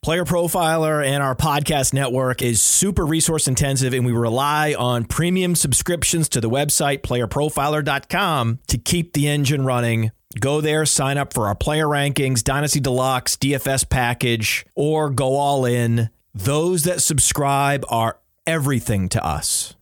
Player 0.00 0.24
Profiler 0.24 1.04
and 1.04 1.24
our 1.24 1.34
podcast 1.34 1.92
network 1.92 2.40
is 2.40 2.62
super 2.62 3.04
resource 3.04 3.48
intensive, 3.48 3.92
and 3.92 4.06
we 4.06 4.12
rely 4.12 4.74
on 4.78 5.04
premium 5.04 5.56
subscriptions 5.56 6.28
to 6.30 6.40
the 6.40 6.48
website 6.48 7.00
playerprofiler.com 7.00 8.60
to 8.68 8.78
keep 8.78 9.12
the 9.12 9.26
engine 9.26 9.64
running. 9.64 10.12
Go 10.38 10.60
there, 10.60 10.86
sign 10.86 11.18
up 11.18 11.34
for 11.34 11.48
our 11.48 11.56
player 11.56 11.86
rankings, 11.86 12.44
Dynasty 12.44 12.78
Deluxe, 12.78 13.36
DFS 13.36 13.88
package, 13.88 14.64
or 14.76 15.10
go 15.10 15.34
all 15.34 15.64
in. 15.64 16.10
Those 16.32 16.84
that 16.84 17.02
subscribe 17.02 17.84
are 17.88 18.20
everything 18.46 19.08
to 19.08 19.24
us. 19.24 19.74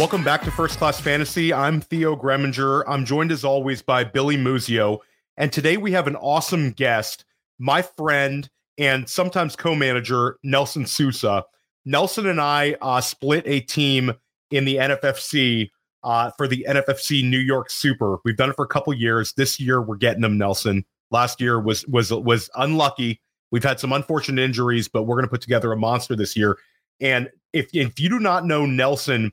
Welcome 0.00 0.24
back 0.24 0.40
to 0.44 0.50
First 0.50 0.78
Class 0.78 0.98
Fantasy. 0.98 1.52
I'm 1.52 1.82
Theo 1.82 2.16
Gremminger. 2.16 2.84
I'm 2.88 3.04
joined 3.04 3.30
as 3.30 3.44
always 3.44 3.82
by 3.82 4.02
Billy 4.02 4.34
Muzio. 4.34 5.00
And 5.36 5.52
today 5.52 5.76
we 5.76 5.92
have 5.92 6.06
an 6.06 6.16
awesome 6.16 6.70
guest, 6.70 7.26
my 7.58 7.82
friend 7.82 8.48
and 8.78 9.06
sometimes 9.06 9.56
co 9.56 9.74
manager, 9.74 10.38
Nelson 10.42 10.86
Sousa. 10.86 11.44
Nelson 11.84 12.26
and 12.26 12.40
I 12.40 12.78
uh, 12.80 13.02
split 13.02 13.42
a 13.44 13.60
team 13.60 14.14
in 14.50 14.64
the 14.64 14.76
NFFC 14.76 15.68
uh, 16.02 16.30
for 16.38 16.48
the 16.48 16.64
NFFC 16.66 17.22
New 17.22 17.38
York 17.38 17.68
Super. 17.68 18.20
We've 18.24 18.38
done 18.38 18.48
it 18.48 18.56
for 18.56 18.64
a 18.64 18.68
couple 18.68 18.94
years. 18.94 19.34
This 19.34 19.60
year 19.60 19.82
we're 19.82 19.96
getting 19.96 20.22
them, 20.22 20.38
Nelson. 20.38 20.82
Last 21.10 21.42
year 21.42 21.60
was 21.60 21.86
was 21.88 22.10
was 22.10 22.48
unlucky. 22.54 23.20
We've 23.50 23.62
had 23.62 23.78
some 23.78 23.92
unfortunate 23.92 24.42
injuries, 24.42 24.88
but 24.88 25.02
we're 25.02 25.16
going 25.16 25.26
to 25.26 25.30
put 25.30 25.42
together 25.42 25.70
a 25.72 25.76
monster 25.76 26.16
this 26.16 26.38
year. 26.38 26.56
And 27.02 27.28
if 27.52 27.68
if 27.74 28.00
you 28.00 28.08
do 28.08 28.18
not 28.18 28.46
know 28.46 28.64
Nelson, 28.64 29.30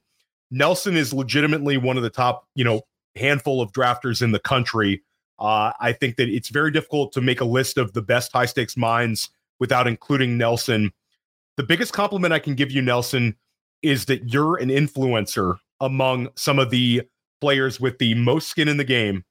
Nelson 0.52 0.96
is 0.96 1.14
legitimately 1.14 1.78
one 1.78 1.98
of 1.98 2.04
the 2.04 2.10
top, 2.10 2.48
you 2.56 2.64
know, 2.64 2.82
handful 3.16 3.62
of 3.62 3.72
drafters 3.72 4.22
in 4.22 4.32
the 4.32 4.40
country. 4.40 5.04
Uh, 5.40 5.72
I 5.80 5.92
think 5.92 6.16
that 6.18 6.30
it's 6.30 6.50
very 6.50 6.72
difficult 6.72 7.12
to 7.14 7.22
make 7.22 7.42
a 7.42 7.46
list 7.46 7.78
of 7.78 7.94
the 7.94 8.02
best 8.02 8.32
high 8.32 8.46
stakes 8.46 8.78
minds 8.78 9.30
without 9.60 9.88
including 9.88 10.38
Nelson. 10.38 10.92
The 11.58 11.64
biggest 11.64 11.94
compliment 11.94 12.34
I 12.34 12.40
can 12.40 12.56
give 12.56 12.72
you, 12.72 12.82
Nelson, 12.82 13.36
is 13.82 14.06
that 14.06 14.32
you're 14.32 14.58
an 14.58 14.70
influencer 14.70 15.58
among 15.80 16.30
some 16.36 16.60
of 16.60 16.70
the 16.70 17.04
players 17.42 17.80
with 17.80 17.98
the 18.00 18.16
most 18.16 18.48
skin 18.48 18.68
in 18.68 18.78
the 18.78 18.84
game. 18.84 19.24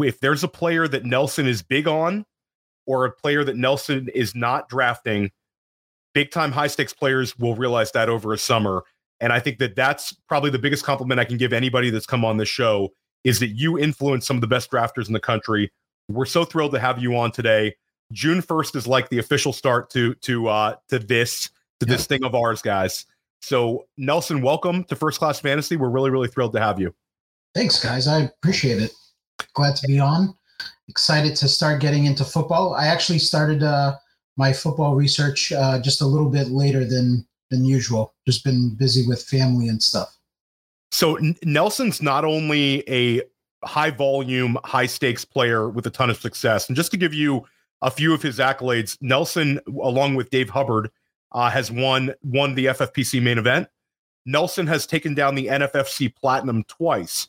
If 0.00 0.20
there's 0.20 0.44
a 0.44 0.48
player 0.48 0.86
that 0.86 1.04
Nelson 1.04 1.46
is 1.46 1.62
big 1.62 1.88
on, 1.88 2.24
or 2.86 3.04
a 3.04 3.12
player 3.12 3.44
that 3.44 3.56
Nelson 3.56 4.08
is 4.14 4.34
not 4.34 4.68
drafting, 4.68 5.30
big 6.14 6.30
time 6.30 6.52
high 6.52 6.66
stakes 6.66 6.92
players 6.92 7.38
will 7.38 7.54
realize 7.54 7.92
that 7.92 8.08
over 8.08 8.32
a 8.32 8.38
summer. 8.38 8.82
And 9.22 9.32
I 9.32 9.38
think 9.38 9.58
that 9.58 9.76
that's 9.76 10.12
probably 10.28 10.50
the 10.50 10.58
biggest 10.58 10.84
compliment 10.84 11.20
I 11.20 11.24
can 11.24 11.36
give 11.36 11.52
anybody 11.52 11.90
that's 11.90 12.06
come 12.06 12.24
on 12.24 12.38
this 12.38 12.48
show 12.48 12.92
is 13.22 13.38
that 13.38 13.50
you 13.50 13.78
influence 13.78 14.26
some 14.26 14.36
of 14.36 14.40
the 14.40 14.48
best 14.48 14.68
drafters 14.68 15.06
in 15.06 15.12
the 15.12 15.20
country. 15.20 15.70
We're 16.08 16.26
so 16.26 16.44
thrilled 16.44 16.72
to 16.72 16.80
have 16.80 17.00
you 17.00 17.16
on 17.16 17.30
today. 17.30 17.76
June 18.10 18.42
1st 18.42 18.74
is 18.74 18.86
like 18.88 19.08
the 19.10 19.20
official 19.20 19.52
start 19.52 19.88
to 19.90 20.14
to 20.16 20.48
uh 20.48 20.74
to 20.88 20.98
this 20.98 21.50
to 21.78 21.86
this 21.86 22.04
thing 22.06 22.24
of 22.24 22.34
ours, 22.34 22.60
guys. 22.62 23.06
So 23.40 23.86
Nelson, 23.96 24.42
welcome 24.42 24.82
to 24.84 24.96
First 24.96 25.20
Class 25.20 25.38
Fantasy. 25.38 25.76
We're 25.76 25.88
really, 25.88 26.10
really 26.10 26.28
thrilled 26.28 26.52
to 26.54 26.60
have 26.60 26.80
you. 26.80 26.92
Thanks, 27.54 27.82
guys. 27.82 28.08
I 28.08 28.22
appreciate 28.22 28.82
it. 28.82 28.90
Glad 29.54 29.76
to 29.76 29.86
be 29.86 30.00
on. 30.00 30.34
Excited 30.88 31.36
to 31.36 31.48
start 31.48 31.80
getting 31.80 32.06
into 32.06 32.24
football. 32.24 32.74
I 32.74 32.86
actually 32.88 33.20
started 33.20 33.62
uh, 33.62 33.96
my 34.36 34.52
football 34.52 34.96
research 34.96 35.52
uh, 35.52 35.80
just 35.80 36.00
a 36.00 36.06
little 36.06 36.28
bit 36.28 36.48
later 36.48 36.84
than 36.84 37.24
than 37.52 37.64
usual. 37.64 38.14
Just 38.26 38.42
been 38.42 38.74
busy 38.74 39.06
with 39.06 39.22
family 39.22 39.68
and 39.68 39.80
stuff. 39.80 40.16
So 40.90 41.16
N- 41.16 41.36
Nelson's 41.44 42.02
not 42.02 42.24
only 42.24 42.82
a 42.88 43.22
high 43.64 43.90
volume, 43.90 44.58
high 44.64 44.86
stakes 44.86 45.24
player 45.24 45.68
with 45.68 45.86
a 45.86 45.90
ton 45.90 46.10
of 46.10 46.20
success, 46.20 46.68
and 46.68 46.76
just 46.76 46.90
to 46.90 46.96
give 46.96 47.14
you 47.14 47.44
a 47.82 47.90
few 47.90 48.12
of 48.12 48.22
his 48.22 48.38
accolades, 48.38 48.98
Nelson, 49.00 49.60
along 49.82 50.16
with 50.16 50.30
Dave 50.30 50.50
Hubbard, 50.50 50.90
uh, 51.32 51.50
has 51.50 51.70
won 51.70 52.14
won 52.22 52.54
the 52.54 52.66
FFPC 52.66 53.22
main 53.22 53.38
event. 53.38 53.68
Nelson 54.26 54.66
has 54.66 54.86
taken 54.86 55.14
down 55.14 55.34
the 55.34 55.46
NFFC 55.46 56.14
Platinum 56.14 56.64
twice, 56.64 57.28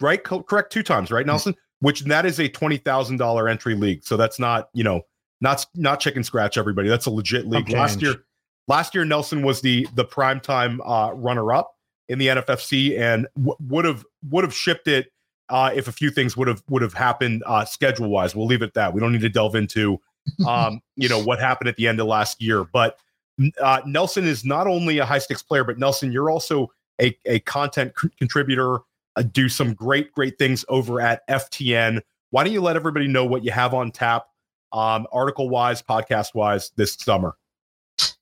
right? 0.00 0.22
Co- 0.22 0.42
correct, 0.42 0.72
two 0.72 0.82
times, 0.82 1.10
right, 1.10 1.26
Nelson? 1.26 1.52
Mm-hmm. 1.52 1.60
Which 1.86 2.00
that 2.04 2.26
is 2.26 2.40
a 2.40 2.48
twenty 2.48 2.78
thousand 2.78 3.18
dollar 3.18 3.48
entry 3.48 3.74
league, 3.74 4.04
so 4.04 4.16
that's 4.16 4.38
not 4.38 4.70
you 4.72 4.82
know 4.82 5.02
not 5.40 5.64
not 5.74 6.00
chicken 6.00 6.24
scratch. 6.24 6.56
Everybody, 6.58 6.88
that's 6.88 7.06
a 7.06 7.10
legit 7.10 7.46
league. 7.46 7.70
Last 7.70 8.02
year, 8.02 8.24
Last 8.68 8.94
year, 8.94 9.04
Nelson 9.04 9.42
was 9.42 9.60
the 9.60 9.86
the 9.94 10.04
primetime 10.04 10.78
uh, 10.84 11.12
runner 11.14 11.52
up 11.52 11.76
in 12.08 12.18
the 12.18 12.28
NFFC 12.28 12.98
and 12.98 13.26
w- 13.36 13.56
would 13.68 13.84
have 13.84 14.04
would 14.30 14.44
have 14.44 14.54
shipped 14.54 14.88
it 14.88 15.12
uh, 15.48 15.70
if 15.74 15.88
a 15.88 15.92
few 15.92 16.10
things 16.10 16.36
would 16.36 16.48
have 16.48 16.62
would 16.68 16.82
have 16.82 16.94
happened 16.94 17.42
uh, 17.46 17.64
schedule 17.64 18.08
wise. 18.08 18.34
We'll 18.34 18.46
leave 18.46 18.62
it 18.62 18.66
at 18.66 18.74
that. 18.74 18.92
We 18.94 19.00
don't 19.00 19.12
need 19.12 19.20
to 19.22 19.28
delve 19.28 19.54
into 19.54 20.00
um, 20.46 20.80
you 20.96 21.08
know 21.08 21.22
what 21.22 21.38
happened 21.38 21.68
at 21.68 21.76
the 21.76 21.86
end 21.86 22.00
of 22.00 22.06
last 22.06 22.40
year. 22.42 22.64
But 22.64 22.98
uh, 23.60 23.82
Nelson 23.86 24.24
is 24.24 24.44
not 24.44 24.66
only 24.66 24.98
a 24.98 25.04
high 25.04 25.18
stakes 25.18 25.42
player, 25.42 25.64
but 25.64 25.78
Nelson, 25.78 26.12
you're 26.12 26.30
also 26.30 26.72
a 27.00 27.16
a 27.24 27.40
content 27.40 27.92
c- 28.00 28.08
contributor. 28.18 28.80
Uh, 29.14 29.22
do 29.22 29.48
some 29.48 29.72
great 29.74 30.12
great 30.12 30.38
things 30.38 30.64
over 30.68 31.00
at 31.00 31.26
FTN. 31.28 32.00
Why 32.30 32.44
don't 32.44 32.52
you 32.52 32.60
let 32.60 32.76
everybody 32.76 33.06
know 33.06 33.24
what 33.24 33.44
you 33.44 33.52
have 33.52 33.72
on 33.72 33.92
tap, 33.92 34.26
um, 34.72 35.06
article 35.12 35.48
wise, 35.48 35.80
podcast 35.80 36.34
wise, 36.34 36.72
this 36.76 36.94
summer? 36.94 37.36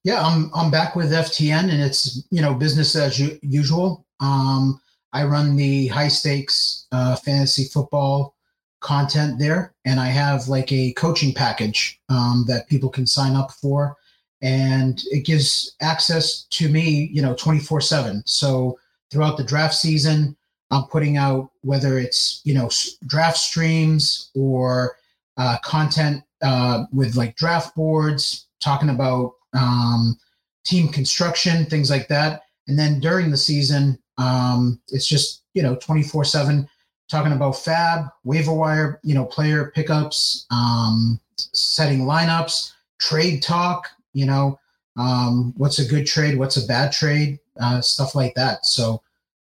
Yeah, 0.04 0.24
I'm 0.24 0.50
I'm 0.54 0.70
back 0.70 0.94
with 0.94 1.12
FTN, 1.12 1.72
and 1.72 1.82
it's 1.82 2.22
you 2.30 2.42
know 2.42 2.54
business 2.54 2.94
as 2.94 3.18
u- 3.18 3.38
usual. 3.42 4.06
Um, 4.20 4.80
I 5.12 5.24
run 5.24 5.56
the 5.56 5.86
high 5.88 6.08
stakes 6.08 6.86
uh, 6.92 7.16
fantasy 7.16 7.64
football 7.64 8.34
content 8.80 9.38
there, 9.38 9.74
and 9.86 9.98
I 9.98 10.08
have 10.08 10.48
like 10.48 10.70
a 10.72 10.92
coaching 10.92 11.32
package 11.32 12.00
um, 12.08 12.44
that 12.48 12.68
people 12.68 12.90
can 12.90 13.06
sign 13.06 13.34
up 13.34 13.52
for, 13.52 13.96
and 14.42 15.02
it 15.10 15.24
gives 15.24 15.74
access 15.80 16.42
to 16.50 16.68
me, 16.68 17.08
you 17.12 17.22
know, 17.22 17.34
24 17.34 17.80
seven. 17.80 18.22
So 18.26 18.78
throughout 19.10 19.36
the 19.38 19.44
draft 19.44 19.74
season, 19.74 20.36
I'm 20.70 20.84
putting 20.84 21.16
out 21.16 21.50
whether 21.62 21.98
it's 21.98 22.42
you 22.44 22.52
know 22.54 22.68
draft 23.06 23.38
streams 23.38 24.30
or 24.34 24.96
uh, 25.38 25.56
content 25.64 26.22
uh, 26.42 26.84
with 26.92 27.16
like 27.16 27.36
draft 27.36 27.74
boards, 27.74 28.48
talking 28.60 28.90
about 28.90 29.32
um, 29.54 30.18
team 30.64 30.88
construction, 30.88 31.66
things 31.66 31.90
like 31.90 32.08
that. 32.08 32.42
And 32.68 32.78
then 32.78 33.00
during 33.00 33.30
the 33.30 33.36
season, 33.36 33.98
um, 34.18 34.80
it's 34.88 35.06
just 35.06 35.42
you 35.54 35.62
know 35.62 35.76
24 35.76 36.24
seven 36.24 36.68
talking 37.08 37.32
about 37.32 37.54
FAAB 37.54 38.10
waiver 38.24 38.52
wire, 38.52 39.00
you 39.02 39.14
know, 39.14 39.24
player 39.24 39.70
pickups, 39.74 40.46
um, 40.50 41.20
setting 41.36 42.00
lineups, 42.00 42.72
trade 42.98 43.42
talk. 43.42 43.88
You 44.12 44.26
know, 44.26 44.58
um, 44.96 45.54
what's 45.56 45.80
a 45.80 45.84
good 45.84 46.06
trade, 46.06 46.38
what's 46.38 46.56
a 46.56 46.66
bad 46.66 46.92
trade, 46.92 47.38
uh, 47.60 47.80
stuff 47.80 48.14
like 48.14 48.34
that. 48.34 48.64
So 48.64 49.02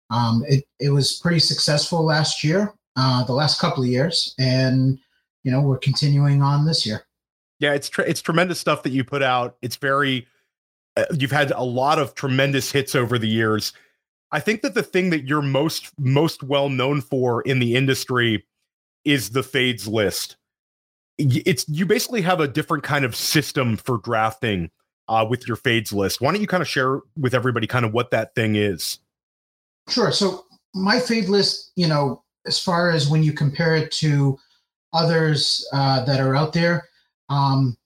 um, 0.09 0.43
it 0.47 0.65
it 0.79 0.89
was 0.89 1.13
pretty 1.13 1.39
successful 1.39 2.03
last 2.03 2.43
year, 2.43 2.73
uh, 2.95 3.23
the 3.23 3.33
last 3.33 3.59
couple 3.59 3.83
of 3.83 3.89
years, 3.89 4.35
and 4.37 4.99
you 5.43 5.51
know 5.51 5.61
we're 5.61 5.77
continuing 5.77 6.41
on 6.41 6.65
this 6.65 6.85
year. 6.85 7.04
Yeah, 7.59 7.73
it's 7.73 7.89
it's 7.99 8.21
tremendous 8.21 8.59
stuff 8.59 8.83
that 8.83 8.91
you 8.91 9.03
put 9.03 9.23
out. 9.23 9.57
It's 9.61 9.77
very 9.77 10.27
uh, 10.97 11.05
you've 11.13 11.31
had 11.31 11.51
a 11.51 11.63
lot 11.63 11.99
of 11.99 12.15
tremendous 12.15 12.71
hits 12.71 12.95
over 12.95 13.17
the 13.17 13.27
years. 13.27 13.73
I 14.31 14.39
think 14.39 14.61
that 14.61 14.73
the 14.73 14.83
thing 14.83 15.09
that 15.11 15.25
you're 15.25 15.41
most 15.41 15.91
most 15.97 16.43
well 16.43 16.69
known 16.69 17.01
for 17.01 17.41
in 17.43 17.59
the 17.59 17.75
industry 17.75 18.45
is 19.05 19.29
the 19.29 19.43
fades 19.43 19.87
list. 19.87 20.35
It's 21.17 21.67
you 21.69 21.85
basically 21.85 22.21
have 22.23 22.41
a 22.41 22.47
different 22.47 22.83
kind 22.83 23.05
of 23.05 23.15
system 23.15 23.77
for 23.77 23.99
drafting 23.99 24.69
uh, 25.07 25.25
with 25.29 25.47
your 25.47 25.55
fades 25.55 25.93
list. 25.93 26.19
Why 26.19 26.31
don't 26.31 26.41
you 26.41 26.47
kind 26.47 26.61
of 26.61 26.67
share 26.67 27.01
with 27.17 27.33
everybody 27.33 27.67
kind 27.67 27.85
of 27.85 27.93
what 27.93 28.11
that 28.11 28.35
thing 28.35 28.55
is? 28.55 28.99
Sure. 29.87 30.11
So 30.11 30.45
my 30.73 30.99
fade 30.99 31.29
list, 31.29 31.71
you 31.75 31.87
know, 31.87 32.23
as 32.45 32.59
far 32.59 32.91
as 32.91 33.07
when 33.07 33.23
you 33.23 33.31
compare 33.31 33.75
it 33.75 33.91
to 33.91 34.37
others 34.93 35.65
uh, 35.71 36.03
that 36.05 36.19
are 36.19 36.35
out 36.35 36.53
there, 36.53 36.89
Um, 37.29 37.77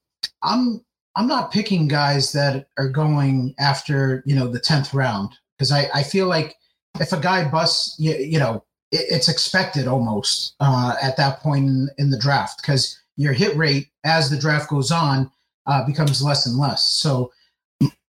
I'm 0.44 0.84
I'm 1.16 1.28
not 1.28 1.52
picking 1.52 1.88
guys 1.88 2.32
that 2.34 2.68
are 2.78 2.90
going 2.90 3.56
after 3.60 4.24
you 4.26 4.36
know 4.36 4.48
the 4.48 4.60
tenth 4.60 4.94
round 4.94 5.32
because 5.58 5.72
I 5.72 5.90
I 5.94 6.04
feel 6.04 6.28
like 6.28 6.56
if 7.00 7.14
a 7.14 7.20
guy 7.20 7.50
busts 7.50 7.96
you, 8.00 8.14
you 8.16 8.40
know 8.40 8.64
it, 8.92 9.06
it's 9.10 9.30
expected 9.30 9.88
almost 9.88 10.56
uh, 10.60 10.96
at 11.02 11.18
that 11.18 11.40
point 11.40 11.68
in, 11.68 11.90
in 11.98 12.10
the 12.10 12.20
draft 12.20 12.62
because 12.62 13.00
your 13.18 13.34
hit 13.34 13.56
rate 13.58 13.90
as 14.06 14.30
the 14.30 14.38
draft 14.38 14.70
goes 14.70 14.92
on 14.92 15.30
uh, 15.66 15.86
becomes 15.86 16.24
less 16.24 16.46
and 16.46 16.58
less. 16.58 16.90
So 16.90 17.32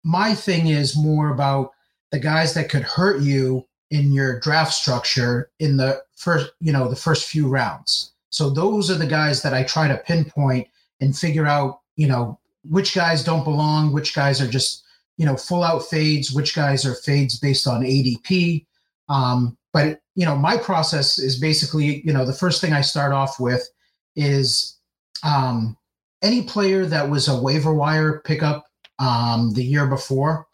my 0.05 0.35
thing 0.35 0.69
is 0.69 0.97
more 0.97 1.31
about 1.31 1.73
the 2.11 2.19
guys 2.19 2.55
that 2.55 2.69
could 2.69 2.83
hurt 2.83 3.21
you 3.21 3.67
in 3.91 4.13
your 4.13 4.41
draft 4.41 4.73
structure 4.73 5.51
in 5.61 5.77
the 5.77 6.03
first 6.17 6.53
you 6.61 6.73
know 6.73 6.89
the 6.89 6.97
first 6.97 7.29
few 7.29 7.49
rounds. 7.49 8.13
So 8.31 8.51
those 8.51 8.91
are 8.91 8.97
the 8.97 9.07
guys 9.07 9.43
that 9.43 9.55
I 9.55 9.63
try 9.63 9.89
to 9.89 9.97
pinpoint 9.97 10.69
and 11.01 11.17
figure 11.17 11.47
out 11.47 11.81
you 11.97 12.07
know 12.07 12.39
which 12.69 12.95
guys 12.95 13.25
don't 13.25 13.45
belong, 13.45 13.93
which 13.93 14.15
guys 14.15 14.41
are 14.41 14.49
just 14.49 14.85
you 15.17 15.27
know 15.27 15.37
full 15.37 15.63
out 15.63 15.85
fades, 15.85 16.33
which 16.33 16.55
guys 16.55 16.85
are 16.85 16.95
fades 16.95 17.39
based 17.39 17.67
on 17.67 17.83
ADP. 17.83 18.67
Um, 19.09 19.57
but 19.73 20.01
you 20.15 20.25
know, 20.25 20.37
my 20.37 20.57
process 20.57 21.19
is 21.19 21.39
basically 21.39 22.03
you 22.05 22.13
know 22.13 22.25
the 22.25 22.33
first 22.33 22.61
thing 22.61 22.73
I 22.73 22.81
start 22.81 23.13
off 23.13 23.39
with 23.39 23.69
is 24.17 24.79
um, 25.23 25.77
any 26.23 26.43
player 26.43 26.87
that 26.87 27.09
was 27.09 27.29
a 27.29 27.41
waiver 27.41 27.75
wire 27.75 28.21
pickup 28.25 28.67
um, 28.99 29.53
the 29.53 29.65
year 29.65 29.87
before 29.87 30.47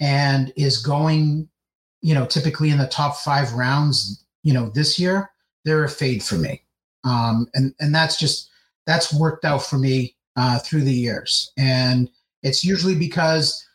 and 0.00 0.52
is 0.56 0.78
going 0.78 1.48
you 2.00 2.14
know 2.14 2.26
typically 2.26 2.70
in 2.70 2.78
the 2.78 2.86
top 2.88 3.16
five 3.16 3.52
rounds 3.52 4.24
you 4.42 4.52
know 4.52 4.68
this 4.70 4.98
year 4.98 5.30
they're 5.64 5.84
a 5.84 5.88
fade 5.88 6.22
for 6.22 6.36
me 6.36 6.62
um, 7.04 7.46
and 7.54 7.74
and 7.80 7.94
that's 7.94 8.16
just 8.16 8.50
that's 8.92 9.14
worked 9.14 9.44
out 9.46 9.62
for 9.62 9.78
me 9.78 10.14
uh, 10.36 10.58
through 10.58 10.82
the 10.82 10.92
years. 10.92 11.50
And 11.56 12.10
it's 12.42 12.62
usually 12.62 12.94
because, 12.94 13.66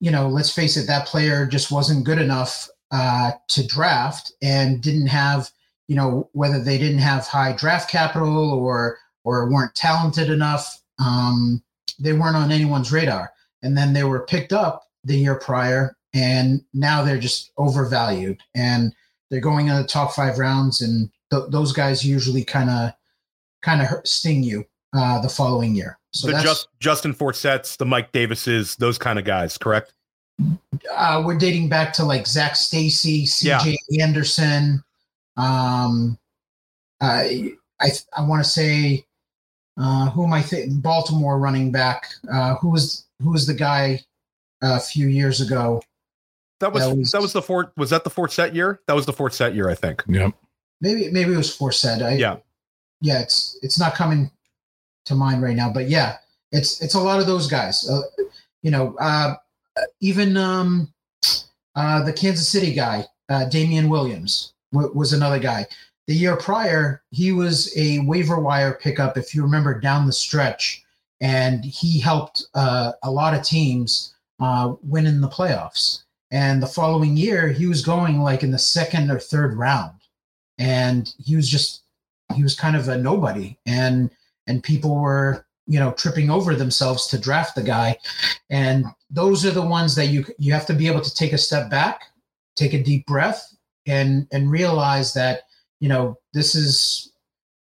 you 0.00 0.10
know, 0.10 0.28
let's 0.28 0.54
face 0.54 0.76
it, 0.76 0.86
that 0.86 1.06
player 1.06 1.46
just 1.46 1.72
wasn't 1.72 2.04
good 2.04 2.18
enough 2.18 2.68
uh, 2.90 3.32
to 3.48 3.66
draft 3.66 4.32
and 4.42 4.82
didn't 4.82 5.06
have, 5.06 5.50
you 5.88 5.96
know, 5.96 6.28
whether 6.32 6.62
they 6.62 6.76
didn't 6.76 6.98
have 6.98 7.26
high 7.26 7.54
draft 7.56 7.90
capital 7.90 8.52
or 8.52 8.98
or 9.24 9.50
weren't 9.50 9.74
talented 9.74 10.30
enough, 10.30 10.82
um, 10.98 11.62
they 11.98 12.12
weren't 12.12 12.36
on 12.36 12.52
anyone's 12.52 12.92
radar. 12.92 13.32
And 13.62 13.76
then 13.76 13.92
they 13.92 14.04
were 14.04 14.26
picked 14.26 14.52
up 14.52 14.84
the 15.04 15.16
year 15.16 15.34
prior, 15.34 15.96
and 16.14 16.62
now 16.74 17.02
they're 17.02 17.18
just 17.18 17.52
overvalued 17.56 18.38
and 18.54 18.92
they're 19.30 19.40
going 19.40 19.68
in 19.68 19.76
the 19.76 19.86
top 19.86 20.12
five 20.12 20.38
rounds, 20.38 20.80
and 20.80 21.10
th- 21.30 21.50
those 21.50 21.72
guys 21.72 22.06
usually 22.06 22.44
kind 22.44 22.70
of 22.70 22.92
kind 23.62 23.82
of 23.82 23.88
sting 24.04 24.42
you 24.42 24.64
uh, 24.94 25.20
the 25.20 25.28
following 25.28 25.74
year. 25.74 25.98
So 26.12 26.28
the 26.28 26.40
just, 26.40 26.68
Justin 26.80 27.12
Forsett's, 27.12 27.76
the 27.76 27.84
Mike 27.84 28.12
Davises, 28.12 28.76
those 28.76 28.98
kind 28.98 29.18
of 29.18 29.24
guys, 29.24 29.58
correct? 29.58 29.94
Uh, 30.94 31.22
we're 31.24 31.36
dating 31.38 31.68
back 31.68 31.92
to 31.94 32.04
like 32.04 32.26
Zac 32.26 32.56
Stacy, 32.56 33.24
CJ 33.24 33.76
yeah. 33.90 34.04
Anderson. 34.04 34.82
Um, 35.36 36.18
I 37.00 37.52
I, 37.80 37.90
I 38.16 38.24
want 38.24 38.44
to 38.44 38.48
say, 38.48 39.04
uh, 39.78 40.10
who 40.10 40.24
am 40.24 40.32
I 40.32 40.42
think? 40.42 40.82
Baltimore 40.82 41.38
running 41.38 41.70
back. 41.70 42.08
Uh, 42.32 42.54
who 42.56 42.70
was 42.70 43.06
who 43.22 43.30
was 43.30 43.46
the 43.46 43.54
guy 43.54 44.00
uh, 44.62 44.76
a 44.76 44.80
few 44.80 45.08
years 45.08 45.40
ago? 45.40 45.82
That 46.60 46.72
was 46.72 46.84
that 46.84 46.96
was, 46.96 47.10
that 47.12 47.22
was 47.22 47.32
the 47.32 47.42
four. 47.42 47.72
Was 47.76 47.90
that 47.90 48.04
the 48.04 48.10
Forsett 48.10 48.54
year? 48.54 48.80
That 48.86 48.94
was 48.94 49.06
the 49.06 49.12
Forsett 49.12 49.54
year, 49.54 49.68
I 49.68 49.74
think. 49.74 50.02
Yep. 50.08 50.34
Maybe 50.80 51.10
maybe 51.10 51.32
it 51.32 51.36
was 51.36 51.56
Forsett. 51.56 52.02
I, 52.02 52.14
yeah. 52.14 52.36
Yeah, 53.00 53.20
it's 53.20 53.58
it's 53.62 53.78
not 53.78 53.94
coming 53.94 54.30
to 55.06 55.14
mind 55.14 55.42
right 55.42 55.56
now, 55.56 55.70
but 55.72 55.88
yeah, 55.88 56.16
it's 56.52 56.80
it's 56.82 56.94
a 56.94 57.00
lot 57.00 57.20
of 57.20 57.26
those 57.26 57.46
guys. 57.46 57.88
Uh, 57.88 58.02
you 58.62 58.70
know, 58.70 58.96
uh, 58.98 59.34
even 60.00 60.36
um, 60.36 60.92
uh, 61.74 62.02
the 62.04 62.12
Kansas 62.12 62.48
City 62.48 62.72
guy, 62.72 63.06
uh, 63.28 63.44
Damien 63.46 63.88
Williams, 63.88 64.52
w- 64.72 64.92
was 64.94 65.12
another 65.12 65.38
guy. 65.38 65.66
The 66.06 66.14
year 66.14 66.36
prior, 66.36 67.02
he 67.10 67.32
was 67.32 67.72
a 67.76 68.00
waiver 68.00 68.40
wire 68.40 68.78
pickup, 68.82 69.16
if 69.16 69.34
you 69.34 69.42
remember, 69.42 69.78
down 69.78 70.06
the 70.06 70.12
stretch, 70.12 70.82
and 71.20 71.64
he 71.64 72.00
helped 72.00 72.46
uh, 72.54 72.92
a 73.02 73.10
lot 73.10 73.34
of 73.34 73.42
teams 73.42 74.14
uh, 74.40 74.74
win 74.82 75.06
in 75.06 75.20
the 75.20 75.28
playoffs. 75.28 76.02
And 76.30 76.62
the 76.62 76.66
following 76.66 77.16
year, 77.16 77.48
he 77.48 77.66
was 77.66 77.84
going 77.84 78.20
like 78.20 78.42
in 78.42 78.50
the 78.50 78.58
second 78.58 79.10
or 79.10 79.18
third 79.18 79.54
round, 79.54 80.00
and 80.58 81.12
he 81.22 81.36
was 81.36 81.48
just 81.48 81.82
he 82.34 82.42
was 82.42 82.54
kind 82.54 82.76
of 82.76 82.88
a 82.88 82.98
nobody. 82.98 83.56
And 83.66 84.10
and 84.46 84.62
people 84.62 84.96
were 85.00 85.46
you 85.68 85.78
know 85.78 85.92
tripping 85.92 86.30
over 86.30 86.54
themselves 86.54 87.06
to 87.06 87.18
draft 87.18 87.54
the 87.54 87.62
guy 87.62 87.96
and 88.50 88.86
those 89.10 89.44
are 89.44 89.50
the 89.50 89.62
ones 89.62 89.94
that 89.94 90.06
you 90.06 90.24
you 90.38 90.52
have 90.52 90.66
to 90.66 90.74
be 90.74 90.88
able 90.88 91.00
to 91.00 91.14
take 91.14 91.32
a 91.32 91.38
step 91.38 91.70
back 91.70 92.04
take 92.56 92.72
a 92.72 92.82
deep 92.82 93.06
breath 93.06 93.54
and 93.86 94.26
and 94.32 94.50
realize 94.50 95.12
that 95.12 95.42
you 95.78 95.88
know 95.88 96.18
this 96.32 96.54
is 96.54 97.12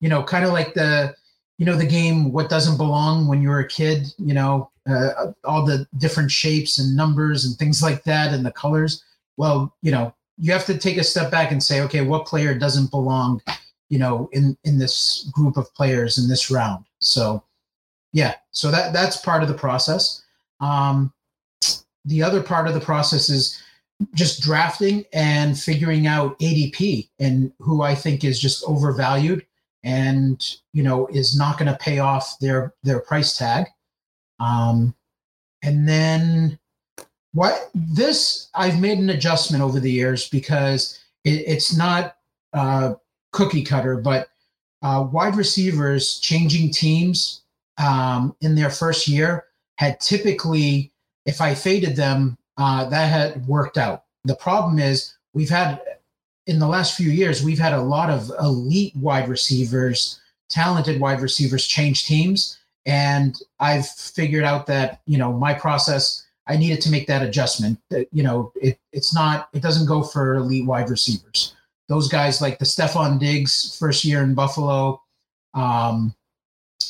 you 0.01 0.09
know 0.09 0.23
kind 0.23 0.45
of 0.45 0.53
like 0.53 0.75
the 0.75 1.15
you 1.59 1.67
know 1.67 1.77
the 1.77 1.87
game 1.87 2.33
what 2.33 2.49
doesn't 2.49 2.79
belong 2.79 3.29
when 3.29 3.43
you're 3.43 3.61
a 3.61 3.69
kid 3.69 4.13
you 4.19 4.35
know 4.35 4.71
uh, 4.89 5.31
all 5.45 5.65
the 5.65 5.87
different 5.99 6.31
shapes 6.31 6.79
and 6.79 6.97
numbers 6.97 7.45
and 7.45 7.57
things 7.57 7.83
like 7.83 8.03
that 8.05 8.33
and 8.33 8.45
the 8.45 8.51
colors 8.51 9.05
well 9.37 9.77
you 9.83 9.93
know 9.93 10.13
you 10.39 10.53
have 10.53 10.65
to 10.65 10.79
take 10.79 10.97
a 10.97 11.05
step 11.05 11.31
back 11.31 11.53
and 11.53 11.63
say 11.63 11.83
okay 11.83 12.01
what 12.01 12.27
player 12.27 12.59
doesn't 12.59 12.91
belong 12.91 13.41
you 13.91 13.99
know, 13.99 14.29
in 14.33 14.57
in 14.65 14.79
this 14.79 15.31
group 15.33 15.57
of 15.57 15.73
players 15.75 16.17
in 16.17 16.29
this 16.29 16.51
round. 16.51 16.87
So, 17.01 17.45
yeah, 18.13 18.37
so 18.53 18.71
that 18.71 18.93
that's 18.93 19.19
part 19.19 19.43
of 19.43 19.49
the 19.49 19.55
process. 19.55 20.23
Um, 20.61 21.13
the 22.07 22.23
other 22.23 22.43
part 22.43 22.67
of 22.67 22.75
the 22.75 22.81
process 22.81 23.29
is 23.29 23.63
just 24.15 24.41
drafting 24.41 25.05
and 25.13 25.59
figuring 25.59 26.07
out 26.07 26.39
ADP 26.39 27.11
and 27.19 27.53
who 27.59 27.83
I 27.83 27.95
think 27.95 28.25
is 28.25 28.41
just 28.41 28.65
overvalued 28.67 29.45
and 29.85 30.57
you 30.73 30.83
know 30.83 31.07
is 31.09 31.37
not 31.37 31.59
going 31.59 31.71
to 31.71 31.79
pay 31.79 31.99
off 31.99 32.39
their 32.39 32.75
their 32.83 33.01
price 33.01 33.37
tag. 33.37 33.67
Um, 34.39 34.95
and 35.63 35.87
then 35.87 36.59
what 37.33 37.71
this 37.75 38.49
I've 38.55 38.81
made 38.81 38.99
an 38.99 39.11
adjustment 39.11 39.63
over 39.63 39.81
the 39.81 39.91
years 39.91 40.29
because 40.29 40.99
it, 41.25 41.45
it's 41.47 41.77
not 41.77 42.17
uh, 42.53 42.95
cookie 43.33 43.63
cutter, 43.63 43.97
but 43.97 44.29
uh, 44.83 45.07
wide 45.11 45.37
receivers 45.37 46.19
changing 46.19 46.71
teams 46.71 47.43
um, 47.79 48.35
in 48.41 48.55
their 48.55 48.71
first 48.71 49.09
year 49.09 49.45
had 49.77 50.01
typically, 50.01 50.93
if 51.27 51.41
I 51.41 51.55
faded 51.55 51.97
them, 51.97 52.37
uh, 52.57 52.85
that 52.89 53.07
had 53.07 53.47
worked 53.47 53.79
out. 53.79 54.05
The 54.25 54.35
problem 54.35 54.79
is 54.79 55.15
we've 55.33 55.51
had 55.51 55.81
in 56.47 56.59
the 56.59 56.67
last 56.67 56.97
few 56.97 57.11
years 57.11 57.43
we've 57.43 57.59
had 57.59 57.73
a 57.73 57.81
lot 57.81 58.11
of 58.11 58.31
elite 58.41 58.95
wide 58.97 59.29
receivers, 59.29 60.21
talented 60.49 61.01
wide 61.01 61.21
receivers 61.21 61.67
change 61.67 62.07
teams, 62.07 62.59
and 62.85 63.41
I've 63.61 63.87
figured 63.87 64.45
out 64.45 64.67
that 64.67 65.01
you 65.07 65.17
know 65.17 65.33
my 65.33 65.55
process. 65.55 66.27
I 66.47 66.57
needed 66.57 66.81
to 66.83 66.91
make 66.91 67.07
that 67.07 67.23
adjustment. 67.23 67.79
You 68.11 68.23
know, 68.25 68.53
it, 68.61 68.79
it's 68.93 69.15
not. 69.15 69.49
It 69.53 69.63
doesn't 69.63 69.87
go 69.87 70.03
for 70.03 70.35
elite 70.35 70.67
wide 70.67 70.91
receivers 70.91 71.55
those 71.91 72.07
guys 72.07 72.41
like 72.41 72.59
the 72.61 72.65
Stefon 72.65 73.19
Diggs 73.19 73.77
first 73.77 74.05
year 74.05 74.23
in 74.23 74.33
Buffalo. 74.33 75.03
Um, 75.55 76.15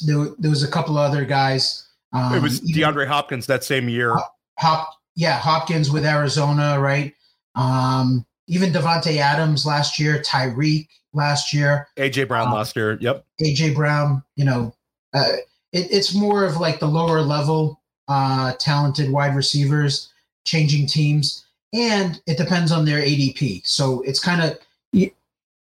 there, 0.05 0.27
there 0.39 0.51
was 0.51 0.63
a 0.63 0.69
couple 0.69 0.99
other 0.99 1.25
guys. 1.25 1.89
Um, 2.13 2.35
it 2.35 2.43
was 2.43 2.61
DeAndre 2.61 3.07
Hopkins 3.07 3.47
that 3.47 3.65
same 3.65 3.89
year. 3.89 4.15
Hop, 4.59 4.95
yeah, 5.17 5.39
Hopkins 5.39 5.91
with 5.91 6.05
Arizona, 6.05 6.79
right? 6.79 7.15
Um, 7.55 8.27
even 8.47 8.73
Davante 8.73 9.17
Adams 9.17 9.65
last 9.65 9.99
year, 9.99 10.21
Tyreek 10.21 10.89
last 11.15 11.55
year, 11.55 11.89
AJ 11.97 12.29
Brown 12.29 12.49
um, 12.49 12.55
last 12.55 12.77
year. 12.77 12.99
Yep, 13.01 13.25
AJ 13.41 13.75
Brown. 13.75 14.23
You 14.37 14.45
know, 14.45 14.75
uh, 15.15 15.37
it, 15.73 15.91
it's 15.91 16.15
more 16.15 16.45
of 16.45 16.59
like 16.59 16.79
the 16.79 16.87
lower 16.87 17.23
level, 17.23 17.81
uh, 18.09 18.53
talented 18.59 19.11
wide 19.11 19.35
receivers 19.35 20.13
changing 20.45 20.87
teams, 20.87 21.47
and 21.73 22.21
it 22.27 22.37
depends 22.37 22.71
on 22.71 22.85
their 22.85 23.01
ADP. 23.01 23.67
So 23.67 24.03
it's 24.03 24.21
kind 24.21 24.43
of 24.43 24.59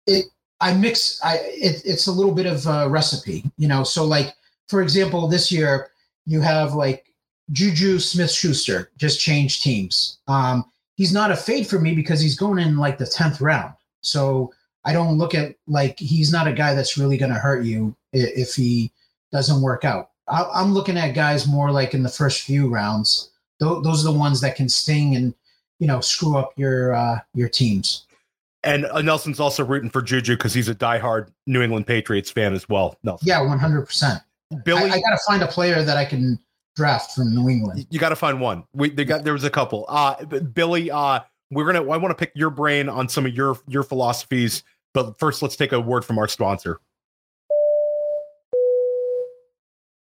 it 0.07 0.25
I 0.60 0.74
mix 0.74 1.19
I 1.24 1.36
it, 1.38 1.81
it's 1.86 2.07
a 2.07 2.12
little 2.12 2.33
bit 2.33 2.45
of 2.45 2.65
a 2.67 2.89
recipe, 2.89 3.43
you 3.57 3.67
know. 3.67 3.83
So 3.83 4.05
like 4.05 4.33
for 4.67 4.81
example, 4.81 5.27
this 5.27 5.51
year 5.51 5.89
you 6.25 6.41
have 6.41 6.74
like 6.74 7.13
Juju 7.51 8.00
Smith 8.00 8.31
Schuster 8.31 8.89
just 8.98 9.19
changed 9.19 9.63
teams. 9.63 10.19
Um, 10.27 10.65
he's 10.95 11.13
not 11.13 11.31
a 11.31 11.36
fade 11.36 11.67
for 11.67 11.79
me 11.79 11.93
because 11.93 12.22
he's 12.22 12.38
going 12.38 12.60
in 12.60 12.77
like 12.77 12.98
the 12.98 13.05
tenth 13.05 13.41
round. 13.41 13.74
So 14.01 14.53
I 14.86 14.93
don't 14.93 15.17
look 15.17 15.36
at 15.36 15.55
like 15.67 16.00
he's 16.00 16.31
not 16.31 16.48
a 16.48 16.53
guy 16.53 16.74
that's 16.74 16.98
really 16.98 17.17
going 17.17 17.31
to 17.31 17.39
hurt 17.39 17.63
you 17.65 17.95
if 18.12 18.55
he 18.55 18.91
doesn't 19.31 19.62
work 19.62 19.86
out. 19.86 20.12
I'm 20.27 20.74
looking 20.74 20.98
at 20.98 21.15
guys 21.15 21.48
more 21.48 21.72
like 21.72 21.93
in 21.93 22.03
the 22.03 22.10
first 22.10 22.41
few 22.41 22.69
rounds. 22.69 23.31
Those 23.60 24.05
are 24.05 24.12
the 24.12 24.17
ones 24.17 24.41
that 24.41 24.55
can 24.55 24.69
sting 24.69 25.15
and 25.15 25.33
you 25.79 25.88
know 25.88 26.00
screw 26.00 26.38
up 26.38 26.53
your 26.57 26.93
uh, 26.93 27.19
your 27.33 27.50
teams. 27.50 28.05
And 28.63 28.86
uh, 28.86 29.01
Nelson's 29.01 29.39
also 29.39 29.65
rooting 29.65 29.89
for 29.89 30.01
Juju 30.01 30.38
because 30.38 30.53
he's 30.53 30.70
a 30.70 30.75
diehard 30.75 31.29
New 31.48 31.62
England 31.62 31.86
Patriots 31.86 32.32
fan 32.32 32.53
as 32.53 32.67
well. 32.70 32.96
Nelson. 33.03 33.27
Yeah, 33.27 33.41
one 33.41 33.60
hundred 33.60 33.86
percent. 33.86 34.22
Billy, 34.63 34.89
I, 34.89 34.96
I 34.96 35.01
got 35.01 35.10
to 35.10 35.20
find 35.27 35.41
a 35.41 35.48
player 35.48 35.84
that 35.84 35.98
I 35.98 36.05
can 36.05 36.39
draft 36.75 37.12
from 37.12 37.36
New 37.36 37.50
England. 37.50 37.86
You 37.89 38.00
got 38.00 38.10
to 38.10 38.15
find 38.15 38.39
one. 38.39 38.63
We 38.74 38.89
they 38.89 39.05
got 39.05 39.24
there 39.24 39.34
was 39.34 39.43
a 39.43 39.50
couple. 39.50 39.86
Uh, 39.89 40.24
Billy, 40.25 40.89
uh, 40.89 41.20
we're 41.51 41.65
gonna. 41.65 41.89
I 41.89 41.98
want 41.98 42.12
to 42.12 42.15
pick 42.15 42.32
your 42.36 42.50
brain 42.50 42.88
on 42.88 43.10
some 43.10 43.25
of 43.25 43.34
your 43.34 43.58
your 43.67 43.84
philosophies, 43.84 44.63
but 44.93 45.20
first 45.20 45.41
let's 45.41 45.55
take 45.55 45.72
a 45.72 45.79
word 45.79 46.05
from 46.05 46.17
our 46.17 46.27
sponsor. 46.27 46.79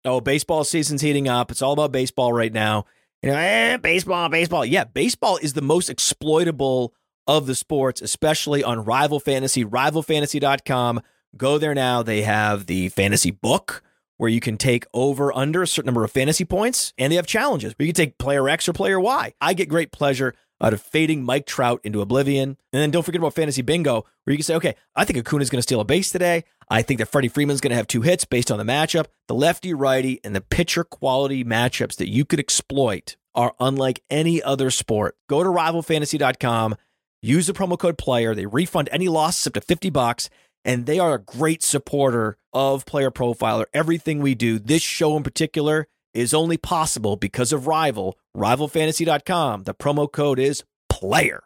Oh, 0.04 0.20
baseball 0.20 0.64
season's 0.64 1.02
heating 1.02 1.28
up. 1.28 1.50
It's 1.50 1.62
all 1.62 1.74
about 1.74 1.92
baseball 1.92 2.32
right 2.32 2.52
now. 2.52 2.86
You 3.22 3.30
know, 3.30 3.36
eh, 3.36 3.76
baseball, 3.76 4.28
baseball. 4.30 4.64
Yeah, 4.64 4.84
baseball 4.84 5.36
is 5.36 5.52
the 5.52 5.60
most 5.60 5.90
exploitable 5.90 6.94
of 7.30 7.46
the 7.46 7.54
sports, 7.54 8.02
especially 8.02 8.64
on 8.64 8.84
Rival 8.84 9.20
Fantasy, 9.20 9.64
rivalfantasy.com. 9.64 11.00
Go 11.36 11.58
there 11.58 11.76
now. 11.76 12.02
They 12.02 12.22
have 12.22 12.66
the 12.66 12.88
fantasy 12.88 13.30
book 13.30 13.84
where 14.16 14.28
you 14.28 14.40
can 14.40 14.56
take 14.56 14.84
over 14.92 15.32
under 15.32 15.62
a 15.62 15.66
certain 15.66 15.86
number 15.86 16.02
of 16.02 16.10
fantasy 16.10 16.44
points, 16.44 16.92
and 16.98 17.12
they 17.12 17.16
have 17.16 17.28
challenges 17.28 17.72
where 17.78 17.86
you 17.86 17.92
can 17.92 18.04
take 18.04 18.18
player 18.18 18.48
X 18.48 18.68
or 18.68 18.72
player 18.72 18.98
Y. 18.98 19.32
I 19.40 19.54
get 19.54 19.68
great 19.68 19.92
pleasure 19.92 20.34
out 20.60 20.72
of 20.72 20.82
fading 20.82 21.22
Mike 21.22 21.46
Trout 21.46 21.80
into 21.84 22.00
oblivion. 22.00 22.58
And 22.72 22.82
then 22.82 22.90
don't 22.90 23.04
forget 23.04 23.20
about 23.20 23.34
fantasy 23.34 23.62
bingo, 23.62 24.04
where 24.24 24.32
you 24.32 24.36
can 24.36 24.42
say, 24.42 24.56
okay, 24.56 24.74
I 24.96 25.04
think 25.04 25.18
Acuna's 25.20 25.50
going 25.50 25.60
to 25.60 25.62
steal 25.62 25.80
a 25.80 25.84
base 25.84 26.10
today. 26.10 26.42
I 26.68 26.82
think 26.82 26.98
that 26.98 27.06
Freddie 27.06 27.28
Freeman's 27.28 27.60
going 27.60 27.70
to 27.70 27.76
have 27.76 27.86
two 27.86 28.02
hits 28.02 28.24
based 28.24 28.50
on 28.50 28.58
the 28.58 28.64
matchup. 28.64 29.06
The 29.28 29.34
lefty 29.36 29.72
righty 29.72 30.20
and 30.24 30.34
the 30.34 30.40
pitcher 30.40 30.82
quality 30.82 31.44
matchups 31.44 31.96
that 31.96 32.10
you 32.10 32.24
could 32.24 32.40
exploit 32.40 33.16
are 33.34 33.54
unlike 33.60 34.02
any 34.10 34.42
other 34.42 34.70
sport. 34.70 35.16
Go 35.28 35.42
to 35.42 35.48
rivalfantasy.com, 35.48 36.76
use 37.22 37.46
the 37.46 37.52
promo 37.52 37.78
code 37.78 37.98
player. 37.98 38.34
They 38.34 38.46
refund 38.46 38.88
any 38.92 39.08
losses 39.08 39.46
up 39.46 39.54
to 39.54 39.60
50 39.60 39.90
bucks, 39.90 40.30
and 40.64 40.86
they 40.86 40.98
are 40.98 41.14
a 41.14 41.18
great 41.18 41.62
supporter 41.62 42.38
of 42.52 42.86
Player 42.86 43.10
Profiler. 43.10 43.66
Everything 43.72 44.20
we 44.20 44.34
do, 44.34 44.58
this 44.58 44.82
show 44.82 45.16
in 45.16 45.22
particular, 45.22 45.86
is 46.12 46.34
only 46.34 46.56
possible 46.56 47.16
because 47.16 47.52
of 47.52 47.66
Rival, 47.66 48.18
rivalfantasy.com. 48.36 49.64
The 49.64 49.74
promo 49.74 50.10
code 50.10 50.38
is 50.38 50.64
player. 50.88 51.42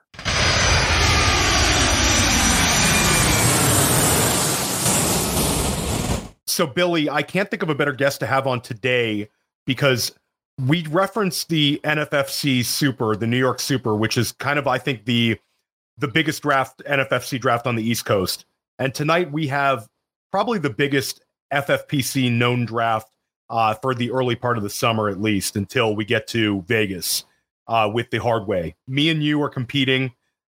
So, 6.47 6.69
Billy, 6.69 7.11
I 7.11 7.23
can't 7.23 7.51
think 7.51 7.65
of 7.65 7.69
a 7.69 7.75
better 7.75 7.93
guest 7.93 8.21
to 8.21 8.27
have 8.27 8.47
on 8.47 8.61
today 8.61 9.29
because 9.67 10.13
we 10.65 10.87
referenced 10.87 11.49
the 11.49 11.81
NFFC 11.83 12.65
Super, 12.65 13.17
the 13.17 13.27
New 13.27 13.39
York 13.39 13.59
Super, 13.59 13.97
which 13.97 14.17
is 14.17 14.31
kind 14.31 14.57
of, 14.59 14.69
I 14.69 14.79
think, 14.79 15.05
the 15.05 15.37
the 15.99 16.09
biggest 16.09 16.43
draft 16.43 16.83
NFFC 16.89 17.41
draft 17.41 17.67
on 17.67 17.77
the 17.77 17.83
East 17.83 18.05
Coast. 18.05 18.47
And 18.79 18.95
tonight 18.95 19.31
we 19.31 19.47
have 19.49 19.89
probably 20.31 20.59
the 20.59 20.71
biggest 20.71 21.25
FFPC 21.53 22.33
known 22.33 22.65
draft 22.65 23.11
uh, 23.51 23.75
for 23.75 23.95
the 23.95 24.11
early 24.11 24.35
part 24.35 24.57
of 24.57 24.63
the 24.63 24.71
summer, 24.71 25.09
at 25.09 25.21
least 25.21 25.57
until 25.57 25.95
we 25.95 26.05
get 26.05 26.27
to 26.29 26.63
Vegas 26.63 27.25
uh, 27.69 27.91
with 27.93 28.11
the 28.11 28.19
hard 28.19 28.47
way. 28.47 28.75
Me 28.89 29.09
and 29.11 29.23
you 29.23 29.43
are 29.43 29.49
competing. 29.49 30.13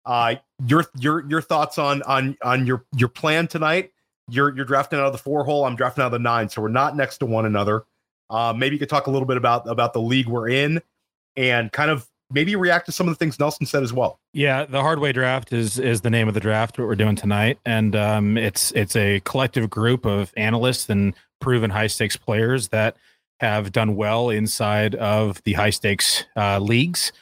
Uh, 0.05 0.37
your 0.66 0.87
your 0.99 1.28
your 1.28 1.43
thoughts 1.43 1.78
on 1.78 2.02
on 2.02 2.37
on 2.43 2.66
your 2.66 2.85
your 2.97 3.09
plan 3.09 3.49
tonight? 3.49 3.93
You're 4.28 4.55
you're 4.55 4.64
drafting 4.64 4.99
out 4.99 5.07
of 5.07 5.12
the 5.12 5.19
four 5.19 5.45
hole. 5.45 5.64
I'm 5.64 5.76
drafting 5.76 6.02
out 6.02 6.07
of 6.07 6.12
the 6.12 6.19
nine, 6.21 6.49
so 6.49 6.62
we're 6.62 6.69
not 6.69 6.97
next 6.97 7.19
to 7.19 7.26
one 7.26 7.45
another. 7.45 7.85
Uh, 8.31 8.55
maybe 8.57 8.76
you 8.76 8.78
could 8.78 8.88
talk 8.88 9.09
a 9.09 9.11
little 9.11 9.26
bit 9.26 9.37
about 9.37 9.69
about 9.69 9.93
the 9.93 10.00
league 10.00 10.28
we're 10.28 10.49
in, 10.49 10.81
and 11.37 11.73
kind 11.73 11.90
of 11.90 12.09
maybe 12.30 12.56
react 12.56 12.87
to 12.87 12.92
some 12.92 13.09
of 13.09 13.14
the 13.14 13.18
things 13.18 13.38
Nelson 13.38 13.66
said 13.66 13.83
as 13.83 13.92
well. 13.92 14.21
Yeah, 14.33 14.64
the 14.64 14.80
hardway 14.80 15.12
draft 15.12 15.52
is 15.52 15.78
is 15.78 16.00
the 16.00 16.11
name 16.11 16.28
of 16.28 16.35
the 16.35 16.40
draft. 16.40 16.78
What 16.78 16.87
we're 16.87 16.95
doing 16.95 17.16
tonight, 17.16 17.59
and 17.64 17.95
um, 17.97 18.37
it's 18.37 18.73
it's 18.73 18.97
a 18.97 19.21
collective 19.21 19.71
group 19.71 20.04
of 20.04 20.33
analysts 20.37 20.88
and 20.88 21.14
proven 21.40 21.71
high 21.71 21.87
stakes 21.87 22.16
players 22.16 22.68
that 22.68 22.97
have 23.40 23.71
done 23.73 23.97
well 23.97 24.30
inside 24.30 24.95
of 24.95 25.42
the 25.45 25.52
high 25.52 25.71
stakes 25.71 26.25
uh, 26.37 26.59
leagues 26.59 27.12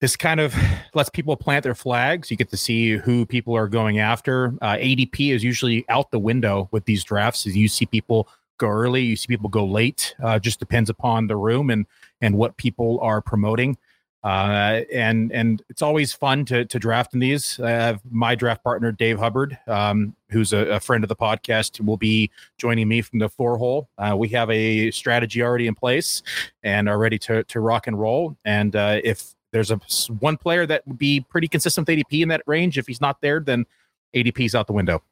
this 0.00 0.16
kind 0.16 0.40
of 0.40 0.54
lets 0.94 1.10
people 1.10 1.36
plant 1.36 1.62
their 1.62 1.74
flags. 1.74 2.30
You 2.30 2.36
get 2.36 2.50
to 2.50 2.56
see 2.56 2.96
who 2.96 3.26
people 3.26 3.54
are 3.54 3.68
going 3.68 3.98
after. 3.98 4.54
Uh, 4.60 4.76
ADP 4.76 5.32
is 5.32 5.44
usually 5.44 5.84
out 5.88 6.10
the 6.10 6.18
window 6.18 6.68
with 6.72 6.86
these 6.86 7.04
drafts. 7.04 7.46
As 7.46 7.56
you 7.56 7.68
see 7.68 7.86
people 7.86 8.28
go 8.58 8.68
early, 8.68 9.02
you 9.02 9.16
see 9.16 9.26
people 9.28 9.50
go 9.50 9.64
late. 9.64 10.14
Uh, 10.22 10.38
just 10.38 10.58
depends 10.58 10.90
upon 10.90 11.26
the 11.26 11.36
room 11.36 11.70
and 11.70 11.86
and 12.20 12.36
what 12.36 12.56
people 12.56 12.98
are 13.00 13.20
promoting. 13.20 13.76
Uh, 14.22 14.82
and 14.92 15.32
and 15.32 15.62
it's 15.70 15.80
always 15.80 16.12
fun 16.12 16.44
to 16.44 16.64
to 16.66 16.78
draft 16.78 17.14
in 17.14 17.20
these. 17.20 17.58
I 17.58 17.70
have 17.70 18.02
my 18.10 18.34
draft 18.34 18.62
partner 18.62 18.92
Dave 18.92 19.18
Hubbard, 19.18 19.58
um, 19.66 20.14
who's 20.28 20.52
a, 20.52 20.58
a, 20.58 20.80
friend 20.80 21.02
of 21.02 21.08
the 21.08 21.16
podcast, 21.16 21.82
will 21.84 21.96
be 21.96 22.30
joining 22.58 22.86
me 22.86 23.00
from 23.00 23.18
the 23.18 23.30
four 23.30 23.56
hole. 23.56 23.88
Uh, 23.96 24.14
we 24.18 24.28
have 24.28 24.50
a 24.50 24.90
strategy 24.90 25.42
already 25.42 25.66
in 25.66 25.74
place 25.74 26.22
and 26.62 26.86
are 26.86 26.98
ready 26.98 27.18
to 27.20 27.44
to 27.44 27.60
rock 27.60 27.86
and 27.86 27.98
roll. 27.98 28.36
And 28.44 28.76
uh, 28.76 29.00
if 29.02 29.34
there's 29.52 29.70
a 29.70 29.80
one 30.20 30.36
player 30.36 30.66
that 30.66 30.86
would 30.86 30.98
be 30.98 31.20
pretty 31.20 31.48
consistent 31.48 31.86
with 31.86 31.98
ADP 31.98 32.22
in 32.22 32.28
that 32.28 32.42
range. 32.46 32.78
If 32.78 32.86
he's 32.86 33.00
not 33.00 33.20
there, 33.20 33.40
then 33.40 33.66
ADP's 34.14 34.54
out 34.54 34.66
the 34.66 34.72
window. 34.72 35.02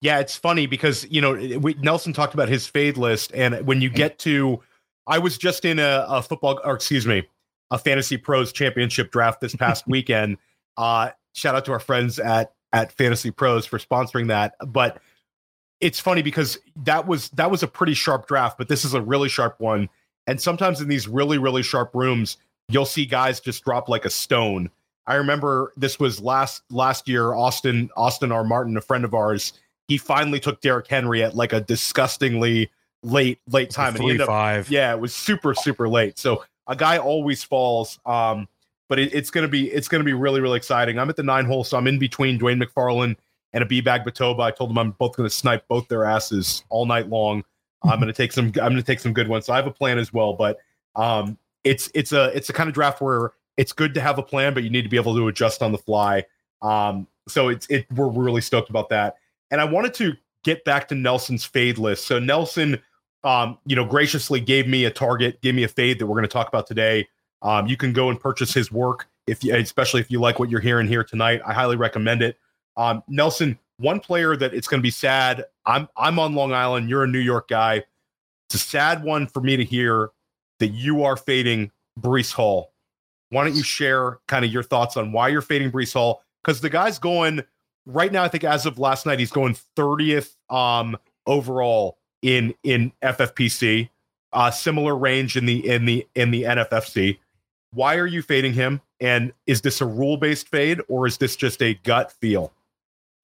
Yeah, 0.00 0.18
it's 0.18 0.36
funny 0.36 0.66
because 0.66 1.06
you 1.10 1.20
know 1.20 1.32
we, 1.58 1.74
Nelson 1.80 2.12
talked 2.12 2.34
about 2.34 2.48
his 2.48 2.66
fade 2.66 2.96
list, 2.96 3.32
and 3.34 3.66
when 3.66 3.80
you 3.80 3.88
get 3.88 4.18
to, 4.20 4.60
I 5.06 5.18
was 5.18 5.38
just 5.38 5.64
in 5.64 5.78
a, 5.78 6.04
a 6.08 6.22
football, 6.22 6.60
or 6.62 6.74
excuse 6.74 7.06
me, 7.06 7.26
a 7.70 7.78
fantasy 7.78 8.16
pros 8.16 8.52
championship 8.52 9.10
draft 9.10 9.40
this 9.40 9.54
past 9.54 9.84
weekend. 9.88 10.38
Uh, 10.76 11.10
shout 11.32 11.54
out 11.54 11.64
to 11.66 11.72
our 11.72 11.80
friends 11.80 12.18
at 12.18 12.52
at 12.72 12.92
Fantasy 12.92 13.30
Pros 13.30 13.64
for 13.64 13.78
sponsoring 13.78 14.28
that. 14.28 14.56
But 14.66 14.98
it's 15.80 16.00
funny 16.00 16.22
because 16.22 16.58
that 16.84 17.06
was 17.06 17.30
that 17.30 17.50
was 17.50 17.62
a 17.62 17.68
pretty 17.68 17.94
sharp 17.94 18.26
draft, 18.26 18.58
but 18.58 18.68
this 18.68 18.84
is 18.84 18.94
a 18.94 19.00
really 19.00 19.28
sharp 19.28 19.60
one. 19.60 19.88
And 20.26 20.40
sometimes 20.40 20.80
in 20.80 20.88
these 20.88 21.06
really 21.08 21.38
really 21.38 21.62
sharp 21.62 21.94
rooms, 21.94 22.36
you'll 22.68 22.86
see 22.86 23.06
guys 23.06 23.40
just 23.40 23.64
drop 23.64 23.88
like 23.88 24.04
a 24.04 24.10
stone. 24.10 24.70
I 25.06 25.14
remember 25.16 25.72
this 25.76 26.00
was 26.00 26.20
last 26.20 26.62
last 26.70 27.08
year. 27.08 27.34
Austin 27.34 27.90
Austin 27.96 28.32
R. 28.32 28.44
Martin, 28.44 28.76
a 28.76 28.80
friend 28.80 29.04
of 29.04 29.14
ours, 29.14 29.52
he 29.88 29.98
finally 29.98 30.40
took 30.40 30.60
Derrick 30.60 30.88
Henry 30.88 31.22
at 31.22 31.36
like 31.36 31.52
a 31.52 31.60
disgustingly 31.60 32.70
late 33.02 33.38
late 33.48 33.70
time. 33.70 33.94
And 33.96 34.20
up, 34.20 34.26
five. 34.26 34.70
Yeah, 34.70 34.92
it 34.92 35.00
was 35.00 35.14
super 35.14 35.54
super 35.54 35.88
late. 35.88 36.18
So 36.18 36.44
a 36.66 36.76
guy 36.76 36.98
always 36.98 37.42
falls. 37.42 37.98
Um, 38.06 38.48
but 38.88 38.98
it, 38.98 39.14
it's 39.14 39.30
gonna 39.30 39.48
be 39.48 39.70
it's 39.70 39.88
gonna 39.88 40.04
be 40.04 40.12
really 40.12 40.40
really 40.40 40.56
exciting. 40.56 40.98
I'm 40.98 41.08
at 41.08 41.16
the 41.16 41.22
nine 41.22 41.44
hole, 41.44 41.64
so 41.64 41.76
I'm 41.76 41.86
in 41.86 41.98
between 41.98 42.38
Dwain 42.38 42.62
McFarland 42.62 43.16
and 43.52 43.62
a 43.62 43.66
B 43.66 43.80
bag 43.80 44.04
Batoba. 44.04 44.40
I 44.40 44.50
told 44.50 44.70
them 44.70 44.78
I'm 44.78 44.92
both 44.92 45.16
gonna 45.16 45.30
snipe 45.30 45.66
both 45.68 45.88
their 45.88 46.04
asses 46.04 46.64
all 46.68 46.86
night 46.86 47.08
long. 47.08 47.44
I'm 47.82 47.98
gonna 47.98 48.12
take 48.12 48.32
some 48.32 48.46
I'm 48.46 48.52
gonna 48.52 48.82
take 48.82 49.00
some 49.00 49.12
good 49.12 49.28
ones. 49.28 49.46
So 49.46 49.52
I 49.52 49.56
have 49.56 49.66
a 49.66 49.72
plan 49.72 49.98
as 49.98 50.12
well, 50.12 50.34
but 50.34 50.58
um, 50.96 51.38
it's 51.64 51.90
it's 51.94 52.12
a 52.12 52.26
it's 52.36 52.50
a 52.50 52.52
kind 52.52 52.68
of 52.68 52.74
draft 52.74 53.00
where 53.00 53.32
it's 53.56 53.72
good 53.72 53.94
to 53.94 54.00
have 54.00 54.18
a 54.18 54.22
plan, 54.22 54.54
but 54.54 54.64
you 54.64 54.70
need 54.70 54.82
to 54.82 54.88
be 54.88 54.96
able 54.96 55.14
to 55.14 55.28
adjust 55.28 55.62
on 55.62 55.72
the 55.72 55.78
fly. 55.78 56.24
Um, 56.62 57.06
so 57.28 57.48
it's 57.48 57.66
it 57.68 57.86
we're 57.92 58.08
really 58.08 58.40
stoked 58.40 58.70
about 58.70 58.88
that. 58.90 59.16
And 59.50 59.60
I 59.60 59.64
wanted 59.64 59.94
to 59.94 60.14
get 60.42 60.64
back 60.64 60.88
to 60.88 60.94
Nelson's 60.94 61.44
fade 61.44 61.78
list. 61.78 62.06
So 62.06 62.18
Nelson, 62.18 62.80
um, 63.24 63.58
you 63.66 63.74
know, 63.74 63.84
graciously 63.84 64.38
gave 64.38 64.68
me 64.68 64.84
a 64.84 64.90
target, 64.90 65.40
gave 65.40 65.54
me 65.54 65.64
a 65.64 65.68
fade 65.68 65.98
that 65.98 66.06
we're 66.06 66.14
going 66.14 66.24
to 66.24 66.28
talk 66.28 66.48
about 66.48 66.66
today. 66.66 67.08
Um, 67.42 67.66
you 67.66 67.76
can 67.76 67.92
go 67.92 68.10
and 68.10 68.20
purchase 68.20 68.52
his 68.52 68.70
work 68.70 69.08
if 69.26 69.42
you, 69.42 69.54
especially 69.54 70.00
if 70.00 70.10
you 70.10 70.20
like 70.20 70.38
what 70.38 70.50
you're 70.50 70.60
hearing 70.60 70.86
here 70.86 71.02
tonight. 71.02 71.40
I 71.46 71.52
highly 71.52 71.76
recommend 71.76 72.22
it. 72.22 72.38
Um, 72.76 73.02
Nelson, 73.08 73.58
one 73.78 74.00
player 74.00 74.36
that 74.36 74.54
it's 74.54 74.68
going 74.68 74.80
to 74.80 74.82
be 74.82 74.90
sad. 74.90 75.44
I'm 75.66 75.88
I'm 75.96 76.18
on 76.18 76.34
Long 76.34 76.52
Island. 76.52 76.88
You're 76.88 77.04
a 77.04 77.08
New 77.08 77.18
York 77.18 77.48
guy. 77.48 77.82
It's 78.48 78.54
a 78.54 78.58
sad 78.58 79.02
one 79.02 79.26
for 79.26 79.40
me 79.40 79.56
to 79.56 79.64
hear 79.64 80.10
that 80.60 80.68
you 80.68 81.02
are 81.02 81.16
fading 81.16 81.70
Breece 81.98 82.32
Hall. 82.32 82.72
Why 83.30 83.44
don't 83.44 83.56
you 83.56 83.62
share 83.62 84.18
kind 84.28 84.44
of 84.44 84.52
your 84.52 84.62
thoughts 84.62 84.96
on 84.96 85.12
why 85.12 85.28
you're 85.28 85.42
fading 85.42 85.72
Breece 85.72 85.94
Hall? 85.94 86.22
Because 86.42 86.60
the 86.60 86.70
guy's 86.70 86.98
going 86.98 87.42
right 87.86 88.12
now. 88.12 88.22
I 88.22 88.28
think 88.28 88.44
as 88.44 88.66
of 88.66 88.78
last 88.78 89.06
night, 89.06 89.18
he's 89.18 89.30
going 89.30 89.56
30th 89.76 90.36
um, 90.50 90.96
overall 91.26 91.98
in 92.24 92.54
in 92.64 92.90
FFPC. 93.02 93.88
Uh, 94.32 94.50
similar 94.50 94.96
range 94.96 95.36
in 95.36 95.46
the 95.46 95.68
in 95.68 95.84
the 95.84 96.04
in 96.16 96.32
the 96.32 96.42
NFFC. 96.42 97.18
Why 97.72 97.96
are 97.96 98.06
you 98.06 98.22
fading 98.22 98.54
him? 98.54 98.80
And 99.00 99.32
is 99.46 99.60
this 99.60 99.80
a 99.80 99.86
rule 99.86 100.16
based 100.16 100.48
fade 100.48 100.80
or 100.88 101.06
is 101.06 101.18
this 101.18 101.36
just 101.36 101.62
a 101.62 101.74
gut 101.74 102.10
feel? 102.10 102.52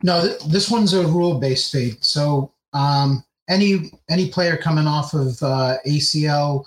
No, 0.02 0.22
th- 0.22 0.40
this 0.44 0.70
one's 0.70 0.92
a 0.92 1.06
rule 1.06 1.40
based 1.40 1.72
fade. 1.72 2.04
So 2.04 2.52
um, 2.72 3.24
any 3.48 3.90
any 4.08 4.28
player 4.28 4.56
coming 4.56 4.86
off 4.86 5.14
of 5.14 5.42
uh, 5.42 5.78
ACL 5.86 6.64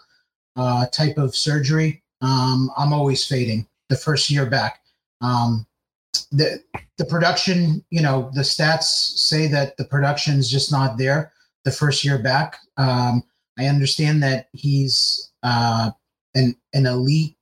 uh, 0.57 0.87
type 0.87 1.17
of 1.17 1.35
surgery, 1.35 2.03
um, 2.21 2.69
I'm 2.75 2.91
always 2.91 3.25
fading 3.25 3.67
the 3.89 3.95
first 3.95 4.29
year 4.29 4.45
back. 4.45 4.81
Um, 5.21 5.65
the 6.31 6.61
the 6.97 7.05
production, 7.05 7.83
you 7.91 8.01
know, 8.01 8.29
the 8.33 8.41
stats 8.41 8.83
say 9.17 9.47
that 9.47 9.77
the 9.77 9.85
production 9.85 10.37
is 10.37 10.49
just 10.49 10.71
not 10.71 10.97
there 10.97 11.31
the 11.63 11.71
first 11.71 12.03
year 12.03 12.17
back. 12.17 12.57
Um, 12.77 13.23
I 13.57 13.67
understand 13.67 14.23
that 14.23 14.49
he's 14.53 15.31
uh, 15.43 15.91
an 16.35 16.55
an 16.73 16.85
elite 16.85 17.35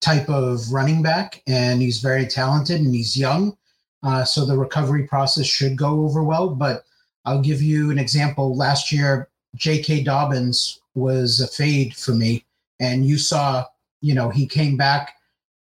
type 0.00 0.28
of 0.28 0.72
running 0.72 1.02
back, 1.02 1.42
and 1.46 1.82
he's 1.82 2.00
very 2.00 2.26
talented 2.26 2.80
and 2.80 2.94
he's 2.94 3.16
young, 3.16 3.56
uh, 4.02 4.24
so 4.24 4.44
the 4.44 4.56
recovery 4.56 5.06
process 5.06 5.46
should 5.46 5.76
go 5.76 6.04
over 6.04 6.22
well. 6.22 6.48
But 6.50 6.84
I'll 7.24 7.42
give 7.42 7.60
you 7.60 7.90
an 7.90 7.98
example. 7.98 8.56
Last 8.56 8.92
year, 8.92 9.28
J.K. 9.56 10.04
Dobbins 10.04 10.80
was 10.94 11.40
a 11.40 11.48
fade 11.48 11.94
for 11.96 12.12
me, 12.12 12.44
and 12.80 13.04
you 13.04 13.18
saw, 13.18 13.64
you 14.00 14.14
know, 14.14 14.28
he 14.30 14.46
came 14.46 14.76
back, 14.76 15.16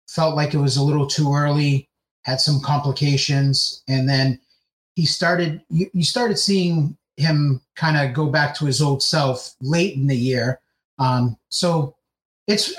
felt 0.08 0.34
like 0.34 0.54
it 0.54 0.58
was 0.58 0.76
a 0.76 0.82
little 0.82 1.06
too 1.06 1.34
early, 1.34 1.88
had 2.22 2.40
some 2.40 2.60
complications, 2.60 3.82
and 3.88 4.08
then 4.08 4.40
he 4.94 5.04
started. 5.04 5.62
You, 5.68 5.90
you 5.92 6.04
started 6.04 6.38
seeing 6.38 6.96
him 7.16 7.60
kind 7.76 7.96
of 7.96 8.14
go 8.14 8.26
back 8.28 8.54
to 8.56 8.64
his 8.64 8.80
old 8.80 9.02
self 9.02 9.54
late 9.60 9.94
in 9.94 10.06
the 10.06 10.16
year. 10.16 10.60
Um, 10.98 11.36
so 11.48 11.94
it's 12.46 12.74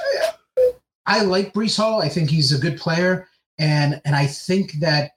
I 1.06 1.24
like 1.24 1.54
Breece 1.54 1.78
Hall. 1.78 2.02
I 2.02 2.10
think 2.10 2.30
he's 2.30 2.52
a 2.52 2.60
good 2.60 2.78
player, 2.78 3.28
and 3.58 4.02
and 4.06 4.16
I 4.16 4.25
think 4.25 4.74
that 4.74 5.12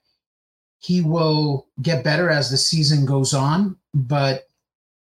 he 0.79 1.01
will 1.01 1.67
get 1.81 2.03
better 2.03 2.29
as 2.29 2.49
the 2.49 2.57
season 2.57 3.05
goes 3.05 3.33
on. 3.33 3.77
But 3.93 4.43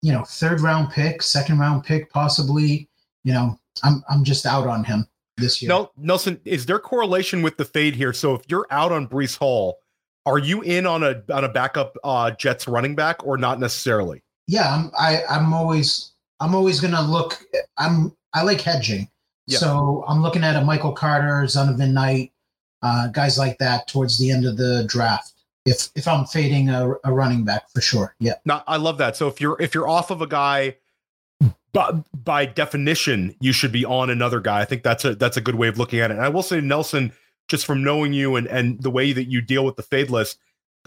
you 0.02 0.12
know, 0.12 0.24
third 0.24 0.62
round 0.62 0.92
pick, 0.92 1.22
second 1.22 1.60
round 1.60 1.84
pick, 1.84 2.12
possibly. 2.12 2.90
You 3.24 3.34
know, 3.34 3.60
I'm 3.84 4.04
I'm 4.10 4.24
just 4.24 4.46
out 4.46 4.68
on 4.68 4.84
him 4.84 5.08
this 5.38 5.62
year. 5.62 5.70
No, 5.70 5.92
Nelson, 5.98 6.40
is 6.46 6.66
there 6.66 6.80
correlation 6.80 7.42
with 7.42 7.58
the 7.58 7.66
fade 7.66 7.96
here? 7.96 8.14
So 8.14 8.36
if 8.36 8.42
you're 8.48 8.68
out 8.70 8.92
on 8.92 9.08
Breece 9.08 9.38
Hall, 9.38 9.80
are 10.28 10.38
you 10.38 10.62
in 10.62 10.86
on 10.86 11.04
a 11.04 11.24
on 11.32 11.46
a 11.46 11.50
backup 11.50 11.96
uh, 12.04 12.32
Jets 12.32 12.68
running 12.68 12.96
back 12.96 13.26
or 13.26 13.38
not 13.38 13.60
necessarily? 13.60 14.22
Yeah, 14.48 14.74
I'm 14.74 14.92
I, 15.00 15.24
I'm 15.30 15.54
always 15.54 16.12
I'm 16.40 16.54
always 16.54 16.80
gonna 16.82 17.02
look. 17.02 17.42
I'm 17.78 18.16
I 18.34 18.44
like 18.44 18.62
hedging. 18.62 19.10
Yeah. 19.48 19.60
So 19.60 20.04
I'm 20.08 20.22
looking 20.22 20.44
at 20.44 20.58
a 20.58 20.66
Michael 20.66 20.92
Carter, 20.92 21.46
Zonovan 21.46 21.94
Knight, 21.94 22.34
uh, 22.82 23.08
guys 23.08 23.38
like 23.38 23.58
that 23.60 23.88
towards 23.88 24.20
the 24.20 24.30
end 24.30 24.46
of 24.46 24.58
the 24.58 24.84
draft. 24.88 25.34
If 25.66 25.90
if 25.96 26.08
I'm 26.08 26.26
fading 26.26 26.70
a, 26.70 26.96
a 27.06 27.14
running 27.14 27.46
back 27.46 27.70
for 27.74 27.80
sure, 27.80 28.14
yeah. 28.20 28.34
No, 28.46 28.62
I 28.68 28.76
love 28.78 28.98
that. 28.98 29.16
So 29.16 29.28
if 29.30 29.40
you're 29.40 29.60
if 29.62 29.74
you're 29.74 29.88
off 29.88 30.12
of 30.12 30.22
a 30.22 30.28
guy, 30.28 30.76
by, 31.74 31.92
by 32.24 32.46
definition, 32.46 33.36
you 33.40 33.54
should 33.54 33.72
be 33.72 33.86
on 33.86 34.10
another 34.10 34.40
guy. 34.40 34.60
I 34.62 34.66
think 34.66 34.84
that's 34.84 35.06
a 35.06 35.16
that's 35.16 35.38
a 35.38 35.42
good 35.42 35.56
way 35.56 35.68
of 35.68 35.78
looking 35.78 36.00
at 36.00 36.12
it. 36.12 36.16
And 36.16 36.24
I 36.24 36.30
will 36.30 36.44
say, 36.44 36.60
Nelson, 36.60 37.14
just 37.48 37.66
from 37.66 37.84
knowing 37.84 38.14
you 38.14 38.36
and 38.36 38.48
and 38.48 38.82
the 38.82 38.90
way 38.90 39.14
that 39.14 39.26
you 39.26 39.42
deal 39.42 39.66
with 39.66 39.76
the 39.76 39.84
fade 39.84 40.10
list, 40.10 40.38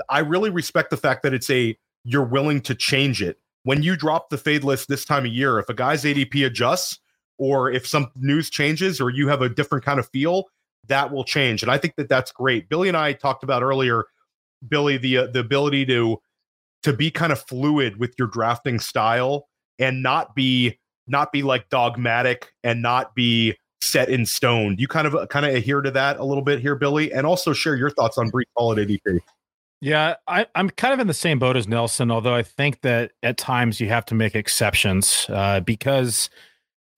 I 0.09 0.21
really 0.21 0.50
respect 0.50 0.90
the 0.90 0.97
fact 0.97 1.23
that 1.23 1.35
it's 1.35 1.50
a 1.50 1.76
you're 2.05 2.25
willing 2.25 2.61
to 2.62 2.75
change 2.75 3.23
it. 3.23 3.38
When 3.64 3.83
you 3.83 3.97
drop 3.97 4.31
the 4.31 4.38
fade 4.38 4.64
list 4.64 4.88
this 4.88 5.05
time 5.05 5.26
of 5.26 5.33
year, 5.33 5.59
if 5.59 5.69
a 5.69 5.75
guy's 5.75 6.05
ADP 6.05 6.47
adjusts, 6.47 6.99
or 7.40 7.71
if 7.71 7.87
some 7.87 8.11
news 8.14 8.50
changes 8.50 9.00
or 9.00 9.11
you 9.11 9.26
have 9.29 9.43
a 9.43 9.49
different 9.49 9.85
kind 9.85 9.99
of 9.99 10.09
feel, 10.11 10.45
that 10.87 11.11
will 11.11 11.25
change. 11.25 11.62
And 11.62 11.73
I 11.73 11.79
think 11.79 11.97
that 11.97 12.09
that's 12.09 12.31
great. 12.31 12.69
Billy 12.69 12.87
and 12.88 12.97
I 12.97 13.14
talked 13.14 13.43
about 13.43 13.62
earlier, 13.62 14.05
Billy, 14.69 14.99
the 14.99 15.19
uh, 15.19 15.26
the 15.26 15.40
ability 15.40 15.87
to 15.87 16.21
to 16.83 16.93
be 16.93 17.11
kind 17.11 17.33
of 17.33 17.40
fluid 17.40 17.99
with 17.99 18.14
your 18.19 18.29
drafting 18.29 18.79
style 18.79 19.49
and 19.79 20.02
not 20.02 20.35
be 20.35 20.79
not 21.07 21.33
be 21.33 21.43
like 21.43 21.69
dogmatic 21.71 22.52
and 22.62 22.83
not 22.83 23.14
be 23.14 23.57
set 23.83 24.09
in 24.09 24.27
stone. 24.27 24.77
You 24.79 24.89
kind 24.89 25.07
of 25.07 25.29
kind 25.29 25.47
of 25.47 25.55
adhere 25.55 25.81
to 25.81 25.91
that 25.93 26.19
a 26.19 26.25
little 26.25 26.43
bit 26.43 26.61
here, 26.61 26.75
Billy, 26.75 27.13
and 27.13 27.27
also 27.27 27.53
share 27.53 27.77
your 27.77 27.91
thoughts 27.91 28.19
on 28.19 28.31
Breece 28.31 28.45
Hall 28.57 28.73
at 28.73 28.79
ADP. 28.79 29.21
Yeah, 29.83 30.17
I, 30.27 30.47
am 30.55 30.69
kind 30.69 30.93
of 30.93 31.01
in 31.01 31.07
the 31.07 31.15
same 31.15 31.39
boat 31.39 31.57
as 31.57 31.67
Nelson, 31.67 32.11
although 32.11 32.35
I 32.35 32.43
think 32.43 32.83
that 32.83 33.13
at 33.23 33.39
times 33.39 33.81
you 33.81 33.89
have 33.89 34.05
to 34.07 34.15
make 34.15 34.35
exceptions 34.35 35.27
uh, 35.31 35.61
because 35.61 36.29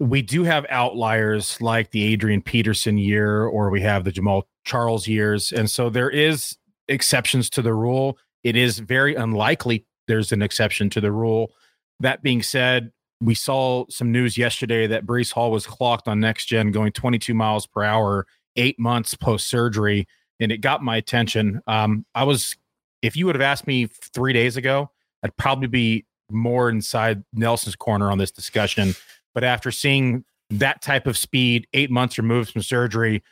we 0.00 0.20
do 0.20 0.42
have 0.42 0.66
outliers 0.68 1.60
like 1.60 1.92
the 1.92 2.02
Adrian 2.02 2.42
Peterson 2.42 2.98
year 2.98 3.44
or 3.44 3.70
we 3.70 3.80
have 3.82 4.02
the 4.02 4.10
Jamaal 4.10 4.42
Charles 4.64 5.06
years. 5.06 5.52
And 5.52 5.70
so 5.70 5.90
there 5.90 6.10
is 6.10 6.56
exceptions 6.88 7.48
to 7.50 7.62
the 7.62 7.72
rule. 7.72 8.18
It 8.42 8.56
is 8.56 8.80
very 8.80 9.14
unlikely 9.14 9.86
there's 10.08 10.32
an 10.32 10.42
exception 10.42 10.90
to 10.90 11.00
the 11.00 11.12
rule. 11.12 11.52
That 12.00 12.22
being 12.22 12.42
said, 12.42 12.90
we 13.22 13.34
saw 13.34 13.84
some 13.88 14.10
news 14.10 14.36
yesterday 14.36 14.86
that 14.86 15.06
Breece 15.06 15.32
Hall 15.32 15.50
was 15.50 15.66
clocked 15.66 16.08
on 16.08 16.20
next 16.20 16.46
gen 16.46 16.70
going 16.70 16.92
22 16.92 17.34
miles 17.34 17.66
per 17.66 17.82
hour, 17.82 18.26
eight 18.56 18.78
months 18.78 19.14
post 19.14 19.46
surgery, 19.46 20.06
and 20.40 20.50
it 20.50 20.58
got 20.58 20.82
my 20.82 20.96
attention. 20.96 21.60
Um, 21.66 22.04
I 22.14 22.24
was, 22.24 22.56
if 23.00 23.16
you 23.16 23.26
would 23.26 23.34
have 23.34 23.42
asked 23.42 23.66
me 23.66 23.86
three 23.86 24.32
days 24.32 24.56
ago, 24.56 24.90
I'd 25.22 25.36
probably 25.36 25.68
be 25.68 26.06
more 26.30 26.68
inside 26.68 27.22
Nelson's 27.32 27.76
corner 27.76 28.10
on 28.10 28.18
this 28.18 28.30
discussion 28.30 28.94
but 29.34 29.44
after 29.44 29.70
seeing 29.70 30.24
that 30.50 30.82
type 30.82 31.06
of 31.06 31.16
speed, 31.16 31.66
eight 31.72 31.90
months 31.90 32.18
removed 32.18 32.52
from 32.52 32.62
surgery, 32.62 33.22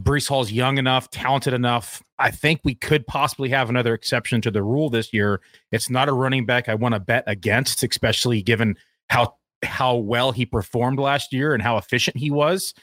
Breece 0.00 0.28
Hall's 0.28 0.50
young 0.50 0.78
enough, 0.78 1.10
talented 1.10 1.54
enough. 1.54 2.02
I 2.18 2.30
think 2.30 2.60
we 2.64 2.74
could 2.74 3.06
possibly 3.06 3.48
have 3.50 3.70
another 3.70 3.94
exception 3.94 4.40
to 4.42 4.50
the 4.50 4.62
rule 4.62 4.90
this 4.90 5.12
year. 5.12 5.40
It's 5.70 5.88
not 5.88 6.08
a 6.08 6.12
running 6.12 6.46
back 6.46 6.68
I 6.68 6.74
want 6.74 6.94
to 6.94 7.00
bet 7.00 7.24
against, 7.26 7.82
especially 7.82 8.42
given 8.42 8.76
how 9.10 9.36
how 9.62 9.96
well 9.96 10.32
he 10.32 10.44
performed 10.44 10.98
last 10.98 11.32
year 11.32 11.54
and 11.54 11.62
how 11.62 11.78
efficient 11.78 12.16
he 12.16 12.30
was, 12.30 12.74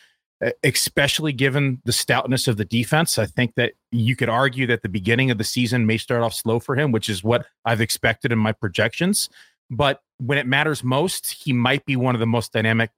especially 0.64 1.32
given 1.32 1.80
the 1.86 1.92
stoutness 1.92 2.48
of 2.48 2.58
the 2.58 2.66
defense. 2.66 3.20
I 3.20 3.28
think 3.28 3.54
that 3.56 3.74
you 3.92 4.16
could 4.16 4.30
argue 4.30 4.66
that 4.68 4.82
the 4.82 4.90
beginning 4.90 5.30
of 5.30 5.38
the 5.38 5.44
season 5.44 5.86
may 5.86 5.98
start 5.98 6.24
off 6.24 6.34
slow 6.34 6.60
for 6.60 6.76
him, 6.76 6.92
which 6.92 7.10
is 7.10 7.24
what 7.24 7.46
I've 7.66 7.82
expected 7.82 8.32
in 8.32 8.40
my 8.40 8.52
projections. 8.52 9.30
But 9.70 10.02
when 10.18 10.38
it 10.38 10.48
matters 10.48 10.84
most, 10.84 11.32
he 11.32 11.54
might 11.54 11.86
be 11.86 11.96
one 11.96 12.16
of 12.16 12.20
the 12.20 12.26
most 12.28 12.52
dynamic 12.52 12.90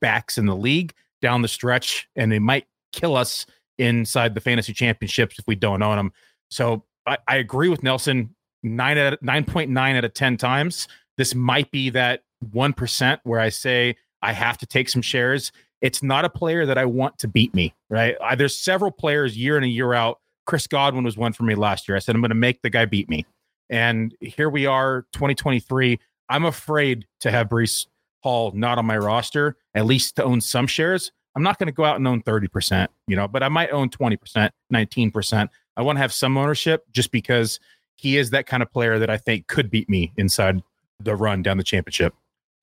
backs 0.00 0.38
in 0.38 0.46
the 0.46 0.56
league 0.56 0.92
down 1.22 1.42
the 1.42 1.48
stretch, 1.48 2.08
and 2.16 2.32
it 2.32 2.40
might 2.40 2.66
kill 2.92 3.16
us 3.16 3.46
inside 3.78 4.34
the 4.34 4.40
fantasy 4.40 4.72
championships 4.72 5.38
if 5.38 5.46
we 5.46 5.54
don't 5.54 5.82
own 5.82 5.98
him. 5.98 6.12
So 6.50 6.84
I, 7.06 7.16
I 7.26 7.36
agree 7.36 7.68
with 7.68 7.82
Nelson. 7.82 8.34
Nine 8.62 8.98
at 8.98 9.22
nine 9.22 9.44
point 9.44 9.70
nine 9.70 9.96
out 9.96 10.04
of 10.04 10.12
ten 10.12 10.36
times, 10.36 10.86
this 11.16 11.34
might 11.34 11.70
be 11.70 11.88
that 11.90 12.22
one 12.52 12.72
percent 12.72 13.20
where 13.24 13.40
I 13.40 13.48
say 13.48 13.96
I 14.22 14.32
have 14.32 14.58
to 14.58 14.66
take 14.66 14.88
some 14.88 15.02
shares. 15.02 15.52
It's 15.80 16.02
not 16.02 16.24
a 16.24 16.30
player 16.30 16.66
that 16.66 16.76
I 16.76 16.84
want 16.84 17.18
to 17.20 17.28
beat 17.28 17.54
me, 17.54 17.74
right? 17.88 18.16
I, 18.22 18.34
there's 18.34 18.56
several 18.56 18.90
players 18.90 19.36
year 19.36 19.56
in 19.56 19.64
and 19.64 19.72
year 19.72 19.94
out. 19.94 20.18
Chris 20.46 20.66
Godwin 20.66 21.04
was 21.04 21.16
one 21.16 21.32
for 21.32 21.44
me 21.44 21.54
last 21.54 21.88
year. 21.88 21.96
I 21.96 22.00
said 22.00 22.14
I'm 22.14 22.20
going 22.20 22.30
to 22.30 22.34
make 22.34 22.60
the 22.62 22.70
guy 22.70 22.84
beat 22.84 23.08
me, 23.08 23.24
and 23.68 24.14
here 24.20 24.50
we 24.50 24.66
are, 24.66 25.06
2023. 25.12 25.98
I'm 26.28 26.44
afraid 26.44 27.06
to 27.20 27.30
have 27.30 27.48
Breece 27.48 27.86
Hall 28.22 28.52
not 28.54 28.78
on 28.78 28.86
my 28.86 28.98
roster, 28.98 29.56
at 29.74 29.86
least 29.86 30.16
to 30.16 30.24
own 30.24 30.40
some 30.40 30.66
shares. 30.66 31.12
I'm 31.36 31.42
not 31.42 31.58
going 31.58 31.68
to 31.68 31.72
go 31.72 31.84
out 31.84 31.96
and 31.96 32.06
own 32.06 32.22
30%, 32.22 32.88
you 33.06 33.16
know, 33.16 33.28
but 33.28 33.42
I 33.42 33.48
might 33.48 33.70
own 33.70 33.88
20%, 33.88 34.50
19%. 34.72 35.48
I 35.76 35.82
want 35.82 35.96
to 35.96 36.00
have 36.00 36.12
some 36.12 36.36
ownership 36.36 36.84
just 36.92 37.12
because 37.12 37.60
he 37.96 38.16
is 38.16 38.30
that 38.30 38.46
kind 38.46 38.62
of 38.62 38.72
player 38.72 38.98
that 38.98 39.10
I 39.10 39.16
think 39.16 39.46
could 39.46 39.70
beat 39.70 39.88
me 39.88 40.12
inside 40.16 40.62
the 40.98 41.14
run 41.14 41.42
down 41.42 41.56
the 41.56 41.64
championship. 41.64 42.14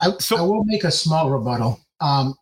I, 0.01 0.12
so, 0.19 0.38
I 0.38 0.41
will 0.41 0.63
make 0.65 0.83
a 0.83 0.91
small 0.91 1.29
rebuttal. 1.29 1.79
Um, 1.99 2.36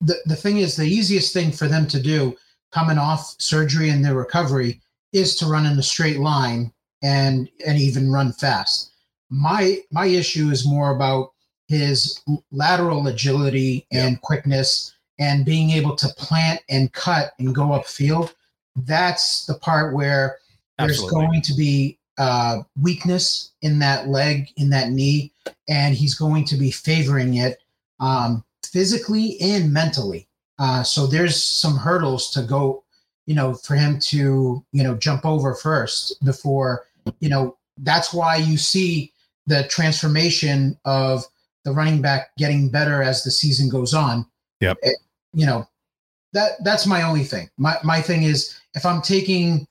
the, 0.00 0.16
the 0.26 0.36
thing 0.36 0.58
is, 0.58 0.76
the 0.76 0.86
easiest 0.86 1.32
thing 1.32 1.52
for 1.52 1.68
them 1.68 1.86
to 1.88 2.00
do 2.00 2.36
coming 2.72 2.98
off 2.98 3.36
surgery 3.38 3.90
and 3.90 4.04
their 4.04 4.14
recovery 4.14 4.80
is 5.12 5.36
to 5.36 5.46
run 5.46 5.66
in 5.66 5.78
a 5.78 5.82
straight 5.82 6.18
line 6.18 6.72
and 7.02 7.48
and 7.66 7.78
even 7.78 8.12
run 8.12 8.32
fast 8.32 8.90
my 9.30 9.78
my 9.90 10.06
issue 10.06 10.50
is 10.50 10.66
more 10.66 10.94
about 10.94 11.32
his 11.68 12.20
lateral 12.50 13.06
agility 13.06 13.86
and 13.92 14.12
yeah. 14.12 14.18
quickness 14.22 14.96
and 15.20 15.44
being 15.44 15.70
able 15.70 15.94
to 15.94 16.08
plant 16.16 16.60
and 16.68 16.92
cut 16.92 17.32
and 17.38 17.54
go 17.54 17.66
upfield. 17.66 18.34
That's 18.74 19.46
the 19.46 19.54
part 19.54 19.94
where 19.94 20.38
Absolutely. 20.78 21.02
there's 21.02 21.12
going 21.12 21.42
to 21.42 21.54
be 21.54 21.98
uh, 22.20 22.62
weakness 22.82 23.52
in 23.62 23.78
that 23.78 24.08
leg, 24.08 24.48
in 24.58 24.68
that 24.68 24.90
knee, 24.90 25.32
and 25.70 25.94
he's 25.94 26.14
going 26.14 26.44
to 26.44 26.54
be 26.54 26.70
favoring 26.70 27.38
it 27.38 27.62
um, 27.98 28.44
physically 28.62 29.40
and 29.40 29.72
mentally. 29.72 30.28
Uh, 30.58 30.82
so 30.82 31.06
there's 31.06 31.42
some 31.42 31.78
hurdles 31.78 32.30
to 32.30 32.42
go, 32.42 32.84
you 33.24 33.34
know, 33.34 33.54
for 33.54 33.74
him 33.74 33.98
to, 33.98 34.62
you 34.70 34.82
know, 34.82 34.94
jump 34.96 35.24
over 35.24 35.54
first 35.54 36.22
before, 36.22 36.84
you 37.20 37.30
know, 37.30 37.56
that's 37.78 38.12
why 38.12 38.36
you 38.36 38.58
see 38.58 39.10
the 39.46 39.66
transformation 39.68 40.78
of 40.84 41.24
the 41.64 41.72
running 41.72 42.02
back 42.02 42.36
getting 42.36 42.68
better 42.68 43.02
as 43.02 43.24
the 43.24 43.30
season 43.30 43.70
goes 43.70 43.94
on. 43.94 44.26
Yep. 44.60 44.76
It, 44.82 44.88
eh, 44.88 45.02
you 45.32 45.46
know, 45.46 45.66
that 46.34 46.62
that's 46.64 46.86
my 46.86 47.00
only 47.00 47.24
thing. 47.24 47.48
My 47.56 47.78
my 47.82 48.02
thing 48.02 48.24
is 48.24 48.60
if 48.74 48.84
I'm 48.84 49.00
taking, 49.00 49.66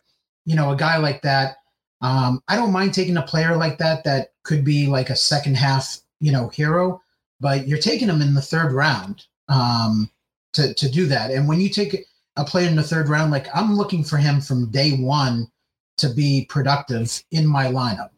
you 0.45 0.55
know, 0.55 0.71
a 0.71 0.75
guy 0.75 0.97
like 0.97 1.21
that, 1.21 1.57
um, 2.01 2.41
I 2.47 2.55
don't 2.55 2.71
mind 2.71 2.93
taking 2.93 3.17
a 3.17 3.21
player 3.21 3.55
like 3.55 3.77
that 3.79 4.03
that 4.05 4.33
could 4.43 4.63
be 4.63 4.87
like 4.87 5.09
a 5.09 5.15
second 5.15 5.57
half, 5.57 5.99
you 6.19 6.31
know, 6.31 6.47
hero, 6.49 7.01
but 7.39 7.67
you're 7.67 7.77
taking 7.77 8.07
him 8.07 8.21
in 8.21 8.33
the 8.33 8.41
third 8.41 8.71
round 8.71 9.25
um, 9.49 10.09
to 10.53 10.73
to 10.73 10.89
do 10.89 11.05
that. 11.07 11.31
And 11.31 11.47
when 11.47 11.59
you 11.59 11.69
take 11.69 12.05
a 12.37 12.45
player 12.45 12.67
in 12.67 12.75
the 12.75 12.83
third 12.83 13.09
round, 13.09 13.31
like 13.31 13.47
I'm 13.53 13.75
looking 13.75 14.03
for 14.03 14.17
him 14.17 14.39
from 14.39 14.71
day 14.71 14.91
one 14.97 15.47
to 15.97 16.09
be 16.09 16.45
productive 16.49 17.21
in 17.31 17.45
my 17.45 17.65
lineup. 17.65 18.11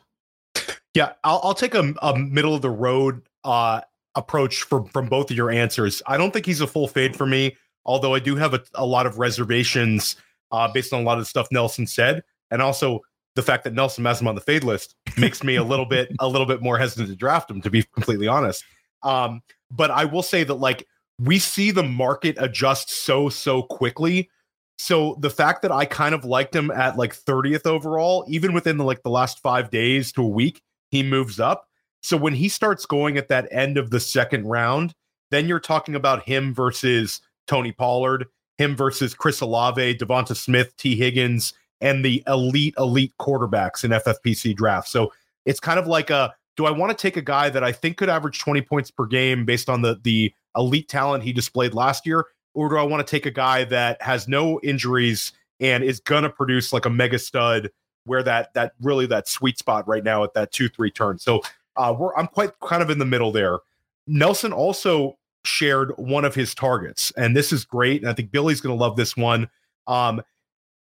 Yeah, 0.94 1.14
I'll, 1.24 1.40
I'll 1.44 1.54
take 1.54 1.74
a, 1.74 1.94
a 2.02 2.18
middle 2.18 2.54
of 2.54 2.62
the 2.62 2.70
road 2.70 3.22
uh, 3.44 3.82
approach 4.16 4.64
from 4.64 4.86
from 4.86 5.08
both 5.08 5.32
of 5.32 5.38
your 5.38 5.50
answers. 5.50 6.02
I 6.06 6.18
don't 6.18 6.32
think 6.32 6.46
he's 6.46 6.62
a 6.62 6.68
full 6.68 6.88
fade 6.88 7.16
for 7.16 7.26
me, 7.26 7.58
although 7.86 8.14
I 8.14 8.20
do 8.20 8.36
have 8.36 8.54
a, 8.54 8.62
a 8.76 8.86
lot 8.86 9.06
of 9.06 9.18
reservations 9.18 10.18
uh, 10.52 10.72
based 10.72 10.94
on 10.94 11.02
a 11.02 11.04
lot 11.04 11.18
of 11.18 11.22
the 11.22 11.30
stuff 11.30 11.48
Nelson 11.52 11.88
said, 11.88 12.24
and 12.52 12.62
also 12.62 13.02
the 13.36 13.42
fact 13.42 13.64
that 13.64 13.74
Nelson 13.74 14.06
him 14.06 14.28
on 14.28 14.36
the 14.36 14.42
fade 14.42 14.64
list 14.64 14.96
makes 15.18 15.44
me 15.44 15.56
a 15.56 15.64
little 15.64 15.86
bit 15.86 16.12
a 16.20 16.28
little 16.28 16.48
bit 16.48 16.62
more 16.62 16.78
hesitant 16.78 17.10
to 17.10 17.16
draft 17.16 17.50
him. 17.50 17.62
To 17.62 17.70
be 17.70 17.84
completely 17.94 18.28
honest, 18.28 18.64
Um, 19.04 19.42
but 19.70 19.92
I 19.92 20.06
will 20.06 20.24
say 20.24 20.44
that 20.44 20.56
like 20.56 20.88
we 21.20 21.40
see 21.40 21.72
the 21.72 21.84
market 21.84 22.36
adjust 22.40 22.90
so 22.90 23.30
so 23.30 23.64
quickly. 23.64 24.30
So 24.78 25.16
the 25.20 25.30
fact 25.30 25.62
that 25.62 25.72
I 25.72 25.86
kind 25.86 26.16
of 26.16 26.26
liked 26.26 26.56
him 26.56 26.72
at 26.72 26.98
like 26.98 27.16
30th 27.16 27.68
overall, 27.68 28.26
even 28.28 28.52
within 28.52 28.78
the, 28.78 28.84
like 28.84 29.04
the 29.04 29.12
last 29.12 29.40
five 29.40 29.70
days 29.70 30.12
to 30.14 30.24
a 30.24 30.28
week, 30.28 30.64
he 30.90 31.04
moves 31.04 31.40
up. 31.40 31.68
So 32.02 32.18
when 32.18 32.34
he 32.34 32.50
starts 32.50 32.88
going 32.88 33.18
at 33.18 33.28
that 33.28 33.48
end 33.52 33.78
of 33.78 33.92
the 33.92 34.00
second 34.00 34.48
round, 34.48 34.96
then 35.30 35.48
you're 35.48 35.60
talking 35.60 35.94
about 35.94 36.24
him 36.24 36.52
versus 36.52 37.22
Tony 37.46 37.72
Pollard, 37.72 38.26
him 38.58 38.76
versus 38.76 39.14
Chris 39.14 39.40
Olave, 39.42 39.98
Devonta 39.98 40.36
Smith, 40.36 40.76
Tee 40.78 40.96
Higgins, 40.96 41.54
and 41.82 42.06
the 42.06 42.24
elite, 42.28 42.76
elite 42.78 43.14
quarterbacks 43.20 43.84
in 43.84 43.92
FFPC 43.92 44.56
draft. 44.56 44.88
So 44.88 45.12
it's 45.46 45.60
kind 45.60 45.80
of 45.80 45.88
like 45.88 46.10
a 46.10 46.34
do 46.58 46.66
I 46.66 46.72
want 46.72 46.96
to 46.96 47.02
take 47.02 47.18
a 47.18 47.22
guy 47.22 47.50
that 47.50 47.64
I 47.64 47.72
think 47.72 47.98
could 47.98 48.10
average 48.10 48.40
20 48.40 48.62
points 48.62 48.92
per 48.92 49.06
game 49.06 49.46
based 49.46 49.70
on 49.70 49.82
the 49.82 50.00
the 50.04 50.34
elite 50.56 50.88
talent 50.88 51.24
he 51.24 51.34
displayed 51.34 51.74
last 51.74 52.06
year, 52.06 52.26
or 52.54 52.70
do 52.70 52.78
I 52.78 52.84
want 52.84 53.06
to 53.06 53.10
take 53.10 53.26
a 53.26 53.32
guy 53.32 53.64
that 53.66 54.02
has 54.02 54.28
no 54.28 54.60
injuries 54.62 55.34
and 55.60 55.84
is 55.84 56.00
gonna 56.00 56.30
produce 56.30 56.74
like 56.74 56.86
a 56.86 56.90
mega 56.90 57.20
stud 57.20 57.72
where 58.06 58.24
that 58.24 58.54
that 58.54 58.74
really 58.82 59.06
that 59.08 59.28
sweet 59.28 59.58
spot 59.58 59.88
right 59.88 60.04
now 60.04 60.24
at 60.24 60.34
that 60.34 60.52
two 60.52 60.70
three 60.70 60.92
turn. 60.92 61.18
So 61.20 61.42
uh, 61.78 61.96
we're 61.98 62.16
I'm 62.16 62.28
quite 62.28 62.52
kind 62.60 62.84
of 62.84 62.90
in 62.90 63.00
the 63.00 63.06
middle 63.06 63.32
there. 63.32 63.60
Nelson 64.08 64.52
also 64.52 65.18
shared 65.46 65.92
one 65.98 66.26
of 66.26 66.36
his 66.36 66.54
targets, 66.54 67.12
and 67.18 67.36
this 67.36 67.52
is 67.52 67.66
great. 67.66 68.02
And 68.02 68.10
I 68.10 68.14
think 68.14 68.32
Billy's 68.32 68.62
to 68.62 68.82
love 68.82 68.96
this 68.98 69.16
one. 69.16 69.50
Um, 69.88 70.22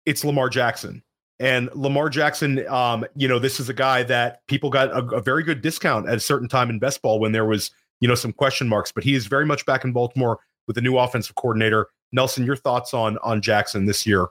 it's 0.06 0.24
Lamar 0.24 0.50
Jackson. 0.50 1.04
And 1.40 1.70
Lamar 1.74 2.10
Jackson, 2.10 2.68
um, 2.68 3.06
you 3.16 3.28
know, 3.28 3.40
this 3.40 3.60
is 3.60 3.70
a 3.70 3.74
guy 3.74 4.04
that 4.04 4.46
people 4.48 4.70
got 4.70 4.90
a, 4.90 5.16
a, 5.16 5.22
very 5.22 5.42
good 5.42 5.62
discount 5.62 6.10
at 6.10 6.16
a 6.16 6.20
certain 6.20 6.50
time 6.50 6.70
in 6.70 6.80
best 6.80 7.02
ball 7.02 7.18
when 7.18 7.32
there 7.32 7.46
was, 7.46 7.72
you 8.02 8.10
know, 8.10 8.16
some 8.16 8.34
question 8.34 8.68
marks. 8.68 8.92
But 8.92 9.06
he 9.06 9.16
is 9.16 9.28
very 9.28 9.46
much 9.46 9.66
back 9.66 9.86
in 9.86 9.94
Baltimore 9.94 10.40
with 10.68 10.76
the 10.76 10.82
new 10.82 10.98
offensive 10.98 11.36
coordinator. 11.36 11.88
Nelson, 12.12 12.46
your 12.46 12.58
thoughts 12.58 12.94
on 12.94 13.18
on 13.20 13.42
Jackson 13.42 13.86
this 13.86 14.06
year? 14.06 14.28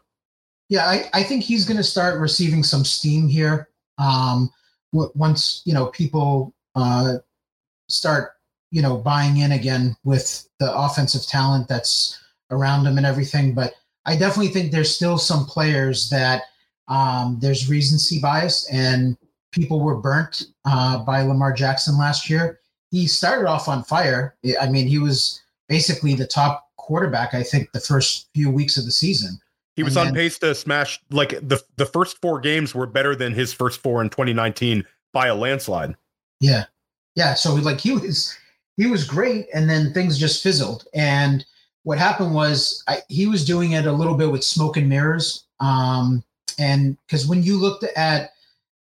Yeah, 0.68 0.86
I, 0.86 1.04
I 1.14 1.22
think 1.22 1.42
he's 1.42 1.64
going 1.64 1.78
to 1.78 1.84
start 1.84 2.20
receiving 2.20 2.62
some 2.62 2.84
steam 2.84 3.26
here. 3.26 3.70
Um, 3.96 4.50
once 4.92 5.62
you 5.64 5.74
know 5.74 5.86
people 5.86 6.54
uh, 6.74 7.14
start 7.88 8.32
you 8.70 8.82
know 8.82 8.98
buying 8.98 9.38
in 9.38 9.52
again 9.52 9.96
with 10.04 10.46
the 10.60 10.76
offensive 10.76 11.26
talent 11.26 11.68
that's 11.68 12.20
around 12.50 12.86
him 12.86 12.98
and 12.98 13.06
everything. 13.06 13.54
But 13.54 13.74
I 14.08 14.16
definitely 14.16 14.48
think 14.48 14.72
there's 14.72 14.94
still 14.94 15.18
some 15.18 15.44
players 15.44 16.08
that 16.08 16.44
um, 16.88 17.36
there's 17.42 17.68
recency 17.68 18.18
bias, 18.18 18.66
and 18.72 19.18
people 19.52 19.80
were 19.80 19.96
burnt 19.96 20.46
uh, 20.64 21.04
by 21.04 21.20
Lamar 21.20 21.52
Jackson 21.52 21.98
last 21.98 22.30
year. 22.30 22.58
He 22.90 23.06
started 23.06 23.46
off 23.46 23.68
on 23.68 23.84
fire. 23.84 24.34
I 24.58 24.66
mean, 24.70 24.86
he 24.86 24.98
was 24.98 25.42
basically 25.68 26.14
the 26.14 26.26
top 26.26 26.70
quarterback, 26.78 27.34
I 27.34 27.42
think, 27.42 27.70
the 27.72 27.80
first 27.80 28.28
few 28.34 28.50
weeks 28.50 28.78
of 28.78 28.86
the 28.86 28.90
season. 28.90 29.38
He 29.76 29.82
was 29.82 29.94
and 29.98 30.08
on 30.08 30.14
then, 30.14 30.22
pace 30.22 30.38
to 30.38 30.54
smash 30.54 30.98
like 31.10 31.30
the 31.46 31.62
the 31.76 31.86
first 31.86 32.18
four 32.22 32.40
games 32.40 32.74
were 32.74 32.86
better 32.86 33.14
than 33.14 33.34
his 33.34 33.52
first 33.52 33.82
four 33.82 34.00
in 34.00 34.08
2019 34.08 34.86
by 35.12 35.26
a 35.26 35.34
landslide. 35.34 35.96
Yeah, 36.40 36.64
yeah. 37.14 37.34
So 37.34 37.54
like 37.56 37.78
he 37.78 37.92
was 37.92 38.34
he 38.78 38.86
was 38.86 39.04
great, 39.04 39.48
and 39.52 39.68
then 39.68 39.92
things 39.92 40.18
just 40.18 40.42
fizzled. 40.42 40.86
And 40.94 41.44
what 41.88 41.96
happened 41.96 42.34
was 42.34 42.84
I, 42.86 42.98
he 43.08 43.24
was 43.24 43.46
doing 43.46 43.72
it 43.72 43.86
a 43.86 43.92
little 43.92 44.14
bit 44.14 44.30
with 44.30 44.44
smoke 44.44 44.76
and 44.76 44.90
mirrors. 44.90 45.46
Um, 45.58 46.22
and 46.58 46.98
because 47.06 47.26
when 47.26 47.42
you 47.42 47.56
looked 47.56 47.82
at 47.82 48.32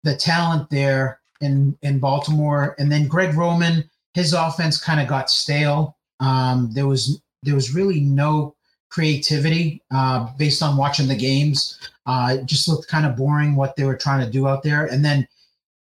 the 0.03 0.13
talent 0.13 0.69
there 0.69 1.21
in 1.39 1.77
in 1.83 1.99
Baltimore, 1.99 2.75
and 2.77 2.91
then 2.91 3.07
Greg 3.07 3.33
Roman, 3.33 3.89
his 4.13 4.33
offense 4.33 4.77
kind 4.77 4.99
of 4.99 5.07
got 5.07 5.29
stale. 5.29 5.95
Um, 6.19 6.71
there 6.73 6.85
was 6.85 7.21
there 7.43 7.55
was 7.55 7.73
really 7.73 8.01
no 8.01 8.55
creativity 8.89 9.81
uh, 9.89 10.27
based 10.37 10.61
on 10.61 10.75
watching 10.75 11.07
the 11.07 11.15
games. 11.15 11.79
Uh, 12.07 12.35
it 12.37 12.45
just 12.45 12.67
looked 12.67 12.89
kind 12.89 13.05
of 13.05 13.15
boring 13.15 13.55
what 13.55 13.77
they 13.77 13.85
were 13.85 13.95
trying 13.95 14.25
to 14.25 14.29
do 14.29 14.49
out 14.49 14.63
there. 14.63 14.85
And 14.85 15.05
then 15.05 15.25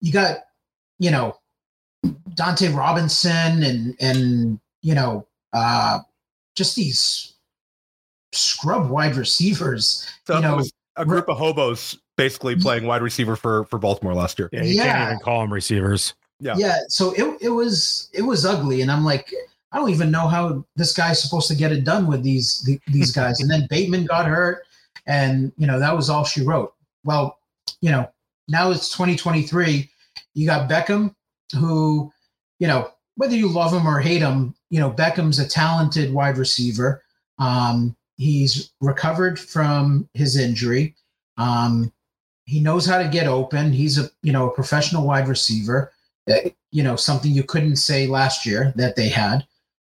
you 0.01 0.12
got, 0.12 0.39
you 0.99 1.12
know, 1.12 1.38
Dante 2.34 2.73
Robinson 2.73 3.63
and 3.63 3.95
and 4.01 4.60
you 4.82 4.95
know 4.95 5.25
uh, 5.54 5.99
just 6.55 6.75
these 6.75 7.33
scrub 8.31 8.89
wide 8.89 9.15
receivers. 9.15 10.07
So 10.25 10.35
you 10.35 10.41
know, 10.41 10.63
a 10.95 11.05
group 11.05 11.29
of 11.29 11.37
hobos 11.37 11.97
basically 12.17 12.55
playing 12.55 12.85
wide 12.85 13.01
receiver 13.01 13.35
for 13.35 13.65
for 13.65 13.79
Baltimore 13.79 14.13
last 14.13 14.39
year. 14.39 14.49
Yeah, 14.51 14.63
you 14.63 14.75
yeah. 14.75 14.83
can't 14.85 15.11
even 15.11 15.19
call 15.19 15.41
them 15.41 15.53
receivers. 15.53 16.13
Yeah. 16.39 16.55
Yeah. 16.57 16.77
So 16.89 17.13
it, 17.13 17.37
it 17.41 17.49
was 17.49 18.09
it 18.13 18.21
was 18.21 18.45
ugly. 18.45 18.81
And 18.81 18.91
I'm 18.91 19.03
like, 19.03 19.33
I 19.71 19.77
don't 19.77 19.89
even 19.89 20.11
know 20.11 20.27
how 20.27 20.65
this 20.75 20.93
guy's 20.93 21.21
supposed 21.21 21.47
to 21.49 21.55
get 21.55 21.71
it 21.71 21.83
done 21.83 22.07
with 22.07 22.23
these 22.23 22.61
the, 22.63 22.79
these 22.87 23.11
guys. 23.15 23.39
and 23.39 23.49
then 23.49 23.67
Bateman 23.69 24.05
got 24.05 24.25
hurt, 24.25 24.63
and 25.07 25.51
you 25.57 25.67
know, 25.67 25.79
that 25.79 25.95
was 25.95 26.09
all 26.09 26.23
she 26.23 26.41
wrote. 26.43 26.73
Well, 27.03 27.39
you 27.81 27.91
know, 27.91 28.09
now 28.47 28.71
it's 28.71 28.89
2023. 28.89 29.89
You 30.33 30.45
got 30.45 30.69
Beckham, 30.69 31.13
who, 31.57 32.11
you 32.59 32.67
know, 32.67 32.91
whether 33.15 33.36
you 33.36 33.47
love 33.47 33.73
him 33.73 33.88
or 33.88 33.99
hate 33.99 34.21
him, 34.21 34.56
you 34.69 34.80
know, 34.80 34.91
Beckham's 34.91 35.39
a 35.39 35.47
talented 35.47 36.13
wide 36.13 36.38
receiver. 36.38 37.01
Um, 37.39 37.95
He's 38.17 38.71
recovered 38.80 39.38
from 39.39 40.08
his 40.13 40.38
injury. 40.38 40.95
Um, 41.38 41.91
he 42.45 42.62
knows 42.62 42.86
how 42.86 42.97
to 43.01 43.10
get 43.10 43.28
open. 43.28 43.73
He's 43.73 43.97
a 43.97 44.10
you 44.21 44.32
know 44.32 44.49
a 44.49 44.54
professional 44.54 45.06
wide 45.06 45.28
receiver. 45.28 45.91
Uh, 46.30 46.49
you 46.71 46.84
know 46.84 46.95
something 46.95 47.32
you 47.32 47.43
couldn't 47.43 47.75
say 47.75 48.08
last 48.08 48.45
year 48.45 48.73
that 48.78 48.95
they 48.95 49.10
had. 49.10 49.45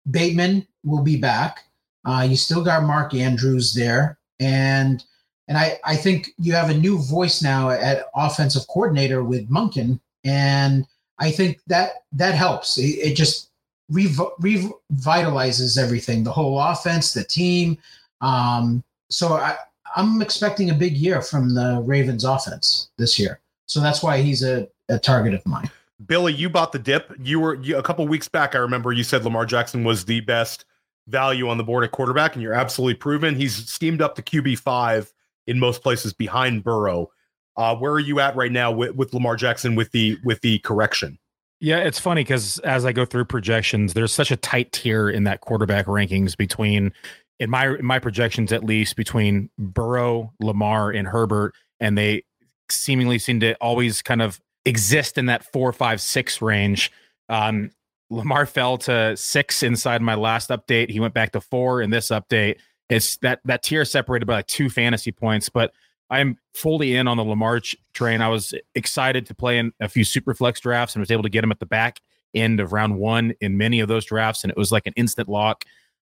Bateman 0.10 0.66
will 0.84 1.04
be 1.04 1.18
back. 1.18 1.66
Uh, 2.06 2.26
you 2.30 2.36
still 2.36 2.64
got 2.64 2.84
Mark 2.84 3.14
Andrews 3.14 3.74
there, 3.74 4.18
and 4.40 5.04
and 5.50 5.58
I 5.58 5.80
I 5.84 5.98
think 5.98 6.30
you 6.38 6.54
have 6.54 6.70
a 6.70 6.78
new 6.78 7.00
voice 7.00 7.42
now 7.42 7.72
at 7.72 8.06
offensive 8.16 8.68
coordinator 8.68 9.24
with 9.24 9.50
Monken, 9.50 10.00
and 10.24 10.88
I 11.20 11.32
think 11.32 11.60
that 11.68 12.04
that 12.14 12.36
helps. 12.36 12.78
It, 12.78 13.00
it 13.00 13.16
just 13.16 13.50
rev- 13.90 14.32
revitalizes 14.42 15.78
everything, 15.78 16.24
the 16.24 16.32
whole 16.32 16.60
offense, 16.60 17.14
the 17.14 17.24
team. 17.24 17.78
Um, 18.22 18.84
so 19.10 19.34
I, 19.34 19.56
I'm 19.96 20.22
expecting 20.22 20.70
a 20.70 20.74
big 20.74 20.94
year 20.98 21.22
from 21.22 21.54
the 21.54 21.82
Ravens 21.86 22.24
offense 22.24 22.90
this 22.98 23.20
year. 23.20 23.40
So 23.68 23.80
that's 23.80 24.04
why 24.04 24.22
he's 24.22 24.44
a, 24.44 24.68
a 24.90 25.00
target 25.00 25.34
of 25.34 25.46
mine. 25.46 25.70
Billy, 26.06 26.34
you 26.34 26.50
bought 26.50 26.72
the 26.72 26.80
dip. 26.80 27.14
You 27.22 27.40
were 27.40 27.56
you, 27.56 27.78
a 27.78 27.84
couple 27.84 28.06
weeks 28.08 28.28
back. 28.28 28.56
I 28.56 28.58
remember 28.60 28.92
you 28.92 29.04
said 29.04 29.24
Lamar 29.24 29.46
Jackson 29.46 29.84
was 29.84 30.06
the 30.06 30.20
best 30.22 30.66
value 31.08 31.48
on 31.50 31.58
the 31.58 31.64
board 31.64 31.84
at 31.84 31.92
quarterback, 31.92 32.34
and 32.34 32.42
you're 32.42 32.54
absolutely 32.54 32.96
proven. 32.96 33.36
He's 33.36 33.70
steamed 33.70 34.02
up 34.02 34.16
to 34.16 34.22
QB 34.22 34.60
five 34.60 35.14
in 35.48 35.60
most 35.60 35.82
places 35.82 36.14
behind 36.14 36.64
Burrow. 36.64 37.12
Uh, 37.56 37.76
where 37.76 37.92
are 37.92 38.00
you 38.00 38.20
at 38.20 38.36
right 38.36 38.52
now 38.52 38.72
with, 38.72 38.96
with 38.96 39.14
Lamar 39.14 39.36
Jackson 39.36 39.76
with 39.76 39.92
the 39.92 40.18
with 40.24 40.42
the 40.42 40.60
correction? 40.60 41.20
Yeah, 41.60 41.78
it's 41.78 42.00
funny 42.00 42.22
because 42.22 42.60
as 42.60 42.86
I 42.86 42.92
go 42.92 43.06
through 43.06 43.26
projections, 43.26 43.94
there's 43.94 44.12
such 44.12 44.32
a 44.32 44.36
tight 44.36 44.72
tier 44.72 45.10
in 45.10 45.24
that 45.24 45.42
quarterback 45.42 45.86
rankings 45.86 46.36
between 46.36 46.92
in 47.40 47.50
my 47.50 47.68
in 47.76 47.86
my 47.86 48.00
projections 48.00 48.52
at 48.52 48.64
least 48.64 48.96
between 48.96 49.50
Burrow, 49.58 50.34
Lamar, 50.42 50.92
and 50.92 51.08
Herbert, 51.08 51.54
and 51.80 51.98
they 51.98 52.24
seemingly 52.70 53.20
seem 53.20 53.40
to 53.42 53.54
always 53.56 54.02
kind 54.02 54.22
of 54.22 54.42
exist 54.66 55.18
in 55.18 55.28
that 55.28 55.44
four, 55.44 55.72
five, 55.72 56.02
six 56.02 56.42
range. 56.42 56.92
Um, 57.30 57.72
Lamar 58.10 58.46
fell 58.46 58.78
to 58.80 59.16
six 59.18 59.64
inside 59.64 60.02
my 60.02 60.16
last 60.16 60.50
update. 60.50 60.90
He 60.90 61.00
went 61.00 61.14
back 61.14 61.32
to 61.32 61.42
four 61.42 61.82
in 61.82 61.90
this 61.90 62.10
update. 62.10 62.58
It's 62.90 63.18
that 63.18 63.40
that 63.46 63.64
tier 63.64 63.86
separated 63.86 64.26
by 64.26 64.36
like 64.36 64.48
two 64.48 64.70
fantasy 64.70 65.12
points, 65.12 65.50
but 65.50 65.74
I'm 66.10 66.38
fully 66.54 66.96
in 66.96 67.08
on 67.08 67.18
the 67.18 67.24
Lamar 67.24 67.62
train. 67.94 68.22
I 68.22 68.30
was 68.30 68.54
excited 68.76 69.26
to 69.28 69.36
play 69.36 69.58
in 69.58 69.72
a 69.80 69.90
few 69.90 70.04
super 70.04 70.34
flex 70.34 70.60
drafts 70.60 70.96
and 70.96 71.02
was 71.02 71.12
able 71.12 71.24
to 71.24 71.30
get 71.30 71.44
him 71.44 71.52
at 71.52 71.60
the 71.60 71.66
back 71.66 72.02
end 72.34 72.60
of 72.60 72.74
round 72.74 72.98
one 72.98 73.34
in 73.42 73.58
many 73.58 73.80
of 73.80 73.88
those 73.88 74.06
drafts, 74.06 74.44
and 74.44 74.52
it 74.52 74.58
was 74.58 74.72
like 74.72 74.88
an 74.88 74.94
instant 74.96 75.30
lock. 75.30 75.66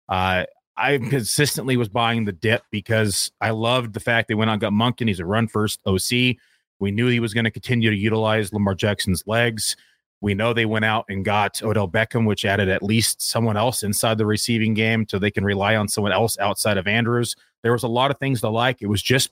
Uh, 0.08 0.44
I 0.76 0.98
consistently 0.98 1.76
was 1.76 1.88
buying 1.88 2.24
the 2.24 2.32
dip 2.32 2.62
because 2.70 3.30
I 3.40 3.50
loved 3.50 3.94
the 3.94 4.00
fact 4.00 4.28
they 4.28 4.34
went 4.34 4.50
on 4.50 4.58
got 4.58 4.72
Monken. 4.72 5.08
He's 5.08 5.20
a 5.20 5.24
run 5.24 5.48
first 5.48 5.80
OC. 5.86 6.36
We 6.78 6.90
knew 6.90 7.08
he 7.08 7.20
was 7.20 7.32
going 7.32 7.44
to 7.44 7.50
continue 7.50 7.90
to 7.90 7.96
utilize 7.96 8.52
Lamar 8.52 8.74
Jackson's 8.74 9.26
legs. 9.26 9.76
We 10.20 10.34
know 10.34 10.52
they 10.52 10.66
went 10.66 10.84
out 10.84 11.06
and 11.08 11.24
got 11.24 11.62
Odell 11.62 11.88
Beckham, 11.88 12.26
which 12.26 12.44
added 12.44 12.68
at 12.68 12.82
least 12.82 13.22
someone 13.22 13.56
else 13.56 13.82
inside 13.82 14.18
the 14.18 14.26
receiving 14.26 14.74
game 14.74 15.06
so 15.08 15.18
they 15.18 15.30
can 15.30 15.44
rely 15.44 15.76
on 15.76 15.88
someone 15.88 16.12
else 16.12 16.38
outside 16.38 16.78
of 16.78 16.86
Andrews. 16.86 17.36
There 17.62 17.72
was 17.72 17.82
a 17.82 17.88
lot 17.88 18.10
of 18.10 18.18
things 18.18 18.40
to 18.40 18.48
like. 18.48 18.82
It 18.82 18.86
was 18.86 19.02
just 19.02 19.30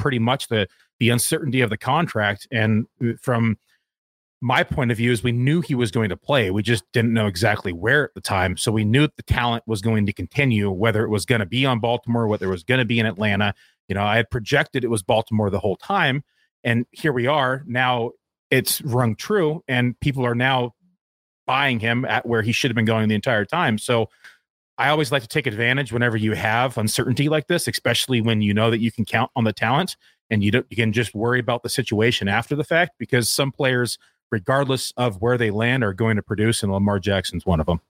pretty 0.00 0.18
much 0.18 0.48
the 0.48 0.66
the 0.98 1.10
uncertainty 1.10 1.60
of 1.60 1.70
the 1.70 1.78
contract 1.78 2.48
and 2.50 2.86
uh, 3.02 3.12
from 3.20 3.56
my 4.40 4.62
point 4.62 4.90
of 4.90 4.96
view 4.96 5.12
is 5.12 5.22
we 5.22 5.32
knew 5.32 5.60
he 5.60 5.74
was 5.74 5.90
going 5.90 6.08
to 6.08 6.16
play. 6.16 6.50
We 6.50 6.62
just 6.62 6.84
didn't 6.92 7.12
know 7.12 7.26
exactly 7.26 7.72
where 7.72 8.04
at 8.04 8.14
the 8.14 8.22
time. 8.22 8.56
So 8.56 8.72
we 8.72 8.84
knew 8.84 9.06
the 9.06 9.22
talent 9.22 9.64
was 9.66 9.82
going 9.82 10.06
to 10.06 10.12
continue, 10.14 10.70
whether 10.70 11.04
it 11.04 11.10
was 11.10 11.26
going 11.26 11.40
to 11.40 11.46
be 11.46 11.66
on 11.66 11.78
Baltimore, 11.78 12.26
whether 12.26 12.46
it 12.46 12.50
was 12.50 12.64
going 12.64 12.78
to 12.78 12.86
be 12.86 12.98
in 12.98 13.04
Atlanta. 13.04 13.54
You 13.88 13.94
know, 13.94 14.02
I 14.02 14.16
had 14.16 14.30
projected 14.30 14.82
it 14.82 14.88
was 14.88 15.02
Baltimore 15.02 15.50
the 15.50 15.58
whole 15.58 15.76
time. 15.76 16.24
And 16.64 16.86
here 16.90 17.12
we 17.12 17.26
are. 17.26 17.62
Now 17.66 18.12
it's 18.50 18.80
rung 18.82 19.14
true, 19.14 19.62
and 19.68 19.98
people 20.00 20.24
are 20.26 20.34
now 20.34 20.74
buying 21.46 21.80
him 21.80 22.04
at 22.04 22.26
where 22.26 22.42
he 22.42 22.52
should 22.52 22.70
have 22.70 22.76
been 22.76 22.84
going 22.84 23.08
the 23.08 23.14
entire 23.14 23.44
time. 23.44 23.78
So 23.78 24.08
I 24.80 24.88
always 24.88 25.12
like 25.12 25.20
to 25.20 25.28
take 25.28 25.46
advantage 25.46 25.92
whenever 25.92 26.16
you 26.16 26.32
have 26.32 26.78
uncertainty 26.78 27.28
like 27.28 27.48
this, 27.48 27.68
especially 27.68 28.22
when 28.22 28.40
you 28.40 28.54
know 28.54 28.70
that 28.70 28.80
you 28.80 28.90
can 28.90 29.04
count 29.04 29.30
on 29.36 29.44
the 29.44 29.52
talent 29.52 29.94
and 30.30 30.42
you 30.42 30.50
don't 30.50 30.66
you 30.70 30.76
can 30.76 30.90
just 30.90 31.14
worry 31.14 31.38
about 31.38 31.62
the 31.62 31.68
situation 31.68 32.28
after 32.28 32.56
the 32.56 32.64
fact 32.64 32.92
because 32.98 33.28
some 33.28 33.52
players, 33.52 33.98
regardless 34.30 34.92
of 34.96 35.20
where 35.20 35.36
they 35.36 35.50
land, 35.50 35.84
are 35.84 35.92
going 35.92 36.16
to 36.16 36.22
produce, 36.22 36.62
and 36.62 36.72
Lamar 36.72 36.98
Jackson's 36.98 37.44
one 37.44 37.60
of 37.60 37.66
them. 37.66 37.82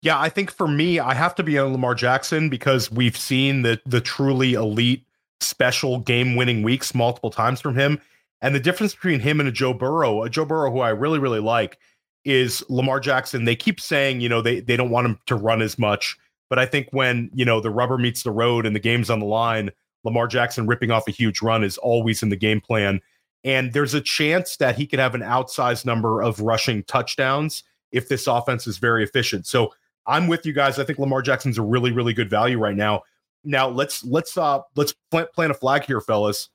Yeah, 0.00 0.18
I 0.18 0.28
think 0.28 0.50
for 0.50 0.66
me, 0.66 0.98
I 0.98 1.14
have 1.14 1.36
to 1.36 1.44
be 1.44 1.56
on 1.56 1.70
Lamar 1.70 1.94
Jackson 1.94 2.48
because 2.48 2.90
we've 2.90 3.16
seen 3.16 3.62
the 3.62 3.80
the 3.86 4.00
truly 4.00 4.54
elite 4.54 5.06
special 5.40 6.00
game 6.00 6.34
winning 6.34 6.64
weeks 6.64 6.96
multiple 6.96 7.30
times 7.30 7.60
from 7.60 7.76
him. 7.76 8.00
And 8.40 8.56
the 8.56 8.60
difference 8.60 8.92
between 8.92 9.20
him 9.20 9.38
and 9.38 9.48
a 9.48 9.52
Joe 9.52 9.72
Burrow, 9.72 10.24
a 10.24 10.28
Joe 10.28 10.44
Burrow 10.44 10.72
who 10.72 10.80
I 10.80 10.88
really, 10.88 11.20
really 11.20 11.38
like, 11.38 11.78
is 12.24 12.64
Lamar 12.68 13.00
Jackson. 13.00 13.44
They 13.44 13.56
keep 13.56 13.80
saying, 13.80 14.20
you 14.20 14.28
know, 14.28 14.40
they 14.40 14.60
they 14.60 14.76
don't 14.76 14.90
want 14.90 15.06
him 15.06 15.18
to 15.26 15.36
run 15.36 15.62
as 15.62 15.78
much. 15.78 16.16
But 16.48 16.58
I 16.58 16.66
think 16.66 16.88
when, 16.90 17.30
you 17.32 17.44
know, 17.44 17.60
the 17.60 17.70
rubber 17.70 17.96
meets 17.96 18.22
the 18.22 18.30
road 18.30 18.66
and 18.66 18.76
the 18.76 18.80
game's 18.80 19.08
on 19.08 19.20
the 19.20 19.26
line, 19.26 19.70
Lamar 20.04 20.26
Jackson 20.26 20.66
ripping 20.66 20.90
off 20.90 21.08
a 21.08 21.10
huge 21.10 21.40
run 21.40 21.64
is 21.64 21.78
always 21.78 22.22
in 22.22 22.28
the 22.28 22.36
game 22.36 22.60
plan. 22.60 23.00
And 23.44 23.72
there's 23.72 23.94
a 23.94 24.00
chance 24.00 24.56
that 24.58 24.76
he 24.76 24.86
could 24.86 24.98
have 24.98 25.14
an 25.14 25.22
outsized 25.22 25.84
number 25.84 26.20
of 26.20 26.40
rushing 26.40 26.84
touchdowns 26.84 27.64
if 27.90 28.08
this 28.08 28.26
offense 28.26 28.66
is 28.66 28.78
very 28.78 29.02
efficient. 29.02 29.46
So 29.46 29.72
I'm 30.06 30.28
with 30.28 30.44
you 30.44 30.52
guys. 30.52 30.78
I 30.78 30.84
think 30.84 30.98
Lamar 30.98 31.22
Jackson's 31.22 31.58
a 31.58 31.62
really, 31.62 31.90
really 31.90 32.12
good 32.12 32.30
value 32.30 32.58
right 32.58 32.76
now. 32.76 33.02
Now 33.44 33.68
let's 33.68 34.04
let's 34.04 34.36
uh 34.36 34.60
let's 34.76 34.94
plant, 35.10 35.32
plant 35.32 35.50
a 35.50 35.54
flag 35.54 35.84
here, 35.84 36.00
fellas. 36.00 36.48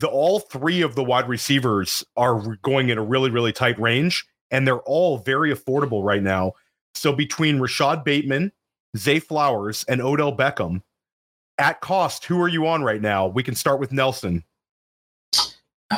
The 0.00 0.08
all 0.08 0.40
three 0.40 0.82
of 0.82 0.94
the 0.94 1.04
wide 1.04 1.28
receivers 1.28 2.04
are 2.16 2.56
going 2.62 2.88
in 2.88 2.98
a 2.98 3.02
really, 3.04 3.30
really 3.30 3.52
tight 3.52 3.78
range 3.78 4.26
and 4.52 4.66
they're 4.66 4.80
all 4.80 5.18
very 5.18 5.52
affordable 5.52 6.04
right 6.04 6.22
now. 6.22 6.52
So 6.94 7.12
between 7.12 7.58
Rashod 7.58 8.04
Bateman, 8.04 8.52
Zay 8.96 9.18
Flowers, 9.18 9.84
and 9.88 10.00
Odell 10.00 10.36
Beckham, 10.36 10.82
at 11.58 11.80
cost, 11.80 12.24
who 12.26 12.40
are 12.40 12.48
you 12.48 12.66
on 12.66 12.82
right 12.82 13.00
now? 13.00 13.26
We 13.26 13.42
can 13.42 13.54
start 13.54 13.80
with 13.80 13.90
Nelson. 13.90 14.44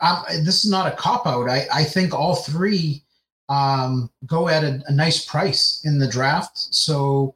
Um, 0.00 0.24
this 0.42 0.64
is 0.64 0.70
not 0.70 0.90
a 0.90 0.96
cop 0.96 1.26
out. 1.26 1.50
I, 1.50 1.66
I 1.72 1.84
think 1.84 2.14
all 2.14 2.34
three 2.34 3.02
um, 3.50 4.10
go 4.24 4.48
at 4.48 4.64
a, 4.64 4.82
a, 4.86 4.92
nice 4.92 5.22
price 5.26 5.82
in 5.84 5.98
the 5.98 6.08
draft. 6.08 6.56
So 6.74 7.34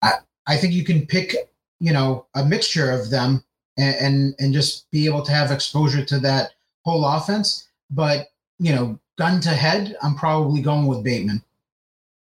I, 0.00 0.12
I 0.46 0.56
think 0.56 0.72
you 0.72 0.84
can 0.84 1.06
pick, 1.06 1.36
you 1.80 1.92
know, 1.92 2.24
a 2.34 2.46
mixture 2.46 2.90
of 2.90 3.10
them 3.10 3.44
and, 3.76 3.94
and, 3.96 4.34
and 4.38 4.54
just 4.54 4.90
be 4.90 5.04
able 5.04 5.20
to 5.22 5.32
have 5.32 5.52
exposure 5.52 6.02
to 6.02 6.18
that 6.20 6.52
whole 6.82 7.04
offense. 7.04 7.68
But 7.90 8.28
you 8.62 8.72
know, 8.72 8.98
gun 9.18 9.40
to 9.40 9.50
head, 9.50 9.96
I'm 10.02 10.14
probably 10.14 10.62
going 10.62 10.86
with 10.86 11.04
Bateman. 11.04 11.42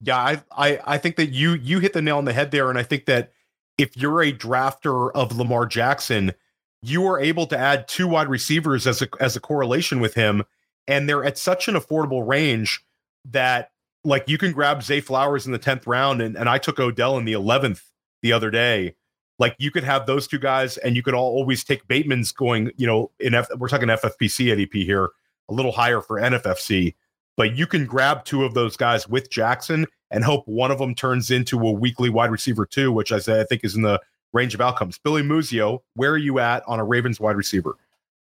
Yeah, 0.01 0.17
I, 0.17 0.43
I 0.51 0.79
I 0.85 0.97
think 0.97 1.15
that 1.15 1.27
you 1.29 1.53
you 1.53 1.79
hit 1.79 1.93
the 1.93 2.01
nail 2.01 2.17
on 2.17 2.25
the 2.25 2.33
head 2.33 2.51
there, 2.51 2.69
and 2.69 2.77
I 2.77 2.83
think 2.83 3.05
that 3.05 3.31
if 3.77 3.95
you're 3.97 4.21
a 4.21 4.31
drafter 4.31 5.11
of 5.13 5.35
Lamar 5.35 5.65
Jackson, 5.65 6.33
you 6.81 7.05
are 7.05 7.19
able 7.19 7.47
to 7.47 7.57
add 7.57 7.87
two 7.87 8.07
wide 8.07 8.29
receivers 8.29 8.87
as 8.87 9.01
a 9.01 9.07
as 9.19 9.35
a 9.35 9.39
correlation 9.39 9.99
with 9.99 10.13
him, 10.13 10.43
and 10.87 11.07
they're 11.07 11.23
at 11.23 11.37
such 11.37 11.67
an 11.67 11.75
affordable 11.75 12.27
range 12.27 12.83
that 13.25 13.71
like 14.03 14.25
you 14.27 14.37
can 14.37 14.51
grab 14.51 14.83
Zay 14.83 15.01
Flowers 15.01 15.45
in 15.45 15.51
the 15.51 15.57
tenth 15.57 15.87
round, 15.87 16.21
and 16.21 16.37
and 16.37 16.49
I 16.49 16.57
took 16.57 16.79
Odell 16.79 17.17
in 17.17 17.25
the 17.25 17.33
eleventh 17.33 17.89
the 18.21 18.33
other 18.33 18.51
day. 18.51 18.95
Like 19.39 19.55
you 19.57 19.71
could 19.71 19.83
have 19.83 20.05
those 20.05 20.27
two 20.27 20.39
guys, 20.39 20.77
and 20.77 20.95
you 20.95 21.03
could 21.03 21.13
all 21.13 21.33
always 21.33 21.63
take 21.63 21.87
Bateman's 21.87 22.31
going. 22.31 22.71
You 22.75 22.85
know, 22.85 23.11
in 23.19 23.33
F, 23.33 23.47
we're 23.57 23.69
talking 23.69 23.87
FFPC 23.87 24.47
ADP 24.47 24.85
here 24.85 25.09
a 25.49 25.53
little 25.53 25.71
higher 25.71 26.01
for 26.01 26.19
NFFC, 26.19 26.95
but 27.37 27.55
you 27.55 27.67
can 27.67 27.85
grab 27.85 28.25
two 28.25 28.43
of 28.43 28.53
those 28.53 28.77
guys 28.77 29.07
with 29.07 29.29
Jackson 29.29 29.85
and 30.11 30.23
hope 30.23 30.47
one 30.47 30.71
of 30.71 30.79
them 30.79 30.95
turns 30.95 31.31
into 31.31 31.59
a 31.59 31.71
weekly 31.71 32.09
wide 32.09 32.31
receiver 32.31 32.65
too, 32.65 32.91
which 32.91 33.11
I 33.11 33.19
say 33.19 33.41
I 33.41 33.43
think 33.43 33.63
is 33.63 33.75
in 33.75 33.81
the 33.81 33.99
range 34.33 34.53
of 34.53 34.61
outcomes. 34.61 34.97
Billy 34.97 35.23
Muzio, 35.23 35.79
where 35.95 36.11
are 36.11 36.17
you 36.17 36.39
at 36.39 36.63
on 36.67 36.79
a 36.79 36.83
Ravens 36.83 37.19
wide 37.19 37.35
receiver? 37.35 37.77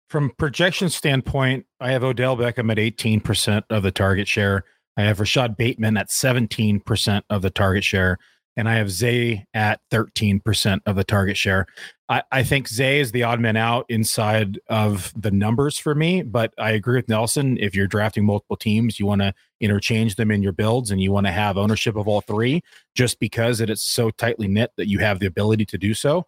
From 0.09 0.31
projection 0.37 0.89
standpoint, 0.89 1.65
I 1.81 1.91
have 1.91 2.03
Odell 2.03 2.37
Beckham 2.37 2.71
at 2.71 2.77
18% 2.77 3.63
of 3.69 3.83
the 3.83 3.91
target 3.91 4.27
share. 4.27 4.63
I 4.95 5.01
have 5.03 5.19
Rashod 5.19 5.57
Bateman 5.57 5.97
at 5.97 6.07
17% 6.07 7.21
of 7.29 7.41
the 7.41 7.49
target 7.49 7.83
share 7.83 8.17
and 8.57 8.67
I 8.67 8.75
have 8.75 8.89
Zay 8.89 9.45
at 9.53 9.79
13% 9.91 10.79
of 10.87 10.95
the 10.95 11.03
target 11.03 11.37
share. 11.37 11.67
I, 12.09 12.23
I, 12.31 12.43
think 12.43 12.67
Zay 12.67 12.99
is 12.99 13.11
the 13.11 13.23
odd 13.23 13.39
man 13.39 13.55
out 13.55 13.85
inside 13.87 14.59
of 14.67 15.13
the 15.15 15.29
numbers 15.29 15.77
for 15.77 15.93
me, 15.93 16.23
but 16.23 16.53
I 16.57 16.71
agree 16.71 16.95
with 16.95 17.07
Nelson. 17.07 17.57
If 17.59 17.75
you're 17.75 17.87
drafting 17.87 18.25
multiple 18.25 18.57
teams, 18.57 18.99
you 18.99 19.05
want 19.05 19.21
to 19.21 19.33
interchange 19.61 20.15
them 20.15 20.31
in 20.31 20.41
your 20.41 20.53
builds 20.53 20.89
and 20.89 20.99
you 20.99 21.11
want 21.11 21.27
to 21.27 21.31
have 21.31 21.57
ownership 21.57 21.95
of 21.95 22.07
all 22.07 22.21
three 22.21 22.63
just 22.95 23.19
because 23.19 23.61
it 23.61 23.69
is 23.69 23.81
so 23.81 24.09
tightly 24.09 24.47
knit 24.47 24.71
that 24.77 24.87
you 24.87 24.99
have 24.99 25.19
the 25.19 25.27
ability 25.27 25.65
to 25.65 25.77
do 25.77 25.93
so. 25.93 26.25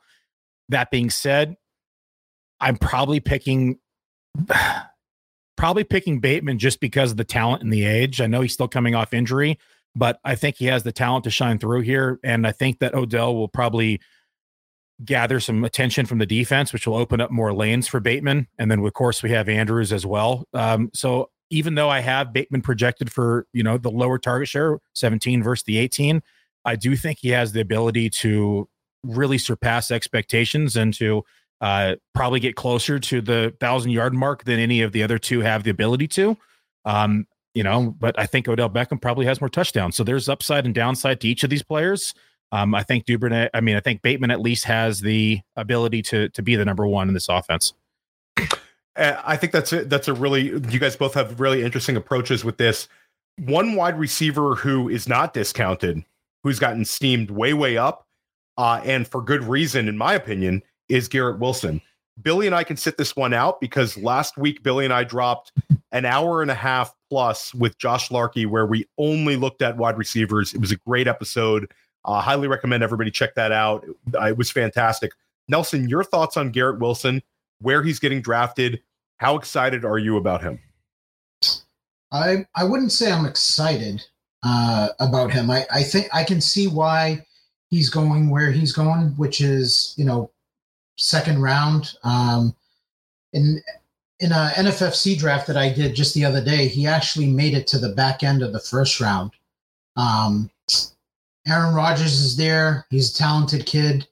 That 0.69 0.91
being 0.91 1.09
said, 1.09 1.57
I'm 2.59 2.77
probably 2.77 3.19
picking 3.19 3.79
probably 5.57 5.83
picking 5.83 6.19
Bateman 6.19 6.59
just 6.59 6.79
because 6.79 7.11
of 7.11 7.17
the 7.17 7.23
talent 7.23 7.63
and 7.63 7.73
the 7.73 7.85
age. 7.85 8.21
I 8.21 8.27
know 8.27 8.41
he's 8.41 8.53
still 8.53 8.67
coming 8.67 8.95
off 8.95 9.13
injury, 9.13 9.57
but 9.95 10.19
I 10.23 10.35
think 10.35 10.57
he 10.57 10.65
has 10.65 10.83
the 10.83 10.91
talent 10.91 11.23
to 11.25 11.31
shine 11.31 11.59
through 11.59 11.81
here. 11.81 12.19
And 12.23 12.45
I 12.45 12.51
think 12.51 12.79
that 12.79 12.93
Odell 12.93 13.35
will 13.35 13.47
probably 13.47 13.99
gather 15.03 15.39
some 15.39 15.63
attention 15.63 16.05
from 16.05 16.17
the 16.17 16.25
defense, 16.25 16.73
which 16.73 16.85
will 16.85 16.95
open 16.95 17.21
up 17.21 17.31
more 17.31 17.53
lanes 17.53 17.87
for 17.87 17.99
Bateman. 17.99 18.47
And 18.57 18.69
then, 18.69 18.79
of 18.79 18.93
course, 18.93 19.23
we 19.23 19.31
have 19.31 19.47
Andrews 19.47 19.93
as 19.93 20.05
well. 20.05 20.45
Um, 20.53 20.89
so 20.93 21.29
even 21.49 21.75
though 21.75 21.89
I 21.89 22.01
have 22.01 22.33
Bateman 22.33 22.61
projected 22.61 23.11
for, 23.11 23.47
you 23.53 23.63
know, 23.63 23.77
the 23.77 23.89
lower 23.89 24.19
target 24.19 24.49
share, 24.49 24.79
17 24.95 25.41
versus 25.41 25.63
the 25.63 25.77
18, 25.77 26.21
I 26.65 26.75
do 26.75 26.95
think 26.95 27.19
he 27.19 27.29
has 27.29 27.53
the 27.53 27.61
ability 27.61 28.09
to 28.09 28.67
really 29.03 29.37
surpass 29.37 29.91
expectations 29.91 30.75
and 30.75 30.93
to 30.95 31.23
uh, 31.61 31.95
probably 32.13 32.39
get 32.39 32.55
closer 32.55 32.99
to 32.99 33.21
the 33.21 33.55
thousand 33.59 33.91
yard 33.91 34.13
mark 34.13 34.43
than 34.43 34.59
any 34.59 34.81
of 34.81 34.91
the 34.91 35.03
other 35.03 35.17
two 35.17 35.41
have 35.41 35.63
the 35.63 35.71
ability 35.71 36.07
to. 36.07 36.37
Um, 36.85 37.25
you 37.53 37.63
know, 37.63 37.95
but 37.99 38.17
I 38.19 38.25
think 38.25 38.47
Odell 38.47 38.69
Beckham 38.69 39.01
probably 39.01 39.25
has 39.25 39.41
more 39.41 39.49
touchdowns. 39.49 39.95
So 39.95 40.03
there's 40.03 40.29
upside 40.29 40.65
and 40.65 40.75
downside 40.75 41.19
to 41.21 41.27
each 41.27 41.43
of 41.43 41.49
these 41.49 41.63
players. 41.63 42.13
Um, 42.51 42.73
I 42.73 42.83
think 42.83 43.05
Duvernay, 43.05 43.49
I 43.53 43.61
mean, 43.61 43.75
I 43.75 43.79
think 43.79 44.01
Bateman 44.01 44.31
at 44.31 44.41
least 44.41 44.65
has 44.65 45.01
the 45.01 45.41
ability 45.55 46.01
to 46.03 46.29
to 46.29 46.41
be 46.41 46.55
the 46.55 46.65
number 46.65 46.87
one 46.87 47.07
in 47.07 47.13
this 47.13 47.29
offense. 47.29 47.73
I 48.95 49.37
think 49.37 49.53
that's 49.53 49.71
a, 49.71 49.85
that's 49.85 50.07
a 50.07 50.13
really 50.13 50.47
you 50.47 50.79
guys 50.79 50.95
both 50.95 51.13
have 51.13 51.39
really 51.39 51.63
interesting 51.63 51.95
approaches 51.95 52.43
with 52.43 52.57
this. 52.57 52.87
One 53.37 53.75
wide 53.75 53.97
receiver 53.97 54.55
who 54.55 54.89
is 54.89 55.07
not 55.07 55.33
discounted, 55.33 56.03
who's 56.43 56.59
gotten 56.59 56.83
steamed 56.83 57.31
way 57.31 57.53
way 57.53 57.77
up, 57.77 58.07
uh, 58.57 58.81
and 58.83 59.07
for 59.07 59.21
good 59.21 59.43
reason, 59.43 59.87
in 59.87 59.97
my 59.97 60.13
opinion, 60.15 60.63
is 60.89 61.07
Garrett 61.07 61.39
Wilson. 61.39 61.81
Billy 62.21 62.47
and 62.47 62.55
I 62.55 62.65
can 62.65 62.75
sit 62.75 62.97
this 62.97 63.15
one 63.15 63.33
out 63.33 63.61
because 63.61 63.95
last 63.97 64.37
week 64.37 64.63
Billy 64.63 64.83
and 64.83 64.93
I 64.93 65.05
dropped 65.05 65.53
an 65.93 66.03
hour 66.03 66.41
and 66.41 66.51
a 66.51 66.55
half 66.55 66.93
plus 67.09 67.53
with 67.53 67.77
Josh 67.77 68.11
Larky 68.11 68.45
where 68.45 68.65
we 68.65 68.85
only 68.97 69.35
looked 69.35 69.61
at 69.61 69.77
wide 69.77 69.97
receivers. 69.97 70.53
It 70.53 70.61
was 70.61 70.71
a 70.71 70.77
great 70.77 71.07
episode. 71.07 71.71
Uh, 72.05 72.21
highly 72.21 72.47
recommend 72.47 72.83
everybody 72.83 73.11
check 73.11 73.35
that 73.35 73.51
out. 73.51 73.85
It 74.13 74.37
was 74.37 74.51
fantastic. 74.51 75.11
Nelson, 75.47 75.89
your 75.89 76.03
thoughts 76.03 76.37
on 76.37 76.51
Garrett 76.51 76.79
Wilson, 76.79 77.21
where 77.59 77.83
he's 77.83 77.99
getting 77.99 78.21
drafted? 78.21 78.81
How 79.17 79.35
excited 79.35 79.83
are 79.83 79.97
you 79.97 80.17
about 80.17 80.41
him? 80.41 80.59
I 82.11 82.45
I 82.55 82.63
wouldn't 82.63 82.91
say 82.91 83.11
I'm 83.11 83.25
excited 83.25 84.05
uh, 84.43 84.89
about 84.99 85.31
him. 85.31 85.49
I, 85.49 85.65
I 85.71 85.83
think 85.83 86.07
I 86.13 86.23
can 86.23 86.41
see 86.41 86.67
why 86.67 87.25
he's 87.69 87.89
going 87.89 88.29
where 88.29 88.51
he's 88.51 88.71
going, 88.71 89.09
which 89.17 89.41
is 89.41 89.93
you 89.97 90.05
know 90.05 90.31
second 90.97 91.41
round. 91.41 91.93
Um, 92.03 92.55
in 93.33 93.61
in 94.19 94.31
a 94.31 94.51
NFFC 94.55 95.17
draft 95.17 95.47
that 95.47 95.57
I 95.57 95.71
did 95.71 95.95
just 95.95 96.13
the 96.13 96.25
other 96.25 96.43
day, 96.43 96.67
he 96.67 96.85
actually 96.85 97.27
made 97.27 97.53
it 97.53 97.67
to 97.67 97.79
the 97.79 97.89
back 97.89 98.23
end 98.23 98.41
of 98.41 98.51
the 98.51 98.59
first 98.59 98.99
round. 98.99 99.31
Um, 99.95 100.49
Aaron 101.47 101.73
Rodgers 101.73 102.19
is 102.19 102.35
there. 102.35 102.85
He's 102.89 103.11
a 103.11 103.17
talented 103.17 103.65
kid. 103.65 104.07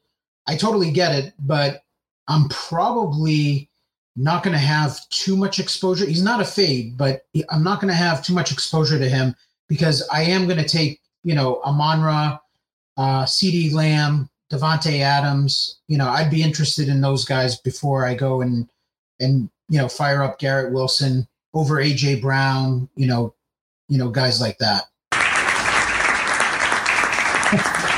I 0.47 0.55
totally 0.55 0.91
get 0.91 1.13
it, 1.13 1.33
but 1.39 1.83
I'm 2.27 2.47
probably 2.49 3.69
not 4.15 4.43
going 4.43 4.53
to 4.53 4.59
have 4.59 5.07
too 5.09 5.35
much 5.35 5.59
exposure. 5.59 6.05
He's 6.05 6.23
not 6.23 6.41
a 6.41 6.45
fade, 6.45 6.97
but 6.97 7.25
I'm 7.49 7.63
not 7.63 7.81
going 7.81 7.91
to 7.91 7.97
have 7.97 8.23
too 8.23 8.33
much 8.33 8.51
exposure 8.51 8.97
to 8.97 9.09
him 9.09 9.35
because 9.67 10.07
I 10.11 10.23
am 10.23 10.45
going 10.45 10.57
to 10.57 10.67
take, 10.67 11.01
you 11.23 11.35
know, 11.35 11.61
Amon-Ra, 11.63 12.39
uh, 12.95 13.25
CeeDee 13.25 13.73
Lamb, 13.73 14.29
Davante 14.51 15.01
Adams. 15.01 15.79
You 15.87 15.97
know, 15.97 16.07
I'd 16.07 16.31
be 16.31 16.41
interested 16.41 16.87
in 16.87 17.01
those 17.01 17.25
guys 17.25 17.59
before 17.59 18.05
I 18.05 18.15
go 18.15 18.41
and 18.41 18.69
and 19.19 19.49
you 19.69 19.77
know 19.77 19.87
fire 19.87 20.23
up 20.23 20.39
Garrett 20.39 20.73
Wilson 20.73 21.27
over 21.53 21.75
AJ 21.75 22.21
Brown. 22.21 22.89
You 22.95 23.07
know, 23.07 23.33
you 23.89 23.97
know 23.97 24.09
guys 24.09 24.41
like 24.41 24.57
that. 24.59 24.83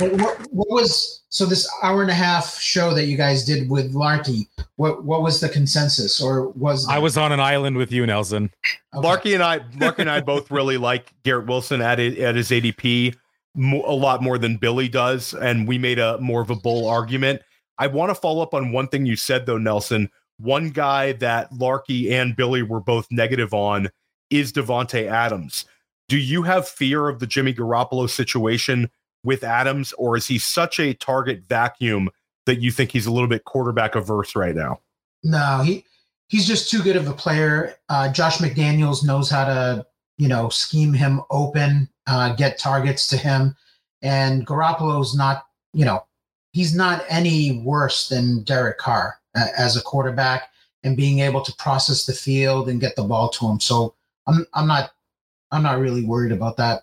what, 0.00 0.52
what 0.52 0.70
was 0.70 1.22
so 1.28 1.44
this 1.44 1.68
hour 1.82 2.02
and 2.02 2.10
a 2.10 2.14
half 2.14 2.58
show 2.58 2.94
that 2.94 3.04
you 3.04 3.16
guys 3.16 3.44
did 3.44 3.70
with 3.70 3.94
Larky, 3.94 4.48
what 4.76 5.04
what 5.04 5.22
was 5.22 5.40
the 5.40 5.48
consensus, 5.48 6.20
or 6.20 6.48
was 6.50 6.88
I 6.88 6.98
was 6.98 7.16
on 7.16 7.32
an 7.32 7.40
island 7.40 7.76
with 7.76 7.92
you, 7.92 8.06
Nelson. 8.06 8.50
Okay. 8.94 9.06
Larky 9.06 9.34
and 9.34 9.42
I, 9.42 9.60
Larky 9.78 10.02
and 10.02 10.10
I 10.10 10.20
both 10.20 10.50
really 10.50 10.78
like 10.78 11.12
Garrett 11.22 11.46
Wilson 11.46 11.80
at 11.80 12.00
at 12.00 12.34
his 12.34 12.50
ADP 12.50 13.14
a 13.56 13.94
lot 13.94 14.22
more 14.22 14.38
than 14.38 14.56
Billy 14.56 14.88
does, 14.88 15.34
and 15.34 15.66
we 15.66 15.78
made 15.78 15.98
a 15.98 16.18
more 16.18 16.40
of 16.40 16.50
a 16.50 16.56
bull 16.56 16.88
argument. 16.88 17.42
I 17.78 17.86
want 17.86 18.10
to 18.10 18.14
follow 18.14 18.42
up 18.42 18.54
on 18.54 18.72
one 18.72 18.88
thing 18.88 19.06
you 19.06 19.16
said 19.16 19.46
though, 19.46 19.58
Nelson. 19.58 20.10
One 20.38 20.70
guy 20.70 21.12
that 21.14 21.52
Larky 21.52 22.14
and 22.14 22.36
Billy 22.36 22.62
were 22.62 22.80
both 22.80 23.08
negative 23.10 23.52
on 23.52 23.88
is 24.30 24.52
Davante 24.52 25.06
Adams. 25.06 25.64
Do 26.08 26.16
you 26.16 26.42
have 26.42 26.68
fear 26.68 27.08
of 27.08 27.18
the 27.18 27.26
Jimmy 27.26 27.52
Garoppolo 27.52 28.08
situation 28.08 28.90
with 29.24 29.44
Adams, 29.44 29.92
or 29.94 30.16
is 30.16 30.26
he 30.26 30.38
such 30.38 30.78
a 30.78 30.94
target 30.94 31.42
vacuum 31.48 32.08
that 32.46 32.60
you 32.60 32.70
think 32.70 32.92
he's 32.92 33.06
a 33.06 33.12
little 33.12 33.28
bit 33.28 33.44
quarterback 33.44 33.94
averse 33.94 34.34
right 34.34 34.54
now? 34.54 34.80
No, 35.22 35.62
he 35.64 35.84
he's 36.28 36.46
just 36.46 36.70
too 36.70 36.82
good 36.82 36.96
of 36.96 37.08
a 37.08 37.12
player. 37.12 37.74
Uh, 37.88 38.10
Josh 38.10 38.38
McDaniels 38.38 39.04
knows 39.04 39.28
how 39.28 39.44
to 39.44 39.86
you 40.16 40.28
know 40.28 40.48
scheme 40.48 40.92
him 40.92 41.20
open, 41.30 41.88
uh, 42.06 42.34
get 42.34 42.58
targets 42.58 43.08
to 43.08 43.16
him, 43.16 43.56
and 44.02 44.46
Garoppolo's 44.46 45.16
not 45.16 45.46
you 45.74 45.84
know 45.84 46.04
he's 46.52 46.74
not 46.74 47.04
any 47.08 47.60
worse 47.64 48.08
than 48.08 48.44
Derek 48.44 48.78
Carr 48.78 49.18
as 49.56 49.76
a 49.76 49.82
quarterback 49.82 50.50
and 50.84 50.96
being 50.96 51.20
able 51.20 51.42
to 51.42 51.52
process 51.56 52.06
the 52.06 52.12
field 52.12 52.68
and 52.68 52.80
get 52.80 52.96
the 52.96 53.02
ball 53.02 53.28
to 53.30 53.48
him. 53.48 53.60
So 53.60 53.94
I'm 54.26 54.46
I'm 54.54 54.66
not 54.66 54.92
I'm 55.50 55.62
not 55.62 55.78
really 55.78 56.04
worried 56.04 56.32
about 56.32 56.56
that. 56.58 56.82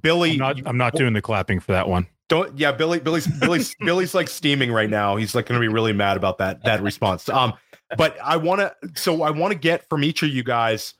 Billy, 0.00 0.32
I'm 0.32 0.38
not, 0.38 0.66
I'm 0.66 0.76
not 0.76 0.94
doing 0.94 1.12
the 1.12 1.22
clapping 1.22 1.60
for 1.60 1.72
that 1.72 1.88
one. 1.88 2.06
Don't 2.28 2.56
yeah, 2.58 2.72
Billy 2.72 2.98
Billy's 2.98 3.26
Billy's 3.26 3.74
Billy's 3.80 4.14
like 4.14 4.28
steaming 4.28 4.72
right 4.72 4.90
now. 4.90 5.16
He's 5.16 5.34
like 5.34 5.46
going 5.46 5.60
to 5.60 5.66
be 5.66 5.72
really 5.72 5.92
mad 5.92 6.16
about 6.16 6.38
that 6.38 6.64
that 6.64 6.82
response. 6.82 7.28
Um 7.28 7.54
but 7.96 8.16
I 8.22 8.36
want 8.36 8.60
to 8.60 8.74
so 8.94 9.22
I 9.22 9.30
want 9.30 9.52
to 9.52 9.58
get 9.58 9.88
from 9.88 10.02
each 10.04 10.22
of 10.22 10.30
you 10.30 10.42
guys 10.42 10.94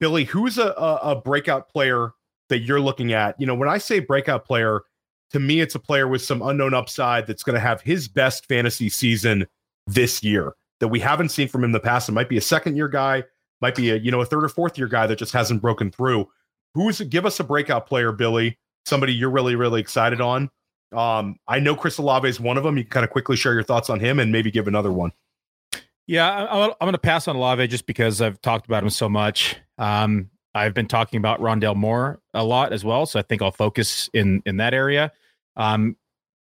Billy, 0.00 0.24
who's 0.24 0.58
a, 0.58 0.66
a, 0.76 1.12
a 1.12 1.16
breakout 1.16 1.68
player 1.68 2.10
that 2.48 2.58
you're 2.58 2.80
looking 2.80 3.12
at? 3.12 3.40
You 3.40 3.46
know, 3.46 3.54
when 3.54 3.68
I 3.68 3.78
say 3.78 4.00
breakout 4.00 4.44
player, 4.44 4.82
to 5.30 5.38
me 5.38 5.60
it's 5.60 5.76
a 5.76 5.78
player 5.78 6.08
with 6.08 6.22
some 6.22 6.42
unknown 6.42 6.74
upside 6.74 7.26
that's 7.26 7.44
going 7.44 7.54
to 7.54 7.60
have 7.60 7.80
his 7.80 8.08
best 8.08 8.46
fantasy 8.46 8.88
season 8.88 9.46
this 9.86 10.22
year 10.22 10.54
that 10.80 10.88
we 10.88 11.00
haven't 11.00 11.30
seen 11.30 11.48
from 11.48 11.62
him 11.62 11.66
in 11.66 11.72
the 11.72 11.80
past. 11.80 12.08
It 12.08 12.12
might 12.12 12.28
be 12.28 12.36
a 12.36 12.42
second 12.42 12.76
year 12.76 12.88
guy, 12.88 13.24
might 13.60 13.74
be 13.74 13.90
a 13.90 13.96
you 13.96 14.10
know 14.10 14.20
a 14.20 14.26
third 14.26 14.44
or 14.44 14.48
fourth 14.48 14.76
year 14.76 14.88
guy 14.88 15.06
that 15.06 15.16
just 15.16 15.32
hasn't 15.32 15.62
broken 15.62 15.90
through. 15.90 16.28
Who's 16.74 17.00
give 17.02 17.26
us 17.26 17.38
a 17.40 17.44
breakout 17.44 17.86
player, 17.86 18.12
Billy? 18.12 18.58
Somebody 18.84 19.12
you're 19.14 19.30
really 19.30 19.54
really 19.54 19.80
excited 19.80 20.20
on. 20.20 20.50
Um, 20.92 21.36
I 21.48 21.58
know 21.58 21.74
Chris 21.74 21.98
Olave 21.98 22.28
is 22.28 22.38
one 22.38 22.58
of 22.58 22.64
them. 22.64 22.76
You 22.76 22.84
can 22.84 22.90
kind 22.90 23.04
of 23.04 23.10
quickly 23.10 23.36
share 23.36 23.54
your 23.54 23.62
thoughts 23.62 23.88
on 23.88 23.98
him 23.98 24.18
and 24.18 24.30
maybe 24.30 24.50
give 24.50 24.68
another 24.68 24.92
one. 24.92 25.12
Yeah, 26.06 26.28
I, 26.28 26.64
am 26.66 26.74
going 26.80 26.92
to 26.92 26.98
pass 26.98 27.28
on 27.28 27.36
Olave 27.36 27.66
just 27.68 27.86
because 27.86 28.20
I've 28.20 28.40
talked 28.42 28.66
about 28.66 28.82
him 28.82 28.90
so 28.90 29.08
much. 29.08 29.56
Um, 29.78 30.28
I've 30.54 30.74
been 30.74 30.88
talking 30.88 31.16
about 31.16 31.40
Rondale 31.40 31.76
Moore 31.76 32.20
a 32.34 32.44
lot 32.44 32.72
as 32.72 32.84
well, 32.84 33.06
so 33.06 33.18
I 33.18 33.22
think 33.22 33.40
I'll 33.40 33.52
focus 33.52 34.10
in 34.12 34.42
in 34.44 34.58
that 34.58 34.74
area. 34.74 35.12
Um, 35.56 35.96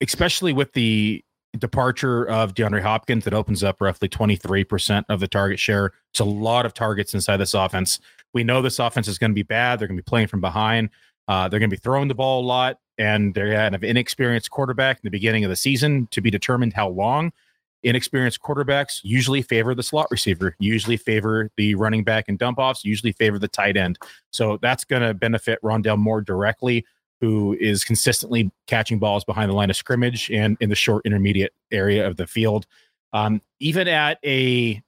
especially 0.00 0.52
with 0.52 0.72
the 0.74 1.24
departure 1.58 2.24
of 2.28 2.54
DeAndre 2.54 2.82
Hopkins 2.82 3.24
that 3.24 3.34
opens 3.34 3.62
up 3.62 3.80
roughly 3.80 4.08
23% 4.08 5.04
of 5.08 5.20
the 5.20 5.28
target 5.28 5.58
share. 5.58 5.92
It's 6.10 6.20
a 6.20 6.24
lot 6.24 6.66
of 6.66 6.74
targets 6.74 7.14
inside 7.14 7.38
this 7.38 7.54
offense. 7.54 8.00
We 8.32 8.44
know 8.44 8.62
this 8.62 8.78
offense 8.78 9.08
is 9.08 9.18
going 9.18 9.30
to 9.30 9.34
be 9.34 9.42
bad. 9.42 9.78
They're 9.78 9.88
going 9.88 9.96
to 9.96 10.02
be 10.02 10.08
playing 10.08 10.28
from 10.28 10.40
behind. 10.40 10.90
Uh, 11.28 11.48
they're 11.48 11.60
going 11.60 11.70
to 11.70 11.76
be 11.76 11.80
throwing 11.80 12.08
the 12.08 12.14
ball 12.14 12.42
a 12.42 12.46
lot, 12.46 12.78
and 12.96 13.34
they're 13.34 13.74
of 13.74 13.84
inexperienced 13.84 14.50
quarterback 14.50 14.96
in 14.96 15.00
the 15.04 15.10
beginning 15.10 15.44
of 15.44 15.50
the 15.50 15.56
season 15.56 16.08
to 16.10 16.20
be 16.20 16.30
determined 16.30 16.72
how 16.72 16.88
long. 16.88 17.32
Inexperienced 17.84 18.40
quarterbacks 18.42 19.00
usually 19.04 19.40
favor 19.40 19.72
the 19.72 19.84
slot 19.84 20.08
receiver, 20.10 20.56
usually 20.58 20.96
favor 20.96 21.48
the 21.56 21.76
running 21.76 22.02
back 22.02 22.24
and 22.28 22.36
dump 22.36 22.58
offs, 22.58 22.84
usually 22.84 23.12
favor 23.12 23.38
the 23.38 23.46
tight 23.46 23.76
end. 23.76 23.98
So 24.32 24.58
that's 24.60 24.84
going 24.84 25.02
to 25.02 25.14
benefit 25.14 25.60
Rondale 25.62 25.96
Moore 25.96 26.20
directly 26.20 26.84
who 27.20 27.56
is 27.58 27.84
consistently 27.84 28.50
catching 28.66 28.98
balls 28.98 29.24
behind 29.24 29.50
the 29.50 29.54
line 29.54 29.70
of 29.70 29.76
scrimmage 29.76 30.30
and 30.30 30.56
in 30.60 30.68
the 30.68 30.76
short 30.76 31.04
intermediate 31.04 31.52
area 31.72 32.06
of 32.06 32.16
the 32.16 32.26
field. 32.26 32.66
Um, 33.12 33.40
even 33.60 33.88
at 33.88 34.18
a 34.24 34.82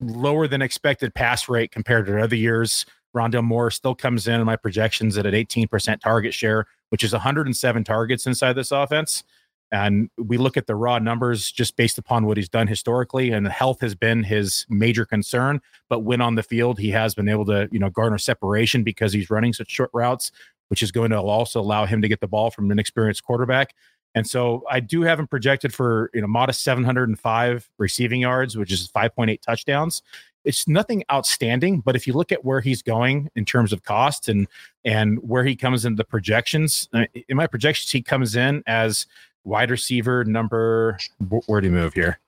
lower 0.00 0.46
than 0.46 0.62
expected 0.62 1.14
pass 1.14 1.48
rate 1.48 1.72
compared 1.72 2.06
to 2.06 2.22
other 2.22 2.36
years, 2.36 2.86
Rondale 3.14 3.44
Moore 3.44 3.70
still 3.70 3.94
comes 3.94 4.28
in, 4.28 4.40
in 4.40 4.46
my 4.46 4.56
projections 4.56 5.18
at 5.18 5.26
an 5.26 5.34
18% 5.34 6.00
target 6.00 6.34
share, 6.34 6.66
which 6.90 7.02
is 7.02 7.12
107 7.12 7.84
targets 7.84 8.26
inside 8.26 8.52
this 8.54 8.70
offense. 8.70 9.24
And 9.70 10.08
we 10.16 10.38
look 10.38 10.56
at 10.56 10.66
the 10.66 10.74
raw 10.74 10.98
numbers 10.98 11.52
just 11.52 11.76
based 11.76 11.98
upon 11.98 12.24
what 12.24 12.38
he's 12.38 12.48
done 12.48 12.66
historically, 12.66 13.30
and 13.32 13.46
health 13.46 13.82
has 13.82 13.94
been 13.94 14.22
his 14.22 14.64
major 14.70 15.04
concern. 15.04 15.60
But 15.90 16.00
when 16.00 16.22
on 16.22 16.36
the 16.36 16.42
field, 16.42 16.78
he 16.78 16.90
has 16.90 17.14
been 17.14 17.28
able 17.28 17.44
to, 17.46 17.68
you 17.70 17.78
know, 17.78 17.90
garner 17.90 18.16
separation 18.16 18.82
because 18.82 19.12
he's 19.12 19.28
running 19.28 19.52
such 19.52 19.70
short 19.70 19.90
routes 19.92 20.32
which 20.68 20.82
is 20.82 20.92
going 20.92 21.10
to 21.10 21.18
also 21.18 21.60
allow 21.60 21.86
him 21.86 22.02
to 22.02 22.08
get 22.08 22.20
the 22.20 22.28
ball 22.28 22.50
from 22.50 22.70
an 22.70 22.78
experienced 22.78 23.24
quarterback. 23.24 23.74
And 24.14 24.26
so 24.26 24.64
I 24.70 24.80
do 24.80 25.02
have 25.02 25.18
him 25.18 25.26
projected 25.26 25.74
for 25.74 26.10
you 26.14 26.20
know 26.20 26.26
modest 26.26 26.62
705 26.62 27.70
receiving 27.78 28.20
yards, 28.20 28.56
which 28.56 28.72
is 28.72 28.88
5.8 28.90 29.40
touchdowns. 29.42 30.02
It's 30.44 30.66
nothing 30.66 31.04
outstanding, 31.12 31.80
but 31.80 31.94
if 31.94 32.06
you 32.06 32.14
look 32.14 32.32
at 32.32 32.44
where 32.44 32.60
he's 32.60 32.80
going 32.80 33.28
in 33.36 33.44
terms 33.44 33.72
of 33.72 33.82
cost 33.82 34.28
and 34.28 34.46
and 34.84 35.18
where 35.18 35.44
he 35.44 35.56
comes 35.56 35.84
in 35.84 35.96
the 35.96 36.04
projections, 36.04 36.88
uh, 36.94 37.04
in 37.28 37.36
my 37.36 37.46
projections 37.46 37.90
he 37.90 38.02
comes 38.02 38.34
in 38.34 38.62
as 38.66 39.06
wide 39.44 39.70
receiver 39.70 40.24
number. 40.24 40.98
Where 41.46 41.60
do 41.60 41.66
you 41.66 41.72
move 41.72 41.94
here? 41.94 42.18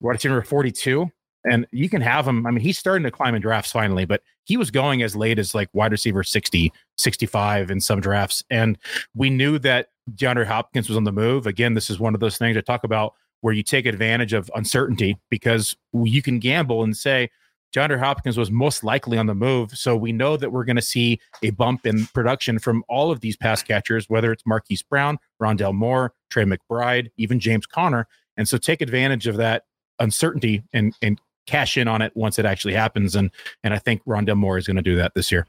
Wide 0.00 0.12
receiver 0.12 0.42
42 0.42 1.10
and 1.44 1.66
you 1.70 1.88
can 1.88 2.02
have 2.02 2.26
him. 2.26 2.46
I 2.46 2.50
mean, 2.50 2.60
he's 2.60 2.78
starting 2.78 3.04
to 3.04 3.10
climb 3.10 3.34
in 3.34 3.42
drafts 3.42 3.72
finally, 3.72 4.04
but 4.04 4.22
he 4.44 4.56
was 4.56 4.70
going 4.70 5.02
as 5.02 5.16
late 5.16 5.38
as 5.38 5.54
like 5.54 5.68
wide 5.72 5.92
receiver 5.92 6.22
60, 6.22 6.72
65 6.98 7.70
in 7.70 7.80
some 7.80 8.00
drafts. 8.00 8.44
And 8.50 8.78
we 9.14 9.30
knew 9.30 9.58
that 9.60 9.88
DeAndre 10.14 10.46
Hopkins 10.46 10.88
was 10.88 10.96
on 10.96 11.04
the 11.04 11.12
move. 11.12 11.46
Again, 11.46 11.74
this 11.74 11.90
is 11.90 11.98
one 11.98 12.14
of 12.14 12.20
those 12.20 12.36
things 12.36 12.56
I 12.56 12.60
talk 12.60 12.84
about 12.84 13.14
where 13.40 13.54
you 13.54 13.62
take 13.62 13.86
advantage 13.86 14.32
of 14.32 14.50
uncertainty 14.54 15.16
because 15.30 15.76
you 15.92 16.22
can 16.22 16.38
gamble 16.38 16.82
and 16.82 16.96
say, 16.96 17.30
DeAndre 17.74 18.00
Hopkins 18.00 18.36
was 18.36 18.50
most 18.50 18.82
likely 18.82 19.16
on 19.16 19.26
the 19.26 19.34
move. 19.34 19.70
So 19.78 19.96
we 19.96 20.12
know 20.12 20.36
that 20.36 20.50
we're 20.50 20.64
going 20.64 20.76
to 20.76 20.82
see 20.82 21.20
a 21.42 21.50
bump 21.50 21.86
in 21.86 22.06
production 22.06 22.58
from 22.58 22.82
all 22.88 23.12
of 23.12 23.20
these 23.20 23.36
pass 23.36 23.62
catchers, 23.62 24.10
whether 24.10 24.32
it's 24.32 24.42
Marquise 24.44 24.82
Brown, 24.82 25.18
Rondale 25.40 25.74
Moore, 25.74 26.12
Trey 26.30 26.44
McBride, 26.44 27.10
even 27.16 27.38
James 27.38 27.66
Conner. 27.66 28.08
And 28.36 28.48
so 28.48 28.58
take 28.58 28.80
advantage 28.80 29.28
of 29.28 29.36
that 29.36 29.64
uncertainty 30.00 30.64
and, 30.72 30.94
and 31.00 31.20
cash 31.46 31.76
in 31.76 31.88
on 31.88 32.02
it 32.02 32.12
once 32.16 32.38
it 32.38 32.46
actually 32.46 32.74
happens. 32.74 33.14
And 33.14 33.30
and 33.62 33.74
I 33.74 33.78
think 33.78 34.04
Rondale 34.04 34.36
Moore 34.36 34.58
is 34.58 34.66
going 34.66 34.76
to 34.76 34.82
do 34.82 34.96
that 34.96 35.14
this 35.14 35.30
year. 35.30 35.46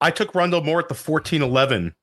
I 0.00 0.10
took 0.10 0.32
Rondale 0.32 0.64
Moore 0.64 0.80
at 0.80 0.88
the 0.88 0.94
fourteen 0.94 1.42
eleven 1.42 1.94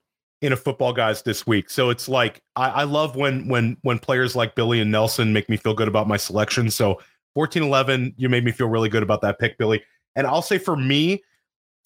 in 0.42 0.52
a 0.52 0.58
football 0.58 0.92
guys 0.92 1.22
this 1.22 1.46
week. 1.46 1.70
So 1.70 1.90
it's 1.90 2.10
like 2.10 2.42
I, 2.56 2.70
I, 2.70 2.84
love 2.84 3.16
when 3.16 3.48
when 3.48 3.78
when 3.84 4.00
players 4.00 4.36
like 4.36 4.56
Billy 4.56 4.80
and 4.80 4.92
Nelson 4.92 5.34
make 5.34 5.48
me 5.50 5.56
feel 5.56 5.76
good 5.76 5.88
about 5.88 6.08
my 6.08 6.18
selection. 6.18 6.72
So 6.72 7.00
fourteen 7.36 7.64
eleven, 7.64 8.14
you 8.18 8.28
made 8.28 8.44
me 8.44 8.52
feel 8.52 8.68
really 8.68 8.90
good 8.90 9.04
about 9.04 9.22
that 9.22 9.40
pick, 9.40 9.58
Billy. 9.58 9.84
And 10.16 10.28
I'll 10.28 10.42
say 10.42 10.58
for 10.58 10.76
me, 10.76 11.24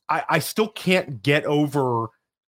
I, 0.09 0.23
I 0.29 0.39
still 0.39 0.69
can't 0.69 1.21
get 1.21 1.45
over 1.45 2.07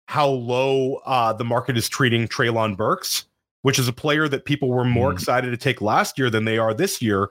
how 0.08 0.28
low 0.28 0.96
uh, 1.06 1.34
the 1.34 1.43
market 1.43 1.78
is 1.78 1.89
treating 1.89 2.28
Treylon 2.28 2.78
Burks, 2.78 3.26
which 3.63 3.80
is 3.80 3.88
a 3.88 3.93
player 3.93 4.28
that 4.28 4.46
people 4.46 4.70
were 4.70 4.86
more 4.86 5.12
mm. 5.12 5.13
excited 5.13 5.52
to 5.52 5.58
take 5.58 5.82
last 5.82 6.17
year 6.17 6.30
than 6.30 6.46
they 6.46 6.58
are 6.58 6.74
this 6.74 7.02
year. 7.02 7.30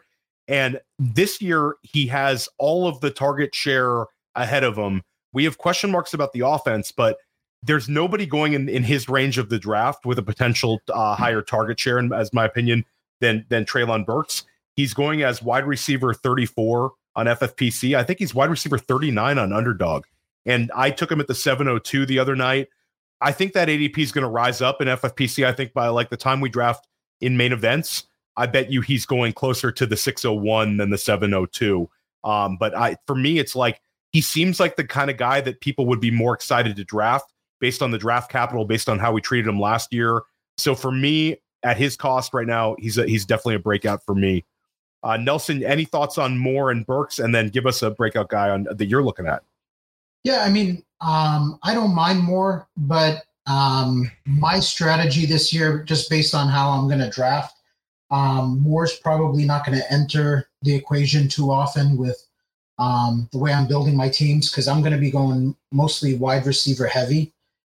And 0.48 0.80
this 0.98 1.40
year, 1.40 1.76
he 1.82 2.06
has 2.06 2.48
all 2.58 2.86
of 2.86 3.00
the 3.00 3.10
target 3.10 3.54
share 3.54 4.06
ahead 4.34 4.64
of 4.64 4.76
him. 4.76 5.02
We 5.32 5.44
have 5.44 5.58
question 5.58 5.90
marks 5.90 6.14
about 6.14 6.32
the 6.32 6.46
offense, 6.46 6.92
but 6.92 7.18
there's 7.62 7.88
nobody 7.88 8.26
going 8.26 8.52
in, 8.52 8.68
in 8.68 8.84
his 8.84 9.08
range 9.08 9.38
of 9.38 9.48
the 9.48 9.58
draft 9.58 10.06
with 10.06 10.18
a 10.18 10.22
potential 10.22 10.80
uh, 10.92 11.16
higher 11.16 11.42
target 11.42 11.80
share, 11.80 11.98
in, 11.98 12.12
as 12.12 12.32
my 12.32 12.44
opinion, 12.44 12.84
than 13.20 13.44
than 13.48 13.64
Treylon 13.64 14.06
Burks. 14.06 14.44
He's 14.74 14.94
going 14.94 15.22
as 15.22 15.42
wide 15.42 15.66
receiver 15.66 16.14
34 16.14 16.92
on 17.16 17.26
FFPC. 17.26 17.96
I 17.96 18.04
think 18.04 18.18
he's 18.18 18.34
wide 18.34 18.50
receiver 18.50 18.78
39 18.78 19.38
on 19.38 19.52
Underdog. 19.52 20.04
And 20.44 20.70
I 20.76 20.90
took 20.90 21.10
him 21.10 21.20
at 21.20 21.26
the 21.26 21.34
702 21.34 22.06
the 22.06 22.18
other 22.18 22.36
night. 22.36 22.68
I 23.20 23.32
think 23.32 23.54
that 23.54 23.68
ADP 23.68 23.98
is 23.98 24.12
going 24.12 24.22
to 24.22 24.28
rise 24.28 24.60
up 24.60 24.80
in 24.80 24.88
FFPC. 24.88 25.46
I 25.46 25.52
think 25.52 25.72
by 25.72 25.88
like 25.88 26.10
the 26.10 26.16
time 26.16 26.40
we 26.40 26.50
draft 26.50 26.86
in 27.20 27.36
main 27.36 27.52
events, 27.52 28.04
I 28.36 28.46
bet 28.46 28.70
you 28.70 28.80
he's 28.80 29.06
going 29.06 29.32
closer 29.32 29.72
to 29.72 29.86
the 29.86 29.96
601 29.96 30.76
than 30.76 30.90
the 30.90 30.98
702. 30.98 31.88
Um, 32.24 32.56
but 32.58 32.76
I, 32.76 32.96
for 33.06 33.14
me, 33.14 33.38
it's 33.38 33.56
like 33.56 33.80
he 34.12 34.20
seems 34.20 34.60
like 34.60 34.76
the 34.76 34.84
kind 34.84 35.10
of 35.10 35.16
guy 35.16 35.40
that 35.40 35.60
people 35.60 35.86
would 35.86 36.00
be 36.00 36.10
more 36.10 36.34
excited 36.34 36.76
to 36.76 36.84
draft 36.84 37.32
based 37.60 37.82
on 37.82 37.90
the 37.90 37.98
draft 37.98 38.30
capital, 38.30 38.64
based 38.64 38.88
on 38.88 38.98
how 38.98 39.12
we 39.12 39.20
treated 39.20 39.48
him 39.48 39.58
last 39.60 39.92
year. 39.92 40.22
So 40.58 40.74
for 40.74 40.92
me, 40.92 41.36
at 41.62 41.76
his 41.76 41.96
cost 41.96 42.34
right 42.34 42.46
now, 42.46 42.76
he's 42.78 42.98
a, 42.98 43.06
he's 43.06 43.24
definitely 43.24 43.56
a 43.56 43.60
breakout 43.60 44.04
for 44.04 44.14
me. 44.14 44.44
Uh, 45.02 45.16
Nelson, 45.16 45.62
any 45.64 45.84
thoughts 45.84 46.18
on 46.18 46.36
Moore 46.36 46.70
and 46.70 46.84
Burks, 46.86 47.18
and 47.18 47.34
then 47.34 47.48
give 47.48 47.66
us 47.66 47.82
a 47.82 47.90
breakout 47.90 48.28
guy 48.28 48.50
on 48.50 48.66
that 48.70 48.86
you're 48.86 49.02
looking 49.02 49.26
at? 49.26 49.42
Yeah, 50.24 50.42
I 50.42 50.50
mean, 50.50 50.82
um, 51.00 51.58
I 51.62 51.74
don't 51.74 51.94
mind 51.94 52.20
Moore, 52.20 52.66
but 52.76 53.24
Um, 53.46 54.10
my 54.24 54.58
strategy 54.58 55.24
this 55.24 55.52
year, 55.52 55.84
just 55.84 56.10
based 56.10 56.34
on 56.34 56.48
how 56.48 56.70
I'm 56.70 56.88
going 56.88 56.98
to 56.98 57.08
draft, 57.10 57.55
um, 58.10 58.60
Moore's 58.60 58.96
probably 58.98 59.44
not 59.44 59.66
going 59.66 59.78
to 59.78 59.92
enter 59.92 60.48
the 60.62 60.74
equation 60.74 61.28
too 61.28 61.50
often 61.50 61.96
with 61.96 62.26
um, 62.78 63.28
the 63.32 63.38
way 63.38 63.52
I'm 63.52 63.66
building 63.66 63.96
my 63.96 64.08
teams 64.08 64.50
because 64.50 64.68
I'm 64.68 64.80
going 64.80 64.92
to 64.92 64.98
be 64.98 65.10
going 65.10 65.56
mostly 65.72 66.16
wide 66.16 66.46
receiver 66.46 66.86
heavy 66.86 67.32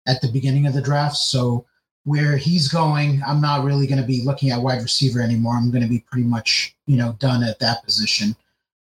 at 0.08 0.22
the 0.22 0.32
beginning 0.32 0.68
of 0.68 0.74
the 0.74 0.82
draft. 0.82 1.18
So 1.18 1.66
where 2.04 2.38
he's 2.38 2.68
going, 2.68 3.22
I'm 3.26 3.42
not 3.42 3.64
really 3.64 3.88
going 3.88 4.02
to 4.02 4.08
be 4.08 4.24
looking 4.24 4.52
at 4.52 4.62
wide 4.62 4.82
receiver 4.82 5.22
anymore. 5.22 5.56
I'm 5.56 5.72
going 5.72 5.84
to 5.84 5.90
be 5.90 6.04
pretty 6.12 6.28
much, 6.28 6.76
you 6.88 6.98
know, 6.98 7.16
done 7.20 7.44
at 7.44 7.60
that 7.60 7.84
position. 7.84 8.36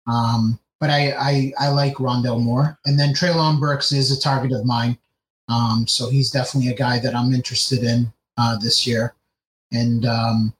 Um, 0.07 0.59
but 0.81 0.91
I, 0.91 1.13
I, 1.13 1.53
I 1.59 1.69
like 1.69 1.95
Rondale 1.95 2.43
Moore, 2.43 2.79
and 2.85 2.99
then 2.99 3.15
Treylon 3.15 3.61
Burks 3.61 3.93
is 3.93 4.11
a 4.11 4.21
target 4.21 4.53
of 4.53 4.67
mine. 4.67 4.99
Um, 5.49 5.87
so 5.87 6.11
he's 6.11 6.31
definitely 6.31 6.73
a 6.73 6.77
guy 6.77 6.99
that 6.99 7.15
I'm 7.15 7.33
interested 7.33 7.85
in 7.85 8.13
uh, 8.37 8.57
this 8.57 8.87
year. 8.87 9.15
And 9.73 10.05
um, 10.05 10.55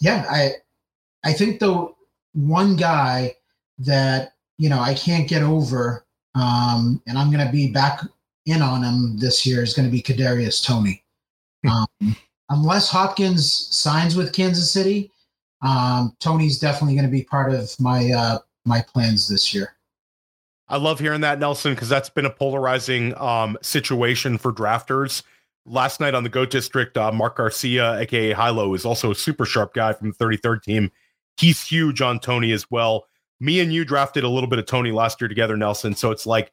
yeah, 0.00 0.26
I 0.28 0.52
I 1.24 1.32
think 1.32 1.60
the 1.60 1.92
one 2.32 2.76
guy 2.76 3.36
that 3.78 4.34
you 4.58 4.68
know 4.68 4.80
I 4.80 4.94
can't 4.94 5.28
get 5.28 5.42
over, 5.42 6.04
um, 6.34 7.02
and 7.06 7.18
I'm 7.18 7.30
going 7.30 7.44
to 7.44 7.52
be 7.52 7.70
back 7.70 8.00
in 8.46 8.62
on 8.62 8.82
him 8.82 9.18
this 9.18 9.44
year 9.46 9.62
is 9.62 9.74
going 9.74 9.86
to 9.86 9.92
be 9.92 10.02
Kadarius 10.02 10.64
Toney. 10.64 11.02
Hmm. 11.64 11.70
Um, 11.70 12.16
unless 12.48 12.90
Hopkins 12.90 13.52
signs 13.76 14.16
with 14.16 14.32
Kansas 14.32 14.72
City, 14.72 15.10
um, 15.62 16.16
Toney's 16.20 16.58
definitely 16.58 16.94
going 16.94 17.06
to 17.06 17.12
be 17.12 17.24
part 17.24 17.52
of 17.52 17.78
my 17.80 18.10
uh, 18.12 18.38
my 18.64 18.82
plans 18.82 19.28
this 19.28 19.52
year. 19.52 19.74
I 20.70 20.76
love 20.76 21.00
hearing 21.00 21.22
that, 21.22 21.38
Nelson, 21.38 21.74
because 21.74 21.88
that's 21.88 22.10
been 22.10 22.26
a 22.26 22.30
polarizing 22.30 23.16
um, 23.16 23.56
situation 23.62 24.36
for 24.36 24.52
drafters. 24.52 25.22
Last 25.68 26.00
night 26.00 26.14
on 26.14 26.22
the 26.22 26.30
Goat 26.30 26.50
District, 26.50 26.96
uh, 26.96 27.12
Mark 27.12 27.36
Garcia, 27.36 27.98
aka 27.98 28.32
Hilo, 28.32 28.74
is 28.74 28.84
also 28.84 29.10
a 29.10 29.14
super 29.14 29.44
sharp 29.44 29.74
guy 29.74 29.92
from 29.92 30.10
the 30.10 30.24
33rd 30.24 30.62
team. 30.62 30.90
He's 31.36 31.62
huge 31.62 32.00
on 32.00 32.20
Toney 32.20 32.52
as 32.52 32.70
well. 32.70 33.06
Me 33.38 33.60
and 33.60 33.72
you 33.72 33.84
drafted 33.84 34.24
a 34.24 34.28
little 34.28 34.48
bit 34.48 34.58
of 34.58 34.66
Toney 34.66 34.92
last 34.92 35.20
year 35.20 35.28
together, 35.28 35.56
Nelson. 35.56 35.94
So 35.94 36.10
it's 36.10 36.26
like 36.26 36.52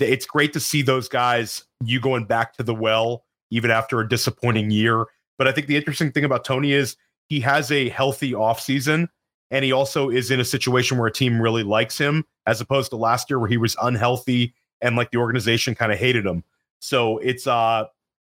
it's 0.00 0.26
great 0.26 0.52
to 0.54 0.60
see 0.60 0.82
those 0.82 1.08
guys, 1.08 1.64
you 1.84 2.00
going 2.00 2.24
back 2.24 2.54
to 2.54 2.62
the 2.62 2.74
well, 2.74 3.24
even 3.50 3.70
after 3.70 4.00
a 4.00 4.08
disappointing 4.08 4.70
year. 4.70 5.04
But 5.38 5.46
I 5.46 5.52
think 5.52 5.66
the 5.66 5.76
interesting 5.76 6.10
thing 6.10 6.24
about 6.24 6.44
Toney 6.44 6.72
is 6.72 6.96
he 7.28 7.40
has 7.40 7.70
a 7.70 7.88
healthy 7.90 8.32
offseason 8.32 9.08
and 9.50 9.64
he 9.64 9.72
also 9.72 10.10
is 10.10 10.30
in 10.30 10.40
a 10.40 10.44
situation 10.44 10.98
where 10.98 11.06
a 11.06 11.12
team 11.12 11.40
really 11.40 11.62
likes 11.62 11.98
him, 11.98 12.24
as 12.46 12.60
opposed 12.60 12.90
to 12.90 12.96
last 12.96 13.30
year 13.30 13.38
where 13.38 13.48
he 13.48 13.56
was 13.56 13.76
unhealthy 13.82 14.54
and 14.80 14.96
like 14.96 15.10
the 15.10 15.18
organization 15.18 15.74
kind 15.74 15.92
of 15.92 15.98
hated 15.98 16.26
him. 16.26 16.42
So 16.80 17.18
it's 17.18 17.46
uh 17.46 17.84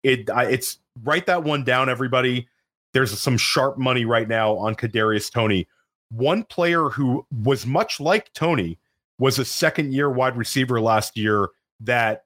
it 0.07 0.29
it's 0.49 0.79
write 1.03 1.25
that 1.25 1.43
one 1.43 1.63
down, 1.63 1.89
everybody. 1.89 2.47
There's 2.93 3.17
some 3.19 3.37
sharp 3.37 3.77
money 3.77 4.05
right 4.05 4.27
now 4.27 4.55
on 4.55 4.75
Kadarius 4.75 5.31
Toney. 5.31 5.67
One 6.09 6.43
player 6.43 6.89
who 6.89 7.25
was 7.43 7.65
much 7.65 7.99
like 7.99 8.31
Tony 8.33 8.79
was 9.19 9.37
a 9.37 9.45
second 9.45 9.93
year 9.93 10.09
wide 10.09 10.37
receiver 10.37 10.79
last 10.79 11.17
year 11.17 11.49
that 11.81 12.23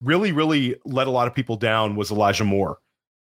really, 0.00 0.32
really 0.32 0.76
let 0.84 1.06
a 1.06 1.10
lot 1.10 1.26
of 1.26 1.34
people 1.34 1.56
down 1.56 1.96
was 1.96 2.10
Elijah 2.10 2.44
Moore. 2.44 2.78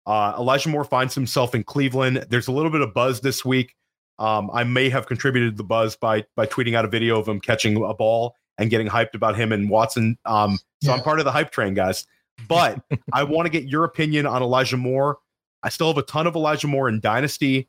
Uh, 0.08 0.34
Elijah 0.40 0.70
Moore 0.70 0.84
finds 0.84 1.14
himself 1.14 1.54
in 1.54 1.64
Cleveland. 1.64 2.26
There's 2.30 2.48
a 2.48 2.52
little 2.52 2.72
bit 2.72 2.82
of 2.82 2.94
buzz 2.94 3.22
this 3.22 3.46
week. 3.46 3.76
Um, 4.18 4.50
I 4.52 4.64
may 4.64 4.90
have 4.90 5.06
contributed 5.06 5.54
to 5.54 5.58
the 5.58 5.64
buzz 5.64 5.96
by 5.96 6.26
by 6.36 6.48
tweeting 6.48 6.76
out 6.76 6.84
a 6.84 6.90
video 6.90 7.20
of 7.20 7.28
him 7.28 7.40
catching 7.40 7.82
a 7.82 7.94
ball 7.94 8.36
and 8.58 8.70
getting 8.70 8.88
hyped 8.88 9.14
about 9.14 9.36
him 9.36 9.52
and 9.52 9.70
Watson. 9.70 10.18
Um, 10.26 10.58
so 10.84 10.90
yeah. 10.90 10.98
I'm 10.98 11.04
part 11.04 11.20
of 11.20 11.26
the 11.26 11.32
hype 11.32 11.52
train, 11.52 11.76
guys. 11.76 12.06
But 12.48 12.82
I 13.14 13.24
want 13.24 13.46
to 13.46 13.50
get 13.50 13.66
your 13.66 13.84
opinion 13.84 14.26
on 14.26 14.42
Elijah 14.42 14.78
Moore. 14.78 15.18
I 15.64 15.70
still 15.70 15.88
have 15.88 15.98
a 15.98 16.04
ton 16.04 16.28
of 16.28 16.36
Elijah 16.36 16.68
Moore 16.68 16.90
in 16.90 17.00
Dynasty. 17.00 17.68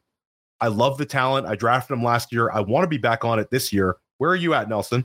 I 0.60 0.68
love 0.68 0.98
the 0.98 1.06
talent. 1.06 1.46
I 1.46 1.54
drafted 1.56 1.96
him 1.96 2.04
last 2.04 2.32
year. 2.32 2.50
I 2.50 2.60
want 2.60 2.84
to 2.84 2.88
be 2.88 2.98
back 2.98 3.24
on 3.24 3.38
it 3.38 3.50
this 3.50 3.72
year. 3.72 3.96
Where 4.18 4.30
are 4.30 4.36
you 4.36 4.54
at, 4.54 4.68
Nelson? 4.68 5.04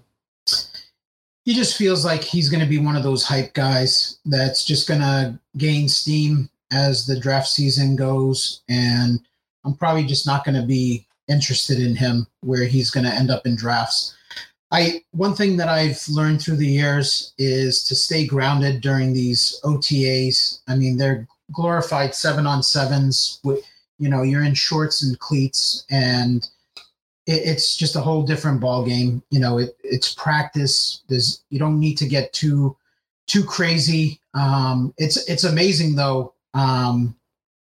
he 1.46 1.54
just 1.54 1.78
feels 1.78 2.04
like 2.04 2.24
he's 2.24 2.50
going 2.50 2.60
to 2.60 2.70
be 2.70 2.80
one 2.80 2.96
of 2.96 3.04
those 3.04 3.24
hype 3.24 3.54
guys 3.54 4.18
that's 4.26 4.66
just 4.66 4.88
going 4.88 5.00
to 5.00 5.40
gain 5.58 5.88
steam 5.88 6.50
as 6.72 7.06
the 7.06 7.20
draft 7.20 7.48
season 7.48 7.96
goes. 7.96 8.64
And 8.68 9.20
I'm 9.64 9.76
probably 9.76 10.06
just 10.06 10.26
not 10.26 10.44
going 10.44 10.60
to 10.60 10.66
be 10.66 11.08
interested 11.28 11.80
in 11.80 11.96
him 11.96 12.26
where 12.42 12.66
he's 12.66 12.90
going 12.90 13.06
to 13.06 13.14
end 13.14 13.30
up 13.30 13.46
in 13.46 13.56
drafts. 13.56 14.16
I 14.72 15.04
one 15.12 15.36
thing 15.36 15.58
that 15.58 15.70
I've 15.70 16.02
learned 16.10 16.42
through 16.42 16.58
the 16.58 16.68
years 16.68 17.34
is 17.38 17.84
to 17.86 17.96
stay 17.96 18.26
grounded 18.26 18.82
during 18.82 19.14
these 19.14 19.60
OTAs. 19.64 20.62
I 20.68 20.76
mean, 20.76 20.98
they're 20.98 21.28
glorified 21.52 22.16
seven 22.16 22.48
on 22.48 22.64
sevens 22.64 23.40
with 23.44 23.64
you 23.98 24.10
know, 24.10 24.24
you're 24.24 24.44
in 24.44 24.54
shorts 24.54 25.04
and 25.04 25.18
cleats 25.20 25.86
and 25.90 26.50
it, 27.28 27.42
it's 27.46 27.76
just 27.76 27.96
a 27.96 28.02
whole 28.02 28.24
different 28.24 28.60
ball 28.60 28.86
game. 28.86 29.24
You 29.30 29.40
know, 29.40 29.60
it, 29.60 29.78
it's 29.84 30.14
practice. 30.14 31.04
There's 31.08 31.44
you 31.50 31.60
don't 31.60 31.80
need 31.80 31.98
to 32.00 32.08
get 32.08 32.34
too 32.34 32.76
too 33.28 33.44
crazy. 33.44 34.20
Um, 34.34 34.94
it's 34.98 35.18
it's 35.30 35.44
amazing 35.44 35.96
though 35.96 36.34
um, 36.54 37.16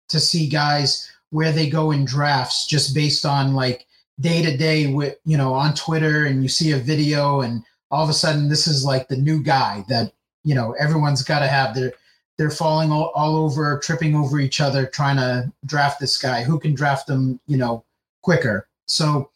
to 0.08 0.20
see 0.20 0.48
guys 0.48 1.10
where 1.30 1.52
they 1.52 1.68
go 1.68 1.90
in 1.90 2.04
drafts 2.04 2.66
just 2.66 2.94
based 2.94 3.26
on 3.26 3.54
like 3.54 3.86
day 4.20 4.42
to 4.42 4.56
day 4.56 4.86
with 4.92 5.16
you 5.24 5.36
know 5.36 5.52
on 5.52 5.74
Twitter 5.74 6.26
and 6.26 6.42
you 6.42 6.48
see 6.48 6.72
a 6.72 6.78
video 6.78 7.40
and 7.42 7.62
all 7.90 8.02
of 8.02 8.10
a 8.10 8.14
sudden 8.14 8.48
this 8.48 8.66
is 8.66 8.84
like 8.84 9.08
the 9.08 9.16
new 9.16 9.42
guy 9.42 9.84
that 9.88 10.12
you 10.44 10.54
know 10.54 10.72
everyone's 10.78 11.22
got 11.22 11.40
to 11.40 11.46
have. 11.46 11.74
Their 11.74 11.92
they're 12.38 12.50
falling 12.50 12.92
all, 12.92 13.12
all 13.14 13.36
over 13.36 13.78
tripping 13.78 14.14
over 14.14 14.38
each 14.38 14.60
other 14.60 14.86
trying 14.86 15.16
to 15.16 15.50
draft 15.64 16.00
this 16.00 16.18
guy. 16.18 16.42
Who 16.42 16.58
can 16.58 16.74
draft 16.74 17.06
them 17.06 17.40
you 17.46 17.56
know 17.56 17.84
quicker? 18.22 18.68
So 18.86 19.30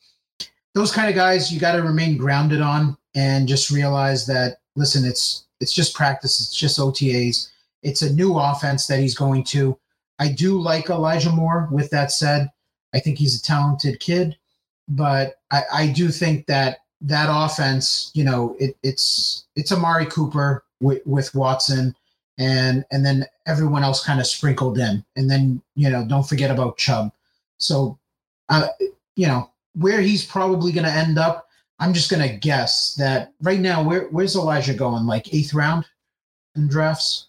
those 0.74 0.92
kind 0.92 1.08
of 1.08 1.14
guys 1.14 1.52
you 1.52 1.60
got 1.60 1.72
to 1.72 1.82
remain 1.82 2.16
grounded 2.16 2.60
on 2.60 2.96
and 3.14 3.48
just 3.48 3.70
realize 3.70 4.26
that 4.26 4.58
listen 4.76 5.04
it's 5.04 5.44
it's 5.60 5.72
just 5.72 5.94
practice 5.94 6.40
it's 6.40 6.56
just 6.56 6.78
otas 6.78 7.50
it's 7.82 8.02
a 8.02 8.12
new 8.12 8.38
offense 8.38 8.86
that 8.86 9.00
he's 9.00 9.14
going 9.14 9.44
to. 9.44 9.78
I 10.18 10.28
do 10.28 10.60
like 10.60 10.90
elijah 10.90 11.30
moore 11.30 11.68
with 11.70 11.90
that 11.90 12.12
said. 12.12 12.50
I 12.94 13.00
think 13.00 13.18
he's 13.18 13.38
a 13.38 13.42
talented 13.42 14.00
kid 14.00 14.36
but 14.90 15.36
i, 15.50 15.62
I 15.72 15.86
do 15.88 16.08
think 16.08 16.46
that 16.46 16.80
that 17.00 17.28
offense 17.30 18.10
you 18.14 18.24
know 18.24 18.56
it, 18.60 18.76
it's 18.82 19.46
it's 19.56 19.72
amari 19.72 20.06
cooper 20.06 20.64
with, 20.80 21.00
with 21.06 21.34
watson 21.34 21.94
and 22.38 22.84
and 22.90 23.04
then 23.04 23.26
everyone 23.46 23.82
else 23.82 24.04
kind 24.04 24.20
of 24.20 24.26
sprinkled 24.26 24.78
in 24.78 25.04
and 25.16 25.30
then 25.30 25.62
you 25.74 25.88
know 25.88 26.04
don't 26.04 26.28
forget 26.28 26.50
about 26.50 26.76
chubb 26.76 27.10
so 27.58 27.98
uh, 28.50 28.68
you 29.16 29.26
know 29.26 29.50
where 29.74 30.00
he's 30.00 30.24
probably 30.24 30.72
going 30.72 30.86
to 30.86 30.92
end 30.92 31.18
up, 31.18 31.48
I'm 31.78 31.94
just 31.94 32.10
going 32.10 32.26
to 32.26 32.36
guess 32.36 32.94
that 32.94 33.32
right 33.40 33.60
now, 33.60 33.82
where 33.82 34.08
where's 34.08 34.36
Elijah 34.36 34.74
going? 34.74 35.06
Like 35.06 35.32
eighth 35.32 35.54
round 35.54 35.86
in 36.54 36.68
drafts? 36.68 37.28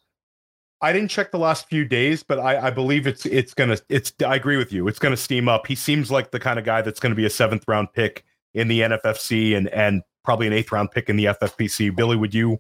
I 0.82 0.94
didn't 0.94 1.10
check 1.10 1.32
the 1.32 1.38
last 1.40 1.68
few 1.68 1.86
days, 1.86 2.24
but 2.24 2.40
I, 2.40 2.68
I 2.68 2.70
believe 2.72 3.06
it's 3.06 3.26
it's 3.26 3.54
gonna 3.54 3.78
it's 3.90 4.14
I 4.26 4.36
agree 4.36 4.58
with 4.58 4.74
you. 4.74 4.88
It's 4.88 5.00
gonna 5.00 5.18
steam 5.18 5.48
up. 5.48 5.68
He 5.68 5.76
seems 5.76 6.10
like 6.10 6.32
the 6.32 6.40
kind 6.40 6.58
of 6.58 6.66
guy 6.66 6.82
that's 6.82 7.00
gonna 7.00 7.16
be 7.16 7.26
a 7.26 7.30
seventh 7.30 7.64
round 7.68 7.94
pick 7.94 8.26
in 8.54 8.68
the 8.68 8.82
NFFC 8.82 9.56
and 9.56 9.68
and 9.70 10.02
probably 10.24 10.48
an 10.48 10.54
eighth 10.54 10.72
round 10.72 10.92
pick 10.92 11.10
in 11.10 11.18
the 11.18 11.26
FFPC. 11.26 11.96
Billy, 11.96 12.16
would 12.16 12.34
you 12.34 12.60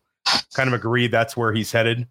kind 0.53 0.67
of 0.67 0.73
agree 0.73 1.07
that's 1.07 1.35
where 1.35 1.51
he's 1.53 1.71
headed? 1.71 2.07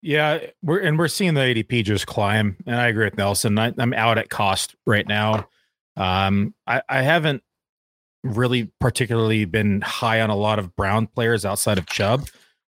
Yeah, 0.00 0.38
we're 0.62 0.80
and 0.80 0.98
we're 0.98 1.08
seeing 1.08 1.34
the 1.34 1.40
ADP 1.40 1.84
just 1.84 2.06
climb, 2.06 2.56
and 2.66 2.76
I 2.76 2.86
agree 2.86 3.04
with 3.04 3.18
Nelson. 3.18 3.58
I, 3.58 3.72
am 3.78 3.92
out 3.92 4.16
at 4.16 4.30
cost 4.30 4.76
right 4.86 5.06
now. 5.06 5.48
Um, 5.96 6.54
I, 6.66 6.82
I 6.88 7.02
haven't 7.02 7.42
really 8.22 8.70
particularly 8.80 9.44
been 9.44 9.80
high 9.80 10.20
on 10.20 10.30
a 10.30 10.36
lot 10.36 10.58
of 10.58 10.74
Brown 10.76 11.06
players 11.06 11.44
outside 11.44 11.78
of 11.78 11.86
Chubb. 11.86 12.28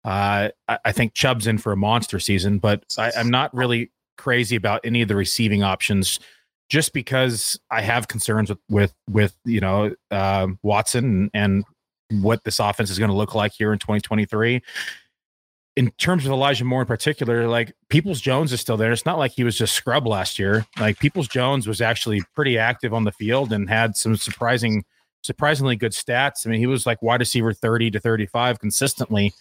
Uh, 0.04 0.50
I, 0.68 0.78
I, 0.84 0.92
think 0.92 1.14
Chubb's 1.14 1.46
in 1.46 1.56
for 1.56 1.72
a 1.72 1.76
monster 1.76 2.20
season, 2.20 2.58
but 2.58 2.84
I, 2.98 3.10
I'm 3.16 3.30
not 3.30 3.54
really 3.54 3.90
crazy 4.18 4.54
about 4.54 4.82
any 4.84 5.00
of 5.00 5.08
the 5.08 5.16
receiving 5.16 5.62
options 5.62 6.20
just 6.68 6.92
because 6.92 7.58
I 7.70 7.80
have 7.80 8.08
concerns 8.08 8.50
with 8.50 8.58
with 8.68 8.94
with 9.08 9.34
you 9.44 9.60
know 9.60 9.94
uh, 10.10 10.48
Watson 10.62 11.30
and, 11.32 11.64
and 12.10 12.22
what 12.22 12.44
this 12.44 12.60
offense 12.60 12.90
is 12.90 12.98
going 12.98 13.10
to 13.10 13.16
look 13.16 13.34
like 13.34 13.52
here 13.52 13.72
in 13.72 13.78
2023 13.78 14.60
in 15.76 15.90
terms 15.92 16.24
of 16.24 16.32
Elijah 16.32 16.64
Moore 16.64 16.82
in 16.82 16.86
particular, 16.86 17.48
like 17.48 17.72
Peoples 17.88 18.20
Jones 18.20 18.52
is 18.52 18.60
still 18.60 18.76
there. 18.76 18.92
It's 18.92 19.06
not 19.06 19.18
like 19.18 19.32
he 19.32 19.42
was 19.42 19.58
just 19.58 19.74
scrub 19.74 20.06
last 20.06 20.38
year. 20.38 20.64
Like 20.78 20.98
Peoples 20.98 21.28
Jones 21.28 21.66
was 21.66 21.80
actually 21.80 22.22
pretty 22.34 22.58
active 22.58 22.94
on 22.94 23.04
the 23.04 23.12
field 23.12 23.52
and 23.52 23.68
had 23.68 23.96
some 23.96 24.16
surprising, 24.16 24.84
surprisingly 25.24 25.74
good 25.74 25.92
stats. 25.92 26.46
I 26.46 26.50
mean, 26.50 26.60
he 26.60 26.66
was 26.66 26.86
like 26.86 27.02
wide 27.02 27.20
receiver 27.20 27.52
30 27.52 27.90
to 27.92 28.00
35 28.00 28.60
consistently 28.60 29.32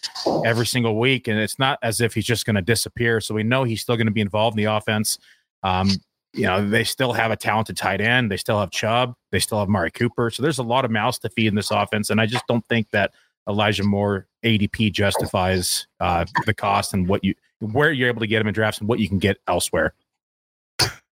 every 0.44 0.66
single 0.66 0.98
week. 0.98 1.28
And 1.28 1.38
it's 1.38 1.58
not 1.58 1.78
as 1.82 2.00
if 2.00 2.14
he's 2.14 2.24
just 2.24 2.46
going 2.46 2.56
to 2.56 2.62
disappear. 2.62 3.20
So 3.20 3.34
we 3.34 3.42
know 3.42 3.64
he's 3.64 3.82
still 3.82 3.96
going 3.96 4.06
to 4.06 4.12
be 4.12 4.20
involved 4.20 4.58
in 4.58 4.64
the 4.64 4.72
offense. 4.72 5.18
Um, 5.62 5.90
you 6.32 6.44
know, 6.46 6.68
they 6.68 6.82
still 6.82 7.12
have 7.12 7.30
a 7.30 7.36
talented 7.36 7.76
tight 7.76 8.00
end. 8.00 8.30
They 8.30 8.36
still 8.36 8.58
have 8.58 8.70
Chubb. 8.70 9.14
They 9.30 9.38
still 9.38 9.60
have 9.60 9.68
Mari 9.68 9.90
Cooper. 9.90 10.30
So 10.30 10.42
there's 10.42 10.58
a 10.58 10.64
lot 10.64 10.84
of 10.84 10.90
mouths 10.90 11.18
to 11.20 11.28
feed 11.28 11.46
in 11.46 11.54
this 11.54 11.70
offense. 11.70 12.10
And 12.10 12.20
I 12.20 12.26
just 12.26 12.46
don't 12.48 12.66
think 12.68 12.90
that 12.90 13.12
Elijah 13.48 13.84
Moore 13.84 14.26
ADP 14.44 14.92
justifies 14.92 15.86
uh, 16.00 16.24
the 16.46 16.54
cost 16.54 16.94
and 16.94 17.06
what 17.06 17.22
you 17.22 17.34
where 17.60 17.92
you're 17.92 18.08
able 18.08 18.20
to 18.20 18.26
get 18.26 18.40
him 18.40 18.48
in 18.48 18.54
drafts 18.54 18.80
and 18.80 18.88
what 18.88 18.98
you 18.98 19.08
can 19.08 19.18
get 19.18 19.38
elsewhere. 19.46 19.94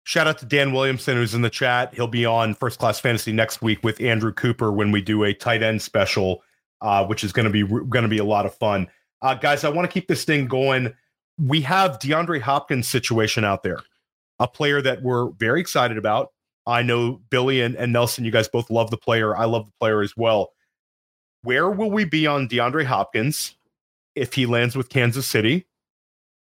Shout 0.03 0.27
out 0.27 0.39
to 0.39 0.45
Dan 0.45 0.73
Williamson, 0.73 1.15
who's 1.15 1.35
in 1.35 1.43
the 1.43 1.49
chat. 1.49 1.93
He'll 1.93 2.07
be 2.07 2.25
on 2.25 2.55
First 2.55 2.79
Class 2.79 2.99
Fantasy 2.99 3.31
next 3.31 3.61
week 3.61 3.83
with 3.83 4.01
Andrew 4.01 4.33
Cooper 4.33 4.71
when 4.71 4.91
we 4.91 5.01
do 5.01 5.23
a 5.23 5.33
tight 5.33 5.61
end 5.61 5.81
special, 5.81 6.43
uh, 6.81 7.05
which 7.05 7.23
is 7.23 7.31
going 7.31 7.45
to 7.45 7.51
be 7.51 7.63
going 7.63 8.03
to 8.03 8.07
be 8.07 8.17
a 8.17 8.23
lot 8.23 8.45
of 8.45 8.55
fun. 8.55 8.87
Uh, 9.21 9.35
guys, 9.35 9.63
I 9.63 9.69
want 9.69 9.87
to 9.87 9.93
keep 9.93 10.07
this 10.07 10.23
thing 10.23 10.47
going. 10.47 10.93
We 11.37 11.61
have 11.61 11.99
DeAndre 11.99 12.41
Hopkins 12.41 12.87
situation 12.87 13.43
out 13.43 13.61
there, 13.61 13.77
a 14.39 14.47
player 14.47 14.81
that 14.81 15.03
we're 15.03 15.29
very 15.31 15.61
excited 15.61 15.97
about. 15.97 16.31
I 16.65 16.81
know 16.81 17.21
Billy 17.29 17.61
and, 17.61 17.75
and 17.75 17.93
Nelson, 17.93 18.25
you 18.25 18.31
guys 18.31 18.47
both 18.47 18.69
love 18.69 18.89
the 18.91 18.97
player. 18.97 19.35
I 19.35 19.45
love 19.45 19.65
the 19.65 19.73
player 19.79 20.01
as 20.01 20.17
well. 20.17 20.51
Where 21.43 21.69
will 21.69 21.91
we 21.91 22.05
be 22.05 22.27
on 22.27 22.47
DeAndre 22.47 22.85
Hopkins 22.85 23.55
if 24.15 24.33
he 24.33 24.45
lands 24.45 24.75
with 24.75 24.89
Kansas 24.89 25.25
City? 25.25 25.67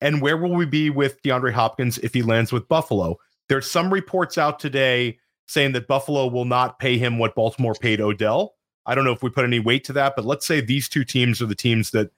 And 0.00 0.22
where 0.22 0.36
will 0.36 0.54
we 0.54 0.66
be 0.66 0.90
with 0.90 1.20
DeAndre 1.22 1.52
Hopkins 1.52 1.98
if 1.98 2.14
he 2.14 2.22
lands 2.22 2.52
with 2.52 2.68
Buffalo? 2.68 3.18
There's 3.50 3.68
some 3.68 3.92
reports 3.92 4.38
out 4.38 4.60
today 4.60 5.18
saying 5.48 5.72
that 5.72 5.88
Buffalo 5.88 6.28
will 6.28 6.44
not 6.44 6.78
pay 6.78 6.98
him 6.98 7.18
what 7.18 7.34
Baltimore 7.34 7.74
paid 7.74 8.00
Odell. 8.00 8.54
I 8.86 8.94
don't 8.94 9.04
know 9.04 9.10
if 9.10 9.24
we 9.24 9.28
put 9.28 9.44
any 9.44 9.58
weight 9.58 9.82
to 9.86 9.92
that, 9.94 10.14
but 10.14 10.24
let's 10.24 10.46
say 10.46 10.60
these 10.60 10.88
two 10.88 11.02
teams 11.02 11.42
are 11.42 11.46
the 11.46 11.56
teams 11.56 11.90
that 11.90 12.12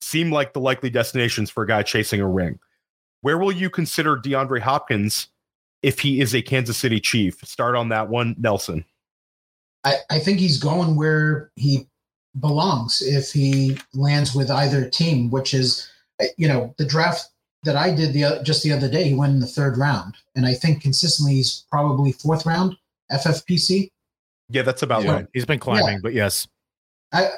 seem 0.00 0.32
like 0.32 0.54
the 0.54 0.60
likely 0.60 0.88
destinations 0.88 1.50
for 1.50 1.64
a 1.64 1.66
guy 1.66 1.82
chasing 1.82 2.22
a 2.22 2.26
ring. 2.26 2.58
Where 3.20 3.36
will 3.36 3.52
you 3.52 3.68
consider 3.68 4.16
DeAndre 4.16 4.60
Hopkins 4.60 5.28
if 5.82 6.00
he 6.00 6.18
is 6.18 6.34
a 6.34 6.40
Kansas 6.40 6.78
City 6.78 6.98
Chief? 6.98 7.38
Start 7.44 7.76
on 7.76 7.90
that 7.90 8.08
one, 8.08 8.34
Nelson. 8.38 8.86
I, 9.84 9.96
I 10.08 10.18
think 10.18 10.38
he's 10.38 10.58
going 10.58 10.96
where 10.96 11.52
he 11.56 11.86
belongs 12.40 13.02
if 13.02 13.32
he 13.32 13.76
lands 13.92 14.34
with 14.34 14.50
either 14.50 14.88
team, 14.88 15.28
which 15.28 15.52
is, 15.52 15.90
you 16.38 16.48
know, 16.48 16.74
the 16.78 16.86
draft 16.86 17.28
that 17.68 17.76
I 17.76 17.90
did 17.90 18.14
the 18.14 18.40
just 18.42 18.62
the 18.62 18.72
other 18.72 18.88
day, 18.88 19.04
he 19.04 19.14
went 19.14 19.34
in 19.34 19.40
the 19.40 19.46
third 19.46 19.76
round, 19.76 20.14
and 20.34 20.46
I 20.46 20.54
think 20.54 20.80
consistently 20.80 21.34
he's 21.34 21.66
probably 21.70 22.12
fourth 22.12 22.46
round 22.46 22.78
FFPC. 23.12 23.90
Yeah, 24.48 24.62
that's 24.62 24.82
about 24.82 25.04
yeah. 25.04 25.12
right. 25.12 25.26
He's 25.34 25.44
been 25.44 25.58
climbing, 25.58 25.96
yeah. 25.96 26.02
but 26.02 26.14
yes, 26.14 26.48
I, 27.12 27.28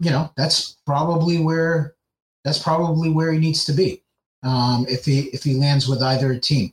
you 0.00 0.10
know, 0.10 0.28
that's 0.36 0.78
probably 0.86 1.38
where 1.38 1.94
that's 2.44 2.58
probably 2.58 3.10
where 3.10 3.32
he 3.32 3.38
needs 3.38 3.64
to 3.66 3.72
be 3.72 4.02
um, 4.42 4.86
if 4.88 5.04
he 5.04 5.26
if 5.32 5.44
he 5.44 5.54
lands 5.54 5.88
with 5.88 6.02
either 6.02 6.36
team. 6.36 6.72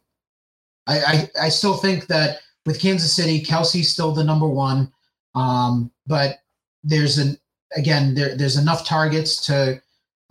I, 0.87 0.99
I, 0.99 1.29
I 1.43 1.49
still 1.49 1.77
think 1.77 2.07
that 2.07 2.39
with 2.65 2.81
Kansas 2.81 3.13
City, 3.13 3.43
Kelce's 3.43 3.89
still 3.93 4.11
the 4.11 4.23
number 4.23 4.47
one, 4.47 4.91
um, 5.35 5.91
but 6.07 6.39
there's 6.83 7.19
an 7.19 7.37
again 7.77 8.15
there 8.15 8.35
there's 8.35 8.57
enough 8.57 8.87
targets 8.87 9.45
to 9.45 9.79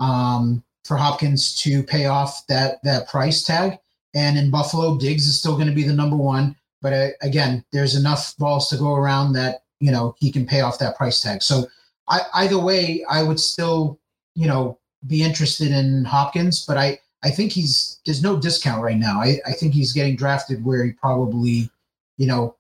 um, 0.01 0.65
for 0.85 0.97
Hopkins 0.97 1.55
to 1.63 1.83
pay 1.83 2.07
off 2.07 2.47
that 2.49 2.83
that 2.85 3.09
price 3.09 3.43
tag. 3.43 3.79
And 4.15 4.37
in 4.37 4.51
Buffalo, 4.51 4.99
Diggs 4.99 5.27
is 5.27 5.39
still 5.39 5.55
going 5.55 5.69
to 5.69 5.75
be 5.75 5.85
the 5.85 5.95
number 5.95 6.17
one, 6.17 6.55
but 6.83 6.93
uh, 6.93 7.09
again, 7.23 7.65
there's 7.73 7.97
enough 7.97 8.37
balls 8.37 8.69
to 8.69 8.77
go 8.77 8.95
around 8.95 9.33
that 9.35 9.63
you 9.81 9.91
know 9.91 10.15
he 10.19 10.31
can 10.31 10.47
pay 10.47 10.61
off 10.61 10.79
that 10.79 10.97
price 10.97 11.21
tag. 11.21 11.43
So 11.43 11.65
I, 12.09 12.21
either 12.35 12.59
way, 12.59 13.05
I 13.09 13.23
would 13.23 13.41
still 13.41 13.99
you 14.35 14.47
know 14.47 14.79
be 15.07 15.23
interested 15.23 15.73
in 15.73 16.05
Hopkins, 16.05 16.65
but 16.65 16.77
I 16.77 16.99
I 17.23 17.31
think 17.31 17.53
he's 17.53 18.01
there's 18.05 18.23
no 18.23 18.39
discount 18.39 18.83
right 18.83 18.97
now. 18.97 19.21
I, 19.21 19.39
I 19.47 19.53
think 19.53 19.75
he's 19.75 19.93
getting 19.93 20.17
drafted 20.17 20.65
where 20.65 20.85
he 20.85 20.93
probably, 20.93 21.71
you 22.17 22.27
know, 22.27 22.57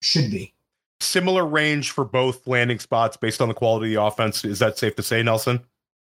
should 0.00 0.30
be. 0.30 0.52
Similar 1.00 1.46
range 1.46 1.90
for 1.90 2.04
both 2.04 2.46
landing 2.46 2.78
spots 2.78 3.16
based 3.16 3.40
on 3.40 3.48
the 3.48 3.54
quality 3.54 3.94
of 3.94 4.00
the 4.00 4.02
offense. 4.02 4.44
Is 4.44 4.58
that 4.58 4.78
safe 4.78 4.96
to 4.96 5.02
say, 5.02 5.22
Nelson? 5.22 5.60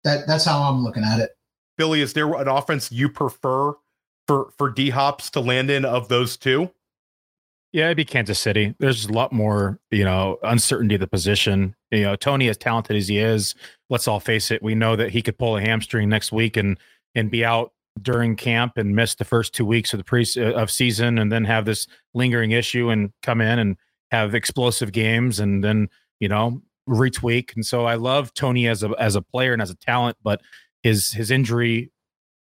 That 0.05 0.27
that's 0.27 0.45
how 0.45 0.63
I'm 0.63 0.85
looking 0.85 1.05
at 1.05 1.21
it. 1.21 1.37
Billy, 1.79 2.03
is 2.03 2.13
there 2.13 2.35
an 2.35 2.49
offense 2.49 2.93
you 2.93 3.09
prefer 3.09 3.73
for 4.27 4.51
for 4.59 4.69
D 4.69 4.91
Hops 4.91 5.31
to 5.31 5.41
land 5.41 5.71
in 5.71 5.87
of 5.87 6.09
those 6.09 6.37
two? 6.37 6.71
Yeah, 7.73 7.87
it'd 7.87 7.99
be 7.99 8.05
Kansas 8.05 8.39
City. 8.39 8.75
There's 8.79 9.07
a 9.07 9.13
lot 9.13 9.31
more, 9.31 9.79
you 9.91 10.05
know, 10.05 10.39
uncertainty 10.43 10.95
of 10.95 11.01
the 11.01 11.07
position. 11.07 11.77
You 11.91 12.03
know, 12.03 12.17
Toney, 12.17 12.49
as 12.49 12.57
talented 12.57 12.97
as 12.97 13.09
he 13.09 13.19
is, 13.19 13.55
let's 13.91 14.09
all 14.09 14.21
face 14.21 14.51
it, 14.51 14.63
we 14.63 14.75
know 14.75 14.97
that 14.97 15.11
he 15.11 15.21
could 15.21 15.39
pull 15.39 15.57
a 15.57 15.61
hamstring 15.61 16.09
next 16.09 16.33
week 16.33 16.57
and 16.57 16.79
and 17.15 17.31
be 17.31 17.45
out 17.45 17.73
during 18.01 18.37
camp 18.37 18.77
and 18.77 18.95
miss 18.95 19.15
the 19.15 19.25
first 19.25 19.55
two 19.55 19.65
weeks 19.65 19.93
of 19.93 19.99
the 19.99 20.05
pre 20.05 20.27
of 20.37 20.71
season, 20.71 21.19
and 21.19 21.31
then 21.31 21.45
have 21.45 21.65
this 21.65 21.87
lingering 22.15 22.53
issue 22.53 22.91
and 22.91 23.13
come 23.23 23.41
in 23.41 23.59
and 23.59 23.77
have 24.11 24.35
explosive 24.35 24.93
games, 24.93 25.39
and 25.39 25.63
then 25.63 25.89
you 26.21 26.29
know 26.29 26.61
retweak. 26.89 27.55
And 27.55 27.65
so 27.65 27.85
I 27.85 27.95
love 27.95 28.33
Toney 28.35 28.67
as 28.67 28.83
a 28.83 28.91
as 28.99 29.15
a 29.15 29.23
player 29.23 29.53
and 29.53 29.61
as 29.61 29.71
a 29.71 29.77
talent, 29.77 30.17
but 30.23 30.41
his 30.89 31.13
his 31.13 31.31
injury 31.31 31.91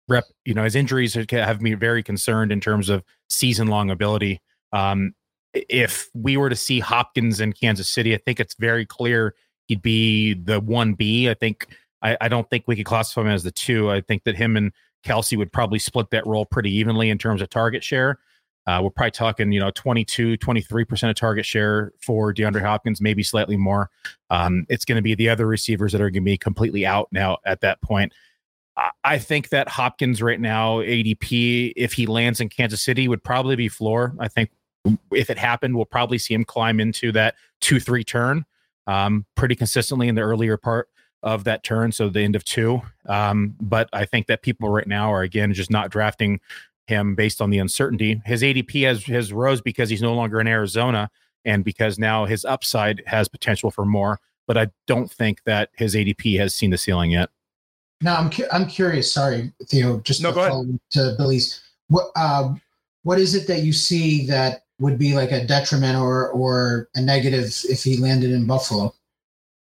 rep, 0.07 0.25
you 0.45 0.53
know, 0.53 0.63
his 0.63 0.75
injuries 0.75 1.15
have 1.31 1.61
me 1.61 1.73
very 1.73 2.03
concerned 2.03 2.51
in 2.51 2.61
terms 2.61 2.89
of 2.89 3.03
season 3.29 3.67
long 3.67 3.89
ability. 3.89 4.41
Um, 4.71 5.13
if 5.53 6.09
we 6.13 6.37
were 6.37 6.49
to 6.49 6.55
see 6.55 6.79
Hopkins 6.79 7.39
in 7.39 7.53
Kansas 7.53 7.89
City, 7.89 8.13
I 8.13 8.17
think 8.17 8.39
it's 8.39 8.55
very 8.55 8.85
clear 8.85 9.33
he'd 9.67 9.81
be 9.81 10.33
the 10.33 10.59
one 10.59 10.93
B. 10.93 11.29
I 11.29 11.33
think 11.33 11.67
I, 12.01 12.17
I 12.21 12.27
don't 12.27 12.49
think 12.49 12.65
we 12.67 12.75
could 12.75 12.85
classify 12.85 13.21
him 13.21 13.27
as 13.27 13.43
the 13.43 13.51
two. 13.51 13.91
I 13.91 14.01
think 14.01 14.23
that 14.23 14.35
him 14.35 14.55
and 14.55 14.71
Kelce 15.05 15.37
would 15.37 15.51
probably 15.51 15.79
split 15.79 16.11
that 16.11 16.25
role 16.27 16.45
pretty 16.45 16.71
evenly 16.71 17.09
in 17.09 17.17
terms 17.17 17.41
of 17.41 17.49
target 17.49 17.83
share. 17.83 18.19
Uh, 18.67 18.81
we're 18.83 18.89
probably 18.89 19.11
talking, 19.11 19.51
you 19.53 19.61
know, 19.61 19.71
22, 19.71 20.37
23% 20.37 21.09
of 21.09 21.15
target 21.15 21.45
share 21.45 21.93
for 22.01 22.33
DeAndre 22.33 22.61
Hopkins, 22.61 22.99
maybe 22.99 23.23
slightly 23.23 23.55
more. 23.55 23.89
Um, 24.29 24.65
it's 24.67 24.83
going 24.83 24.97
to 24.97 25.01
be 25.01 25.15
the 25.15 25.29
other 25.29 25.47
receivers 25.47 25.93
that 25.93 26.01
are 26.01 26.09
going 26.09 26.23
to 26.23 26.31
be 26.31 26.37
completely 26.37 26.85
out 26.85 27.07
now 27.13 27.37
at 27.45 27.61
that 27.61 27.81
point. 27.81 28.11
I 29.03 29.17
think 29.17 29.49
that 29.49 29.67
Hopkins 29.69 30.21
right 30.21 30.39
now, 30.39 30.79
ADP, 30.79 31.73
if 31.75 31.93
he 31.93 32.05
lands 32.05 32.39
in 32.39 32.49
Kansas 32.49 32.81
City, 32.81 33.07
would 33.07 33.23
probably 33.23 33.55
be 33.55 33.69
floor. 33.69 34.13
I 34.19 34.27
think 34.27 34.51
if 35.11 35.29
it 35.29 35.37
happened, 35.37 35.75
we'll 35.75 35.85
probably 35.85 36.17
see 36.17 36.33
him 36.33 36.45
climb 36.45 36.79
into 36.79 37.11
that 37.13 37.35
2 37.61 37.79
3 37.79 38.03
turn 38.03 38.45
um, 38.87 39.25
pretty 39.35 39.55
consistently 39.55 40.07
in 40.07 40.15
the 40.15 40.21
earlier 40.21 40.57
part 40.57 40.89
of 41.23 41.43
that 41.43 41.63
turn. 41.63 41.91
So 41.91 42.09
the 42.09 42.21
end 42.21 42.35
of 42.35 42.43
two. 42.43 42.81
Um, 43.07 43.55
but 43.59 43.89
I 43.93 44.05
think 44.05 44.27
that 44.27 44.41
people 44.41 44.69
right 44.69 44.87
now 44.87 45.11
are, 45.11 45.23
again, 45.23 45.53
just 45.53 45.71
not 45.71 45.89
drafting 45.89 46.39
him 46.87 47.15
based 47.15 47.41
on 47.41 47.49
the 47.49 47.59
uncertainty. 47.59 48.21
His 48.25 48.41
ADP 48.41 48.85
has, 48.85 49.03
has 49.05 49.33
rose 49.33 49.61
because 49.61 49.89
he's 49.89 50.01
no 50.01 50.13
longer 50.13 50.39
in 50.39 50.47
Arizona 50.47 51.09
and 51.43 51.63
because 51.63 51.99
now 51.99 52.25
his 52.25 52.45
upside 52.45 53.03
has 53.07 53.27
potential 53.27 53.71
for 53.71 53.85
more. 53.85 54.19
But 54.47 54.57
I 54.57 54.67
don't 54.85 55.11
think 55.11 55.43
that 55.43 55.69
his 55.75 55.95
ADP 55.95 56.39
has 56.39 56.55
seen 56.55 56.69
the 56.69 56.77
ceiling 56.77 57.11
yet. 57.11 57.29
Now 58.01 58.17
I'm 58.17 58.29
cu- 58.29 58.47
I'm 58.51 58.67
curious. 58.67 59.11
Sorry, 59.11 59.51
Theo. 59.67 59.99
Just 60.01 60.21
no, 60.21 60.29
to 60.29 60.35
go 60.35 60.41
ahead. 60.41 60.79
to 60.91 61.15
Billy's. 61.17 61.61
What 61.87 62.11
uh, 62.15 62.53
what 63.03 63.19
is 63.19 63.35
it 63.35 63.47
that 63.47 63.63
you 63.63 63.73
see 63.73 64.25
that 64.27 64.65
would 64.79 64.97
be 64.99 65.15
like 65.15 65.31
a 65.31 65.45
detriment 65.45 65.97
or 65.97 66.29
or 66.29 66.89
a 66.95 67.01
negative 67.01 67.53
if 67.69 67.83
he 67.83 67.97
landed 67.97 68.31
in 68.31 68.45
Buffalo? 68.45 68.93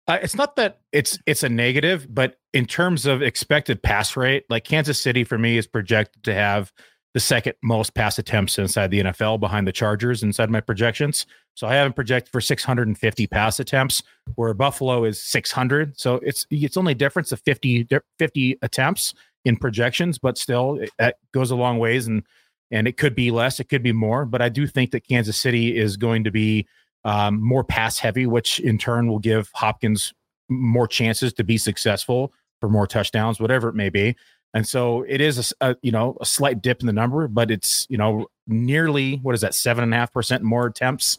Uh, 0.09 0.19
it's 0.23 0.35
not 0.35 0.57
that 0.57 0.81
it's 0.93 1.19
it's 1.27 1.43
a 1.43 1.49
negative, 1.49 2.13
but 2.13 2.39
in 2.55 2.65
terms 2.65 3.07
of 3.07 3.23
expected 3.23 3.83
pass 3.83 4.17
rate, 4.17 4.45
like 4.49 4.65
Kansas 4.65 5.01
City 5.01 5.23
for 5.23 5.39
me 5.39 5.59
is 5.59 5.67
projected 5.67 6.23
to 6.25 6.35
have 6.35 6.73
the 7.15 7.21
second 7.21 7.55
most 7.63 7.95
pass 7.95 8.19
attempts 8.19 8.59
inside 8.59 8.91
the 8.91 9.01
NFL 9.01 9.41
behind 9.41 9.67
the 9.67 9.73
Chargers 9.73 10.23
inside 10.23 10.51
my 10.51 10.61
projections. 10.61 11.27
So 11.55 11.67
I 11.67 11.75
haven't 11.75 11.95
projected 11.95 12.31
for 12.31 12.41
650 12.41 13.27
pass 13.27 13.59
attempts, 13.59 14.03
where 14.35 14.55
Buffalo 14.55 15.05
is 15.05 15.21
600. 15.23 15.99
So 15.99 16.17
it's 16.17 16.47
it's 16.51 16.77
only 16.77 16.93
a 16.93 16.97
difference 16.97 17.33
of 17.33 17.41
50 17.41 17.89
50 18.19 18.59
attempts 18.63 19.15
in 19.45 19.57
projections, 19.57 20.19
but 20.19 20.39
still 20.39 20.79
that 20.99 21.17
goes 21.33 21.51
a 21.51 21.57
long 21.57 21.79
ways 21.79 22.07
and 22.07 22.23
and 22.71 22.87
it 22.87 22.97
could 22.97 23.15
be 23.15 23.31
less, 23.31 23.61
it 23.61 23.69
could 23.69 23.83
be 23.83 23.93
more, 23.93 24.27
but 24.27 24.43
I 24.43 24.51
do 24.51 24.67
think 24.67 24.91
that 24.91 25.07
Kansas 25.07 25.39
City 25.39 25.77
is 25.77 25.97
going 25.97 26.25
to 26.25 26.31
be 26.31 26.67
um, 27.05 27.41
more 27.43 27.65
pass 27.65 27.99
heavy, 27.99 28.27
which 28.27 28.61
in 28.61 28.77
turn 28.77 29.09
will 29.09 29.19
give 29.19 29.51
Hopkins 29.55 30.13
more 30.49 30.87
chances 30.87 31.33
to 31.35 31.45
be 31.45 31.57
successful 31.57 32.33
for 32.61 32.69
more 32.69 32.87
touchdowns, 32.87 33.41
whatever 33.41 33.69
it 33.69 33.75
may 33.75 33.89
be. 33.89 34.17
And 34.55 34.67
so 34.67 35.05
it 35.09 35.21
is 35.21 35.53
a, 35.61 35.71
a, 35.71 35.77
you 35.83 35.93
know 35.93 36.17
a 36.21 36.27
slight 36.27 36.63
dip 36.63 36.81
in 36.81 36.87
the 36.87 36.93
number, 36.93 37.29
but 37.29 37.51
it's 37.51 37.87
you 37.91 37.99
know 37.99 38.27
nearly 38.47 39.17
what 39.17 39.35
is 39.35 39.41
that 39.43 39.55
seven 39.55 39.85
and 39.85 39.93
a 39.93 39.97
half 39.97 40.13
percent 40.13 40.43
more 40.43 40.67
attempts 40.67 41.19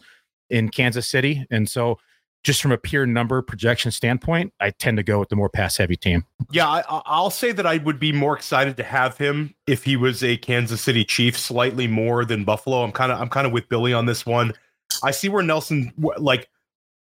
in 0.50 0.70
Kansas 0.70 1.08
City, 1.08 1.46
and 1.52 1.70
so 1.70 2.00
just 2.44 2.62
from 2.62 2.72
a 2.72 2.78
pure 2.78 3.06
number 3.06 3.42
projection 3.42 3.92
standpoint, 3.92 4.54
I 4.60 4.72
tend 4.72 4.98
to 4.98 5.04
go 5.04 5.20
with 5.20 5.30
the 5.30 5.36
more 5.36 5.50
pass 5.50 5.78
heavy 5.78 5.98
team. 5.98 6.26
Yeah, 6.52 6.68
I, 6.68 7.22
will 7.22 7.30
say 7.30 7.52
that 7.52 7.66
I 7.66 7.78
would 7.78 8.00
be 8.00 8.12
more 8.12 8.36
excited 8.36 8.78
to 8.78 8.84
have 8.84 9.18
him 9.18 9.54
if 9.68 9.84
he 9.84 9.98
was 9.98 10.24
a 10.24 10.38
Kansas 10.38 10.82
City 10.82 11.04
Chief, 11.04 11.38
slightly 11.38 11.88
more 11.88 12.24
than 12.24 12.46
Buffalo. 12.46 12.84
I'm 12.84 12.92
kind 12.92 13.12
of 13.12 13.20
I'm 13.20 13.30
kind 13.30 13.46
of 13.46 13.54
with 13.54 13.68
Billy 13.70 13.94
on 13.94 14.06
this 14.06 14.26
one. 14.26 14.54
I 15.04 15.12
see 15.12 15.30
where 15.30 15.44
Nelson 15.44 15.94
like 16.18 16.50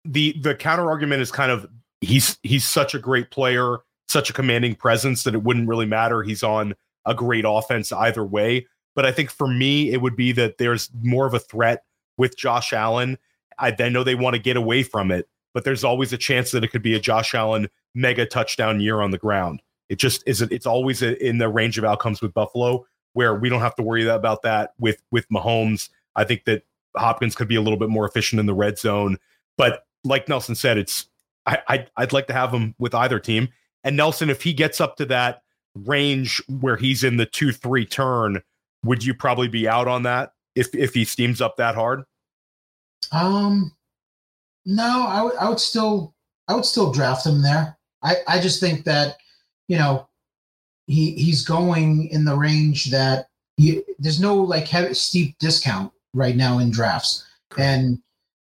the 0.05 0.35
the 0.41 0.55
counter 0.55 0.89
argument 0.89 1.21
is 1.21 1.31
kind 1.31 1.51
of 1.51 1.67
he's 2.01 2.37
he's 2.43 2.63
such 2.63 2.95
a 2.95 2.99
great 2.99 3.29
player, 3.29 3.79
such 4.07 4.29
a 4.29 4.33
commanding 4.33 4.75
presence 4.75 5.23
that 5.23 5.33
it 5.33 5.43
wouldn't 5.43 5.67
really 5.67 5.85
matter. 5.85 6.23
He's 6.23 6.43
on 6.43 6.75
a 7.05 7.13
great 7.13 7.45
offense 7.47 7.91
either 7.91 8.25
way. 8.25 8.67
But 8.95 9.05
I 9.05 9.11
think 9.11 9.29
for 9.29 9.47
me, 9.47 9.91
it 9.91 10.01
would 10.01 10.15
be 10.15 10.31
that 10.33 10.57
there's 10.57 10.89
more 11.01 11.25
of 11.25 11.33
a 11.33 11.39
threat 11.39 11.83
with 12.17 12.37
Josh 12.37 12.71
Allen. 12.71 13.17
I, 13.59 13.75
I 13.77 13.89
know 13.89 14.03
they 14.03 14.15
want 14.15 14.35
to 14.35 14.41
get 14.41 14.57
away 14.57 14.83
from 14.83 15.11
it, 15.11 15.27
but 15.53 15.63
there's 15.63 15.83
always 15.83 16.13
a 16.13 16.17
chance 16.17 16.51
that 16.51 16.63
it 16.63 16.69
could 16.69 16.81
be 16.81 16.95
a 16.95 16.99
Josh 16.99 17.33
Allen 17.33 17.67
mega 17.93 18.25
touchdown 18.25 18.79
year 18.79 19.01
on 19.01 19.11
the 19.11 19.17
ground. 19.17 19.61
It 19.89 19.97
just 19.97 20.23
isn't. 20.25 20.51
It's 20.51 20.65
always 20.65 21.01
in 21.01 21.37
the 21.37 21.49
range 21.49 21.77
of 21.77 21.85
outcomes 21.85 22.21
with 22.21 22.33
Buffalo 22.33 22.85
where 23.13 23.35
we 23.35 23.49
don't 23.49 23.61
have 23.61 23.75
to 23.75 23.83
worry 23.83 24.07
about 24.07 24.41
that 24.43 24.73
with 24.79 25.01
with 25.11 25.27
Mahomes. 25.29 25.89
I 26.15 26.23
think 26.23 26.45
that 26.45 26.63
Hopkins 26.97 27.35
could 27.35 27.47
be 27.47 27.55
a 27.55 27.61
little 27.61 27.79
bit 27.79 27.89
more 27.89 28.07
efficient 28.07 28.39
in 28.39 28.45
the 28.45 28.53
red 28.53 28.77
zone, 28.79 29.17
but 29.57 29.85
like 30.03 30.29
Nelson 30.29 30.55
said, 30.55 30.77
it's 30.77 31.07
I, 31.45 31.59
I'd, 31.67 31.91
I'd 31.97 32.13
like 32.13 32.27
to 32.27 32.33
have 32.33 32.51
him 32.51 32.75
with 32.79 32.95
either 32.95 33.19
team. 33.19 33.49
And 33.85 33.95
Nelson, 33.95 34.31
if 34.31 34.41
he 34.41 34.51
gets 34.51 34.81
up 34.81 34.97
to 34.97 35.05
that 35.05 35.43
range 35.75 36.41
where 36.47 36.75
he's 36.75 37.03
in 37.03 37.17
the 37.17 37.25
two 37.27 37.53
three 37.53 37.85
turn, 37.85 38.41
would 38.83 39.05
you 39.05 39.13
probably 39.13 39.47
be 39.47 39.67
out 39.69 39.87
on 39.87 40.03
that 40.03 40.33
if 40.55 40.73
if 40.75 40.93
he 40.93 41.05
steams 41.05 41.39
up 41.39 41.55
that 41.57 41.75
hard? 41.75 42.03
Um, 43.11 43.71
no, 44.65 45.05
I 45.07 45.21
would 45.21 45.35
I 45.35 45.47
would 45.47 45.59
still 45.59 46.15
I 46.47 46.55
would 46.55 46.65
still 46.65 46.91
draft 46.91 47.25
him 47.25 47.43
there. 47.43 47.77
I 48.01 48.15
I 48.27 48.41
just 48.41 48.59
think 48.59 48.83
that 48.85 49.17
you 49.67 49.77
know 49.77 50.09
he 50.87 51.11
he's 51.11 51.45
going 51.45 52.07
in 52.09 52.25
the 52.25 52.35
range 52.35 52.85
that 52.85 53.27
you, 53.57 53.85
there's 53.99 54.19
no 54.19 54.35
like 54.35 54.67
heavy, 54.67 54.95
steep 54.95 55.37
discount 55.39 55.91
right 56.15 56.35
now 56.35 56.57
in 56.57 56.71
drafts, 56.71 57.23
and 57.57 58.01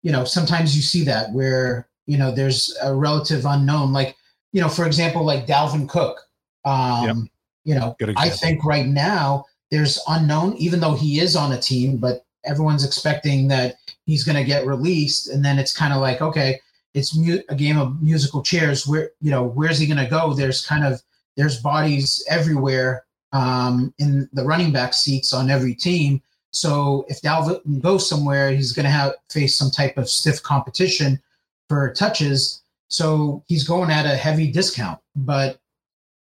you 0.04 0.12
know 0.12 0.26
sometimes 0.26 0.76
you 0.76 0.82
see 0.82 1.06
that 1.06 1.32
where 1.32 1.88
you 2.06 2.18
know 2.18 2.32
there's 2.32 2.76
a 2.82 2.94
relative 2.94 3.46
unknown 3.46 3.94
like 3.94 4.18
you 4.52 4.62
know 4.62 4.70
for 4.70 4.86
example 4.86 5.24
like 5.24 5.48
Dalvin 5.48 5.88
Cook. 5.88 6.20
Um, 6.66 7.06
yep. 7.06 7.16
You 7.64 7.76
know, 7.76 7.96
I 8.18 8.30
think 8.30 8.66
right 8.66 8.88
now 8.88 9.46
there's 9.70 10.00
unknown, 10.08 10.56
even 10.58 10.80
though 10.80 10.94
he 10.94 11.20
is 11.20 11.36
on 11.36 11.52
a 11.52 11.62
team, 11.62 11.98
but 11.98 12.26
everyone's 12.44 12.84
expecting 12.84 13.48
that 13.50 13.76
he's 14.06 14.24
going 14.24 14.36
to 14.36 14.44
get 14.44 14.66
released, 14.66 15.30
and 15.30 15.46
then 15.46 15.60
it's 15.60 15.76
kind 15.76 15.94
of 15.94 16.02
like, 16.02 16.22
okay, 16.22 16.60
it's 16.94 17.16
mu- 17.16 17.42
a 17.50 17.56
game 17.56 17.78
of 17.78 18.02
musical 18.02 18.42
chairs. 18.42 18.88
Where 18.88 19.12
you 19.22 19.32
know, 19.32 19.44
where's 19.44 19.78
he 19.78 19.86
going 19.86 20.04
to 20.04 20.10
go? 20.10 20.34
There's 20.34 20.66
kind 20.66 20.84
of 20.84 21.02
there's 21.38 21.62
bodies 21.62 22.24
everywhere 22.28 23.06
um, 23.32 23.94
in 24.00 24.30
the 24.34 24.44
running 24.44 24.72
back 24.72 24.94
seats 24.94 25.34
on 25.34 25.50
every 25.50 25.74
team. 25.74 26.22
So 26.52 27.06
if 27.08 27.22
Dalvin 27.22 27.82
goes 27.82 28.08
somewhere, 28.08 28.52
he's 28.52 28.74
going 28.74 28.86
to 28.86 28.90
have 28.90 29.14
face 29.30 29.56
some 29.56 29.72
type 29.72 29.98
of 29.98 30.10
stiff 30.10 30.44
competition 30.44 31.22
for 31.70 31.94
touches. 31.94 32.61
So 32.92 33.44
he's 33.48 33.64
going 33.64 33.90
at 33.90 34.06
a 34.06 34.18
heavy 34.18 34.52
discount. 34.52 35.00
But 35.16 35.60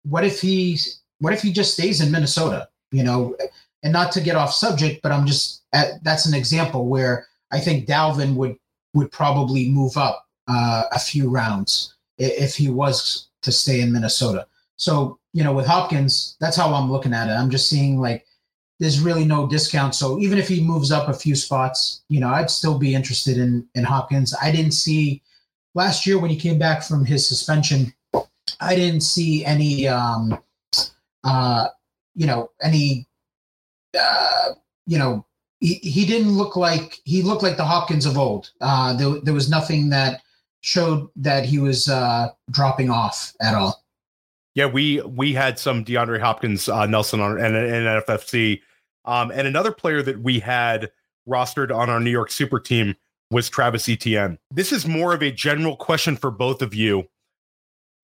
what 0.04 0.24
if 0.24 0.40
he 0.40 0.78
what 1.18 1.32
if 1.32 1.42
he 1.42 1.52
just 1.52 1.74
stays 1.74 2.00
in 2.00 2.12
Minnesota? 2.12 2.68
You 2.92 3.02
know, 3.02 3.36
and 3.82 3.92
not 3.92 4.12
to 4.12 4.20
get 4.20 4.36
off 4.36 4.54
subject, 4.54 5.02
but 5.02 5.12
I'm 5.12 5.26
just 5.26 5.62
at, 5.72 6.02
that's 6.04 6.26
an 6.26 6.34
example 6.34 6.86
where 6.86 7.26
I 7.50 7.58
think 7.58 7.86
Dalvin 7.86 8.34
would 8.36 8.56
would 8.94 9.10
probably 9.10 9.68
move 9.68 9.96
up 9.96 10.26
uh, 10.48 10.84
a 10.92 10.98
few 10.98 11.28
rounds 11.28 11.94
if 12.18 12.54
he 12.54 12.70
was 12.70 13.28
to 13.42 13.50
stay 13.52 13.80
in 13.80 13.92
Minnesota. 13.92 14.46
So 14.76 15.18
you 15.32 15.42
know, 15.42 15.52
with 15.52 15.66
Hopkins, 15.66 16.36
that's 16.40 16.56
how 16.56 16.72
I'm 16.72 16.90
looking 16.90 17.12
at 17.12 17.28
it. 17.28 17.32
I'm 17.32 17.50
just 17.50 17.68
seeing 17.68 18.00
like 18.00 18.26
there's 18.78 19.00
really 19.00 19.24
no 19.24 19.46
discount. 19.48 19.96
So 19.96 20.20
even 20.20 20.38
if 20.38 20.46
he 20.46 20.62
moves 20.62 20.92
up 20.92 21.08
a 21.08 21.14
few 21.14 21.34
spots, 21.34 22.02
you 22.08 22.20
know, 22.20 22.28
I'd 22.28 22.48
still 22.48 22.78
be 22.78 22.94
interested 22.94 23.38
in 23.38 23.66
in 23.74 23.82
Hopkins. 23.82 24.36
I 24.40 24.52
didn't 24.52 24.72
see 24.72 25.20
last 25.74 26.06
year 26.06 26.18
when 26.18 26.30
he 26.30 26.36
came 26.36 26.58
back 26.58 26.82
from 26.82 27.04
his 27.04 27.26
suspension. 27.26 27.92
I 28.60 28.74
didn't 28.74 29.02
see 29.02 29.44
any, 29.44 29.86
um, 29.86 30.38
uh, 31.24 31.68
you 32.14 32.26
know, 32.26 32.50
any, 32.62 33.06
uh, 33.98 34.50
you 34.86 34.98
know, 34.98 35.24
he, 35.60 35.74
he 35.74 36.06
didn't 36.06 36.32
look 36.32 36.56
like 36.56 36.98
he 37.04 37.22
looked 37.22 37.42
like 37.42 37.56
the 37.56 37.64
Hopkins 37.64 38.06
of 38.06 38.18
old. 38.18 38.50
Uh, 38.60 38.94
there, 38.94 39.20
there 39.22 39.34
was 39.34 39.50
nothing 39.50 39.90
that 39.90 40.22
showed 40.62 41.08
that 41.16 41.44
he 41.44 41.58
was 41.58 41.88
uh, 41.88 42.28
dropping 42.50 42.90
off 42.90 43.34
at 43.40 43.54
all. 43.54 43.84
Yeah, 44.54 44.66
we 44.66 45.00
we 45.02 45.32
had 45.32 45.58
some 45.58 45.84
DeAndre 45.84 46.20
Hopkins, 46.20 46.68
uh, 46.68 46.86
Nelson 46.86 47.20
on 47.20 47.38
and, 47.38 47.54
and 47.54 47.86
NFFC, 47.86 48.60
um, 49.04 49.30
and 49.30 49.46
another 49.46 49.70
player 49.70 50.02
that 50.02 50.20
we 50.20 50.40
had 50.40 50.90
rostered 51.28 51.74
on 51.74 51.88
our 51.88 52.00
New 52.00 52.10
York 52.10 52.30
Super 52.30 52.58
team 52.58 52.96
was 53.30 53.48
Travis 53.48 53.88
Etienne. 53.88 54.38
This 54.50 54.72
is 54.72 54.86
more 54.86 55.14
of 55.14 55.22
a 55.22 55.30
general 55.30 55.76
question 55.76 56.16
for 56.16 56.30
both 56.30 56.62
of 56.62 56.74
you 56.74 57.08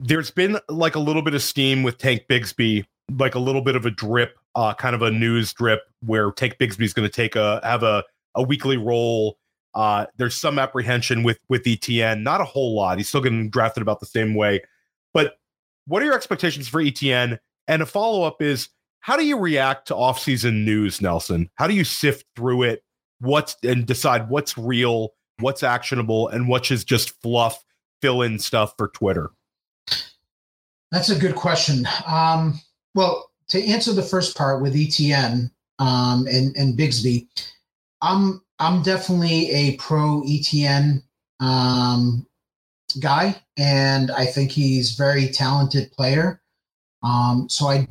there's 0.01 0.31
been 0.31 0.59
like 0.69 0.95
a 0.95 0.99
little 0.99 1.23
bit 1.23 1.35
of 1.35 1.43
steam 1.43 1.83
with 1.83 1.99
Tank 1.99 2.25
Bigsby, 2.29 2.85
like 3.19 3.35
a 3.35 3.39
little 3.39 3.63
bit 3.63 3.77
of 3.77 3.87
a 3.87 3.91
drip, 3.91 4.39
uh, 4.55 4.75
kind 4.75 4.95
of 4.95 5.03
a 5.03 5.11
news 5.11 5.53
drip 5.53 5.83
where 6.05 6.31
Tank 6.33 6.57
Bigsby 6.59 6.83
is 6.83 6.93
going 6.93 7.09
to 7.09 7.15
take 7.15 7.37
a 7.37 7.61
have 7.63 7.83
a 7.83 8.05
a 8.35 8.43
weekly 8.43 8.77
role. 8.77 9.39
Uh, 9.75 10.07
there's 10.17 10.35
some 10.35 10.59
apprehension 10.59 11.23
with 11.23 11.39
with 11.49 11.67
Etienne, 11.67 12.23
not 12.23 12.41
a 12.41 12.45
whole 12.45 12.75
lot. 12.75 12.99
He's 12.99 13.09
still 13.09 13.21
getting 13.21 13.51
drafted 13.51 13.83
about 13.83 14.01
the 14.01 14.07
same 14.07 14.35
way. 14.35 14.63
But 15.15 15.39
what 15.87 16.03
are 16.03 16.07
your 16.07 16.15
expectations 16.15 16.69
for 16.69 16.81
Etienne? 16.81 17.39
And 17.69 17.83
a 17.83 17.87
follow 17.87 18.23
up 18.23 18.43
is 18.43 18.69
how 19.01 19.17
do 19.17 19.25
you 19.25 19.39
react 19.39 19.89
to 19.89 19.95
offseason 19.95 20.65
news, 20.65 21.01
Nelson? 21.01 21.51
How 21.55 21.67
do 21.67 21.75
you 21.75 21.85
sift 21.85 22.27
through 22.37 22.65
it? 22.65 22.83
What's 23.21 23.57
and 23.63 23.87
decide 23.87 24.29
what's 24.29 24.59
real, 24.59 25.15
what's 25.41 25.63
actionable, 25.63 26.29
and 26.29 26.49
what's 26.49 26.69
just 26.85 27.21
fluff, 27.23 27.65
fill 28.03 28.23
in 28.23 28.39
stuff 28.39 28.75
for 28.77 28.89
Twitter? 28.89 29.31
That's 30.93 31.11
a 31.11 31.19
good 31.19 31.35
question. 31.35 31.87
Um, 32.07 32.61
well, 32.95 33.31
to 33.49 33.63
answer 33.65 33.93
the 33.93 34.03
first 34.03 34.37
part 34.37 34.63
with 34.63 34.77
Etienne 34.77 35.51
um, 35.79 36.27
and, 36.27 36.57
and 36.57 36.79
Bigsby, 36.79 37.27
I'm 38.03 38.43
I'm 38.59 38.83
definitely 38.83 39.51
a 39.51 39.77
pro 39.77 40.23
Etienne 40.27 41.03
um, 41.41 42.27
guy, 43.01 43.37
and 43.57 44.11
I 44.11 44.27
think 44.27 44.51
he's 44.51 44.93
very 44.93 45.29
talented 45.29 45.93
player. 45.93 46.41
Um, 47.03 47.49
so 47.49 47.69
I 47.69 47.87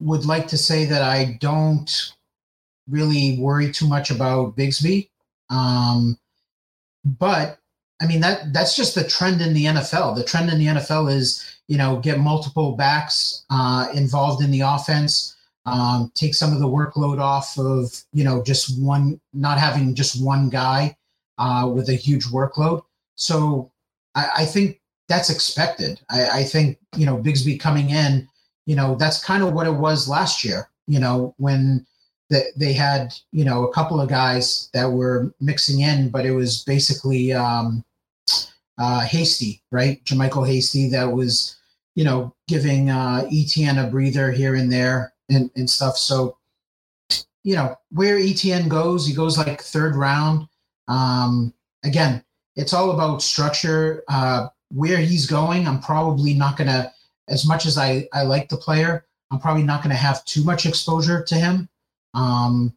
would 0.00 0.26
like 0.26 0.48
to 0.48 0.58
say 0.58 0.84
that 0.84 1.02
I 1.02 1.38
don't 1.40 2.12
really 2.92 3.38
worry 3.40 3.72
too 3.72 3.88
much 3.88 4.10
about 4.10 4.56
Bigsby. 4.56 5.08
Um, 5.50 6.18
but 7.04 7.58
I 8.00 8.06
mean 8.06 8.20
that 8.20 8.52
that's 8.52 8.76
just 8.76 8.94
the 8.94 9.04
trend 9.04 9.40
in 9.40 9.54
the 9.54 9.64
NFL. 9.64 10.16
The 10.16 10.24
trend 10.24 10.50
in 10.50 10.58
the 10.58 10.66
NFL 10.66 11.12
is 11.12 11.44
you 11.68 11.78
know 11.78 11.98
get 11.98 12.18
multiple 12.18 12.72
backs 12.72 13.44
uh, 13.50 13.88
involved 13.94 14.42
in 14.42 14.50
the 14.50 14.60
offense, 14.60 15.36
um, 15.66 16.10
take 16.14 16.34
some 16.34 16.52
of 16.52 16.60
the 16.60 16.68
workload 16.68 17.20
off 17.20 17.58
of 17.58 17.92
you 18.12 18.24
know 18.24 18.42
just 18.42 18.80
one, 18.80 19.20
not 19.32 19.58
having 19.58 19.94
just 19.94 20.22
one 20.22 20.48
guy 20.48 20.96
uh, 21.38 21.70
with 21.72 21.88
a 21.88 21.94
huge 21.94 22.26
workload. 22.26 22.82
So 23.14 23.70
I, 24.14 24.28
I 24.38 24.44
think 24.44 24.80
that's 25.08 25.30
expected. 25.30 26.00
I, 26.10 26.40
I 26.40 26.44
think 26.44 26.78
you 26.96 27.06
know 27.06 27.18
Bigsby 27.18 27.60
coming 27.60 27.90
in, 27.90 28.28
you 28.66 28.76
know 28.76 28.96
that's 28.96 29.22
kind 29.22 29.42
of 29.42 29.52
what 29.52 29.66
it 29.66 29.74
was 29.74 30.08
last 30.08 30.44
year. 30.44 30.68
You 30.86 30.98
know 30.98 31.34
when 31.38 31.86
that 32.32 32.46
they 32.56 32.72
had 32.72 33.14
you 33.30 33.44
know 33.44 33.64
a 33.64 33.72
couple 33.72 34.00
of 34.00 34.08
guys 34.08 34.68
that 34.74 34.90
were 34.90 35.32
mixing 35.40 35.80
in, 35.80 36.10
but 36.10 36.26
it 36.26 36.32
was 36.32 36.64
basically 36.64 37.32
um, 37.32 37.84
uh, 38.78 39.00
Hasty, 39.00 39.62
right? 39.70 40.02
JaMycal 40.04 40.46
Hasty, 40.46 40.88
that 40.90 41.04
was, 41.04 41.56
you 41.94 42.04
know, 42.04 42.34
giving 42.48 42.90
uh, 42.90 43.28
Etienne 43.32 43.78
a 43.78 43.86
breather 43.86 44.30
here 44.30 44.54
and 44.54 44.72
there 44.72 45.12
and, 45.28 45.50
and 45.56 45.68
stuff. 45.68 45.96
So, 45.96 46.36
you 47.44 47.54
know, 47.54 47.76
where 47.90 48.18
Etienne 48.18 48.68
goes, 48.68 49.06
he 49.06 49.14
goes 49.14 49.38
like 49.38 49.60
third 49.60 49.94
round. 49.94 50.48
Um, 50.88 51.52
again, 51.84 52.24
it's 52.56 52.72
all 52.72 52.92
about 52.92 53.22
structure. 53.22 54.04
Uh, 54.08 54.48
where 54.70 54.98
he's 54.98 55.26
going, 55.26 55.68
I'm 55.68 55.80
probably 55.80 56.32
not 56.32 56.56
going 56.56 56.68
to, 56.68 56.90
as 57.28 57.46
much 57.46 57.66
as 57.66 57.76
I, 57.76 58.08
I 58.12 58.22
like 58.22 58.48
the 58.48 58.56
player, 58.56 59.04
I'm 59.30 59.38
probably 59.38 59.62
not 59.62 59.82
going 59.82 59.94
to 59.94 59.96
have 59.96 60.24
too 60.24 60.42
much 60.44 60.64
exposure 60.64 61.22
to 61.22 61.34
him. 61.34 61.68
Um, 62.14 62.74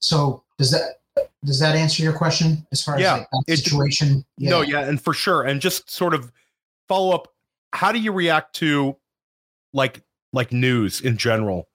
so 0.00 0.42
does 0.58 0.70
that 0.70 1.00
does 1.44 1.60
that 1.60 1.76
answer 1.76 2.02
your 2.02 2.12
question 2.12 2.66
as 2.72 2.82
far 2.82 2.98
yeah, 2.98 3.16
as 3.16 3.26
like 3.32 3.58
situation? 3.58 4.24
Yeah. 4.38 4.50
No, 4.50 4.60
yeah, 4.62 4.80
and 4.80 5.00
for 5.00 5.12
sure. 5.12 5.42
And 5.42 5.60
just 5.60 5.90
sort 5.90 6.14
of 6.14 6.32
follow 6.88 7.14
up, 7.14 7.28
how 7.72 7.92
do 7.92 7.98
you 7.98 8.12
react 8.12 8.54
to 8.56 8.96
like 9.72 10.02
like 10.32 10.52
news 10.52 11.00
in 11.00 11.16
general? 11.16 11.68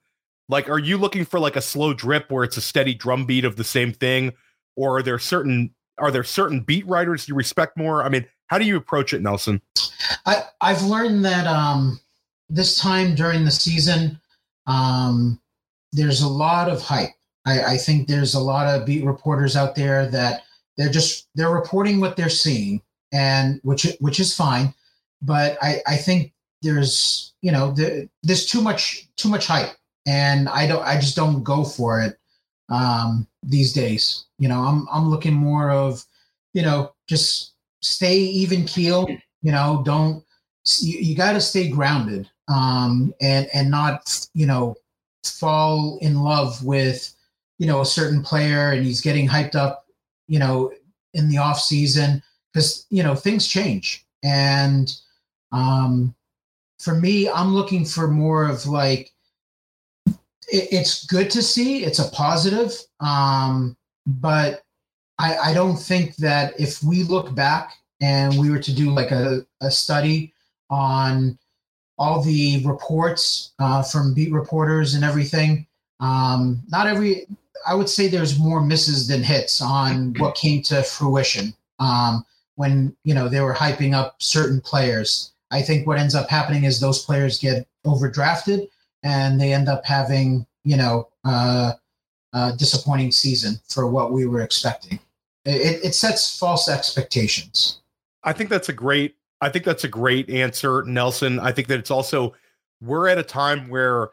Like, 0.48 0.68
are 0.68 0.78
you 0.78 0.98
looking 0.98 1.24
for 1.24 1.38
like 1.38 1.56
a 1.56 1.60
slow 1.60 1.94
drip 1.94 2.30
where 2.30 2.42
it's 2.42 2.56
a 2.56 2.60
steady 2.60 2.94
drumbeat 2.94 3.44
of 3.44 3.56
the 3.56 3.64
same 3.64 3.92
thing, 3.92 4.32
or 4.76 4.98
are 4.98 5.02
there 5.02 5.18
certain 5.18 5.74
are 5.98 6.10
there 6.10 6.24
certain 6.24 6.60
beat 6.60 6.86
writers 6.86 7.28
you 7.28 7.34
respect 7.34 7.76
more? 7.76 8.02
I 8.02 8.08
mean, 8.08 8.26
how 8.48 8.58
do 8.58 8.64
you 8.64 8.76
approach 8.76 9.12
it, 9.12 9.22
Nelson? 9.22 9.62
I 10.26 10.42
I've 10.60 10.82
learned 10.82 11.24
that 11.24 11.46
um, 11.46 12.00
this 12.48 12.78
time 12.78 13.14
during 13.14 13.44
the 13.44 13.50
season, 13.50 14.20
um, 14.66 15.39
there's 15.92 16.22
a 16.22 16.28
lot 16.28 16.68
of 16.68 16.82
hype 16.82 17.10
I, 17.46 17.74
I 17.74 17.76
think 17.76 18.08
there's 18.08 18.34
a 18.34 18.40
lot 18.40 18.66
of 18.66 18.86
beat 18.86 19.04
reporters 19.04 19.56
out 19.56 19.74
there 19.74 20.06
that 20.10 20.42
they're 20.76 20.90
just 20.90 21.28
they're 21.34 21.50
reporting 21.50 22.00
what 22.00 22.16
they're 22.16 22.28
seeing, 22.28 22.82
and 23.12 23.60
which 23.64 23.86
which 24.00 24.20
is 24.20 24.34
fine. 24.36 24.74
But 25.22 25.58
I, 25.62 25.82
I 25.86 25.96
think 25.96 26.32
there's 26.62 27.34
you 27.42 27.52
know 27.52 27.72
the, 27.72 28.08
there's 28.22 28.46
too 28.46 28.60
much 28.60 29.08
too 29.16 29.28
much 29.28 29.46
hype, 29.46 29.76
and 30.06 30.48
I 30.48 30.66
don't 30.66 30.82
I 30.82 30.96
just 31.00 31.16
don't 31.16 31.42
go 31.42 31.64
for 31.64 32.00
it 32.00 32.18
um, 32.68 33.26
these 33.42 33.72
days. 33.72 34.26
You 34.38 34.48
know, 34.48 34.60
I'm 34.60 34.86
I'm 34.92 35.08
looking 35.08 35.34
more 35.34 35.70
of 35.70 36.04
you 36.54 36.62
know 36.62 36.92
just 37.08 37.54
stay 37.82 38.18
even 38.18 38.64
keel. 38.64 39.08
You 39.42 39.52
know, 39.52 39.82
don't 39.84 40.24
you, 40.80 40.98
you 40.98 41.16
got 41.16 41.32
to 41.32 41.40
stay 41.40 41.68
grounded. 41.68 42.28
um, 42.48 43.14
and 43.20 43.48
and 43.54 43.70
not 43.70 44.26
you 44.34 44.46
know 44.46 44.76
fall 45.24 45.98
in 46.00 46.22
love 46.22 46.64
with 46.64 47.14
you 47.58 47.66
know 47.66 47.80
a 47.80 47.86
certain 47.86 48.22
player 48.22 48.72
and 48.72 48.84
he's 48.84 49.00
getting 49.00 49.28
hyped 49.28 49.54
up 49.54 49.86
you 50.28 50.38
know 50.38 50.72
in 51.14 51.28
the 51.28 51.38
off 51.38 51.60
season 51.60 52.22
because 52.52 52.86
you 52.90 53.02
know 53.02 53.14
things 53.14 53.46
change. 53.46 54.06
And 54.22 54.94
um, 55.52 56.14
for 56.80 56.94
me 56.94 57.28
i'm 57.28 57.54
looking 57.54 57.84
for 57.84 58.08
more 58.08 58.48
of 58.48 58.66
like 58.66 59.12
it, 60.06 60.68
it's 60.72 61.04
good 61.06 61.30
to 61.30 61.42
see 61.42 61.84
it's 61.84 61.98
a 61.98 62.10
positive 62.10 62.72
um, 63.00 63.76
but 64.06 64.62
I, 65.18 65.36
I 65.36 65.54
don't 65.54 65.76
think 65.76 66.16
that 66.16 66.58
if 66.58 66.82
we 66.82 67.04
look 67.04 67.34
back 67.34 67.74
and 68.00 68.38
we 68.38 68.50
were 68.50 68.58
to 68.58 68.74
do 68.74 68.90
like 68.90 69.10
a, 69.10 69.44
a 69.60 69.70
study 69.70 70.32
on 70.70 71.38
all 72.00 72.22
the 72.22 72.66
reports 72.66 73.52
uh, 73.58 73.82
from 73.82 74.14
beat 74.14 74.32
reporters 74.32 74.94
and 74.94 75.04
everything. 75.04 75.66
Um, 76.00 76.62
not 76.70 76.86
every, 76.86 77.26
I 77.68 77.74
would 77.74 77.90
say 77.90 78.08
there's 78.08 78.38
more 78.38 78.62
misses 78.62 79.06
than 79.06 79.22
hits 79.22 79.60
on 79.60 80.14
what 80.18 80.34
came 80.34 80.62
to 80.62 80.82
fruition 80.82 81.54
um, 81.78 82.24
when 82.56 82.96
you 83.04 83.14
know 83.14 83.28
they 83.28 83.42
were 83.42 83.54
hyping 83.54 83.94
up 83.94 84.16
certain 84.18 84.62
players. 84.62 85.32
I 85.50 85.60
think 85.60 85.86
what 85.86 85.98
ends 85.98 86.14
up 86.14 86.30
happening 86.30 86.64
is 86.64 86.80
those 86.80 87.04
players 87.04 87.38
get 87.38 87.68
overdrafted 87.86 88.68
and 89.02 89.38
they 89.38 89.52
end 89.52 89.68
up 89.68 89.84
having 89.84 90.46
you 90.64 90.78
know 90.78 91.08
uh, 91.24 91.72
a 92.32 92.52
disappointing 92.56 93.12
season 93.12 93.60
for 93.68 93.86
what 93.86 94.10
we 94.10 94.26
were 94.26 94.40
expecting. 94.40 94.98
It, 95.44 95.84
it 95.84 95.94
sets 95.94 96.38
false 96.38 96.66
expectations. 96.68 97.80
I 98.22 98.32
think 98.32 98.48
that's 98.48 98.68
a 98.68 98.74
great 98.74 99.16
I 99.40 99.48
think 99.48 99.64
that's 99.64 99.84
a 99.84 99.88
great 99.88 100.28
answer, 100.28 100.82
Nelson. 100.82 101.38
I 101.38 101.52
think 101.52 101.68
that 101.68 101.78
it's 101.78 101.90
also 101.90 102.34
we're 102.80 103.08
at 103.08 103.18
a 103.18 103.22
time 103.22 103.68
where 103.68 104.10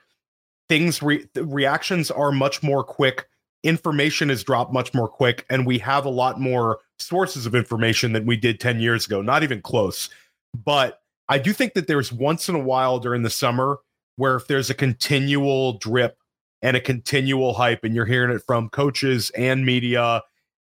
things 0.69 1.01
re- 1.01 1.27
reactions 1.35 2.11
are 2.11 2.31
much 2.31 2.63
more 2.63 2.83
quick, 2.83 3.27
information 3.63 4.29
is 4.29 4.43
dropped 4.43 4.73
much 4.73 4.93
more 4.93 5.07
quick, 5.07 5.45
and 5.49 5.65
we 5.65 5.79
have 5.79 6.05
a 6.05 6.09
lot 6.09 6.39
more 6.39 6.79
sources 6.99 7.45
of 7.45 7.55
information 7.55 8.13
than 8.13 8.25
we 8.25 8.37
did 8.37 8.59
10 8.59 8.79
years 8.79 9.05
ago. 9.05 9.21
Not 9.21 9.43
even 9.43 9.61
close. 9.61 10.09
But 10.53 11.01
I 11.29 11.37
do 11.37 11.53
think 11.53 11.73
that 11.73 11.87
there's 11.87 12.11
once 12.11 12.49
in 12.49 12.55
a 12.55 12.59
while 12.59 12.99
during 12.99 13.23
the 13.23 13.29
summer 13.29 13.79
where 14.15 14.35
if 14.35 14.47
there's 14.47 14.69
a 14.69 14.73
continual 14.73 15.73
drip 15.73 16.17
and 16.61 16.75
a 16.75 16.81
continual 16.81 17.53
hype 17.53 17.83
and 17.83 17.93
you're 17.93 18.05
hearing 18.05 18.35
it 18.35 18.41
from 18.45 18.69
coaches 18.69 19.29
and 19.31 19.65
media, 19.65 20.23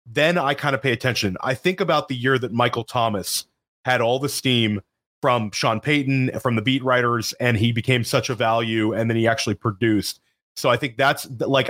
then 0.06 0.38
I 0.38 0.54
kind 0.54 0.74
of 0.74 0.82
pay 0.82 0.92
attention. 0.92 1.36
I 1.40 1.54
think 1.54 1.80
about 1.80 2.08
the 2.08 2.14
year 2.14 2.38
that 2.38 2.52
Michael 2.52 2.84
Thomas 2.84 3.46
had 3.84 4.00
all 4.00 4.18
the 4.18 4.28
steam 4.28 4.80
from 5.22 5.50
Sean 5.50 5.80
Payton, 5.80 6.30
from 6.40 6.56
the 6.56 6.62
beat 6.62 6.82
writers, 6.82 7.32
and 7.34 7.56
he 7.56 7.72
became 7.72 8.04
such 8.04 8.30
a 8.30 8.34
value, 8.34 8.92
and 8.94 9.10
then 9.10 9.16
he 9.16 9.28
actually 9.28 9.54
produced. 9.54 10.20
So 10.56 10.70
I 10.70 10.76
think 10.76 10.96
that's 10.96 11.28
like, 11.40 11.68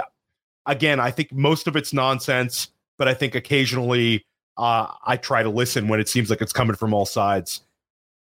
again, 0.66 1.00
I 1.00 1.10
think 1.10 1.32
most 1.32 1.66
of 1.66 1.76
it's 1.76 1.92
nonsense, 1.92 2.68
but 2.98 3.08
I 3.08 3.14
think 3.14 3.34
occasionally 3.34 4.24
uh, 4.56 4.88
I 5.04 5.16
try 5.16 5.42
to 5.42 5.50
listen 5.50 5.88
when 5.88 6.00
it 6.00 6.08
seems 6.08 6.30
like 6.30 6.40
it's 6.40 6.52
coming 6.52 6.76
from 6.76 6.94
all 6.94 7.06
sides. 7.06 7.62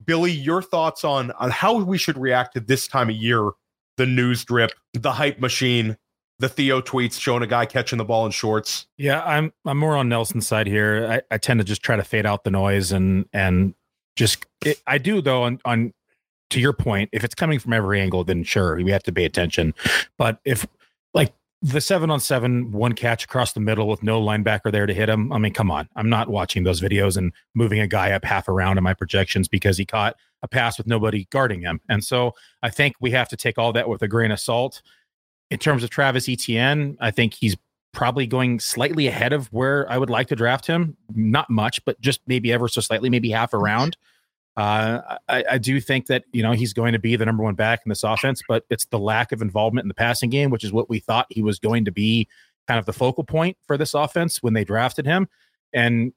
Billy, 0.05 0.33
your 0.33 0.61
thoughts 0.61 1.05
on 1.05 1.31
on 1.33 1.51
how 1.51 1.79
we 1.83 1.97
should 1.97 2.19
react 2.19 2.55
to 2.55 2.61
this 2.61 2.87
time 2.87 3.09
of 3.09 3.17
year, 3.17 3.51
the 3.97 4.07
news 4.07 4.45
drip, 4.45 4.73
the 4.93 5.13
hype 5.13 5.39
machine, 5.39 5.97
the 6.39 6.49
Theo 6.49 6.81
tweets 6.81 7.21
showing 7.21 7.43
a 7.43 7.47
guy 7.47 7.67
catching 7.67 7.99
the 7.99 8.05
ball 8.05 8.27
in 8.27 8.33
shorts. 8.33 8.87
Yeah, 8.97 9.23
I'm 9.23 9.53
I'm 9.65 9.79
more 9.79 9.97
on 9.97 10.09
Nelson's 10.09 10.47
side 10.47 10.67
here. 10.67 11.07
I, 11.11 11.35
I 11.35 11.39
tend 11.39 11.61
to 11.61 11.65
just 11.65 11.83
try 11.83 11.97
to 11.97 12.05
fade 12.05 12.27
out 12.27 12.45
the 12.45 12.51
noise 12.51 12.93
and 12.93 13.27
and 13.33 13.75
just 14.17 14.45
it, 14.65 14.81
I 14.87 14.99
do 14.99 15.21
though 15.21 15.45
on 15.45 15.61
on 15.65 15.93
to 16.51 16.61
your 16.61 16.73
point, 16.73 17.11
if 17.13 17.25
it's 17.25 17.35
coming 17.35 17.59
from 17.59 17.73
every 17.73 18.01
angle, 18.01 18.25
then 18.25 18.45
sure 18.45 18.77
we 18.77 18.91
have 18.91 19.03
to 19.05 19.13
pay 19.13 19.25
attention. 19.25 19.75
But 20.19 20.39
if 20.45 20.67
like 21.13 21.33
the 21.63 21.81
seven 21.81 22.11
on 22.11 22.21
seven, 22.21 22.71
one 22.73 22.93
catch 22.93 23.25
across 23.25 23.53
the 23.53 23.61
middle 23.61 23.89
with 23.89 24.03
no 24.03 24.21
linebacker 24.21 24.71
there 24.71 24.87
to 24.87 24.95
hit 24.95 25.09
him. 25.09 25.33
I 25.33 25.39
mean, 25.39 25.53
come 25.53 25.71
on. 25.71 25.89
I'm 25.97 26.09
not 26.09 26.29
watching 26.29 26.65
those 26.65 26.81
videos 26.81 27.17
and 27.17 27.33
moving 27.55 27.81
a 27.81 27.87
guy 27.87 28.13
up 28.13 28.25
half 28.25 28.49
around 28.49 28.79
in 28.79 28.85
my 28.85 28.95
projections 28.95 29.49
because 29.49 29.79
he 29.79 29.85
caught 29.85 30.17
a 30.43 30.49
pass 30.49 30.77
with 30.77 30.87
nobody 30.87 31.27
guarding 31.31 31.63
him. 31.63 31.81
And 31.89 32.05
so 32.05 32.33
I 32.63 32.71
think 32.71 32.95
we 33.01 33.11
have 33.13 33.29
to 33.31 33.37
take 33.37 33.59
all 33.59 33.73
that 33.73 33.89
with 33.89 34.03
a 34.03 34.09
grain 34.09 34.31
of 34.31 34.39
salt 34.39 34.83
in 35.55 35.61
terms 35.61 35.85
of 35.85 35.91
Travis 35.91 36.29
Etienne, 36.29 36.99
I 37.01 37.13
think 37.13 37.33
he's 37.33 37.57
probably 37.93 38.27
going 38.27 38.59
slightly 38.59 39.07
ahead 39.07 39.33
of 39.33 39.47
where 39.53 39.91
I 39.91 39.99
would 39.99 40.11
like 40.11 40.27
to 40.29 40.35
draft 40.35 40.67
him. 40.67 40.97
Not 41.15 41.49
much, 41.49 41.83
but 41.85 42.01
just 42.01 42.21
maybe 42.27 42.53
ever 42.53 42.67
so 42.67 42.81
slightly, 42.81 43.09
maybe 43.09 43.31
half 43.31 43.53
a 43.53 43.59
round. 43.59 43.97
Uh, 44.57 45.17
I, 45.29 45.45
I, 45.53 45.59
do 45.59 45.81
think 45.81 46.07
that 46.07 46.25
you 46.33 46.43
know 46.43 46.53
he's 46.53 46.73
going 46.73 46.93
to 46.93 46.99
be 46.99 47.15
the 47.15 47.25
number 47.25 47.45
one 47.45 47.55
back 47.55 47.83
in 47.87 47.89
this 47.89 48.03
offense, 48.03 48.43
but 48.49 48.65
it's 48.69 48.87
the 48.87 48.99
lack 48.99 49.31
of 49.31 49.43
involvement 49.43 49.85
in 49.85 49.89
the 49.89 49.95
passing 49.95 50.29
game, 50.29 50.51
which 50.51 50.65
is 50.65 50.73
what 50.73 50.91
we 50.91 50.99
thought 50.99 51.27
he 51.31 51.41
was 51.43 51.61
going 51.61 51.85
to 51.85 51.93
be, 51.93 52.29
kind 52.67 52.79
of 52.81 52.87
the 52.87 52.93
focal 52.93 53.23
point 53.23 53.57
for 53.65 53.77
this 53.77 53.95
offense 53.95 54.43
when 54.43 54.55
they 54.55 54.65
drafted 54.65 55.07
him. 55.07 55.29
And 55.73 56.13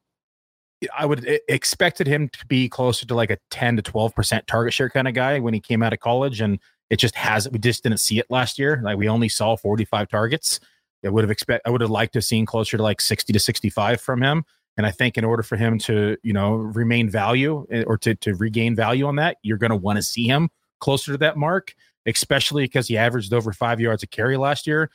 I 0.97 1.05
would 1.05 1.27
expected 1.47 2.07
him 2.07 2.29
to 2.29 2.45
be 2.47 2.69
closer 2.69 3.05
to 3.05 3.13
like 3.13 3.29
a 3.29 3.37
ten 3.51 3.75
to 3.75 3.83
twelve 3.83 4.15
percent 4.15 4.47
target 4.47 4.73
share 4.73 4.89
kind 4.89 5.07
of 5.07 5.13
guy 5.13 5.39
when 5.39 5.53
he 5.53 5.59
came 5.59 5.83
out 5.83 5.93
of 5.93 5.99
college, 5.99 6.41
and 6.41 6.59
it 6.89 6.97
just 6.97 7.15
has 7.15 7.49
we 7.49 7.59
just 7.59 7.83
didn't 7.83 7.99
see 7.99 8.19
it 8.19 8.25
last 8.29 8.57
year. 8.57 8.79
Like 8.83 8.97
we 8.97 9.09
only 9.09 9.29
saw 9.29 9.55
45 9.55 10.07
targets. 10.07 10.59
I 11.05 11.09
would 11.09 11.23
have 11.23 11.31
expect 11.31 11.67
I 11.67 11.69
would 11.69 11.81
have 11.81 11.89
liked 11.89 12.13
to 12.13 12.17
have 12.17 12.25
seen 12.25 12.45
closer 12.45 12.77
to 12.77 12.83
like 12.83 13.01
60 13.01 13.33
to 13.33 13.39
65 13.39 14.01
from 14.01 14.21
him. 14.21 14.43
And 14.77 14.85
I 14.85 14.91
think 14.91 15.17
in 15.17 15.25
order 15.25 15.43
for 15.43 15.55
him 15.57 15.79
to, 15.79 16.17
you 16.21 16.33
know, 16.33 16.53
remain 16.53 17.09
value 17.09 17.65
eh, 17.71 17.83
or 17.87 17.97
to, 17.97 18.13
to 18.15 18.35
regain 18.35 18.75
value 18.75 19.07
on 19.07 19.15
that, 19.15 19.37
you're 19.41 19.57
going 19.57 19.71
to 19.71 19.75
want 19.75 19.97
to 19.97 20.03
see 20.03 20.27
him 20.27 20.49
closer 20.79 21.11
to 21.11 21.17
that 21.17 21.35
mark, 21.35 21.73
especially 22.05 22.65
because 22.65 22.87
he 22.87 22.95
averaged 22.95 23.33
over 23.33 23.51
five 23.51 23.79
yards 23.79 24.03
a 24.03 24.07
carry 24.07 24.37
last 24.37 24.67
year. 24.67 24.91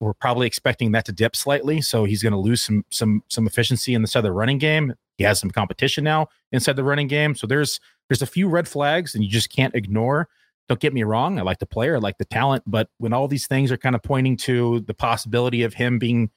We're 0.00 0.14
probably 0.14 0.46
expecting 0.46 0.92
that 0.92 1.04
to 1.06 1.12
dip 1.12 1.36
slightly. 1.36 1.82
So 1.82 2.04
he's 2.04 2.22
going 2.22 2.32
to 2.32 2.38
lose 2.38 2.62
some, 2.62 2.84
some, 2.90 3.22
some 3.28 3.46
efficiency 3.46 3.94
in 3.94 4.02
of 4.04 4.10
the 4.10 4.32
running 4.32 4.58
game. 4.58 4.94
He 5.18 5.24
has 5.24 5.38
some 5.38 5.50
competition 5.50 6.04
now 6.04 6.28
inside 6.52 6.76
the 6.76 6.84
running 6.84 7.08
game. 7.08 7.34
So 7.34 7.46
there's, 7.46 7.78
there's 8.08 8.22
a 8.22 8.26
few 8.26 8.48
red 8.48 8.68
flags 8.68 9.14
and 9.14 9.22
you 9.22 9.30
just 9.30 9.50
can't 9.50 9.74
ignore. 9.74 10.28
Don't 10.68 10.80
get 10.80 10.92
me 10.92 11.04
wrong. 11.04 11.38
I 11.38 11.42
like 11.42 11.58
the 11.58 11.66
player, 11.66 11.96
I 11.96 11.98
like 11.98 12.18
the 12.18 12.24
talent, 12.24 12.64
but 12.66 12.88
when 12.98 13.12
all 13.12 13.28
these 13.28 13.46
things 13.46 13.70
are 13.70 13.76
kind 13.76 13.94
of 13.94 14.02
pointing 14.02 14.36
to 14.38 14.80
the 14.80 14.94
possibility 14.94 15.62
of 15.62 15.74
him 15.74 15.98
being 15.98 16.30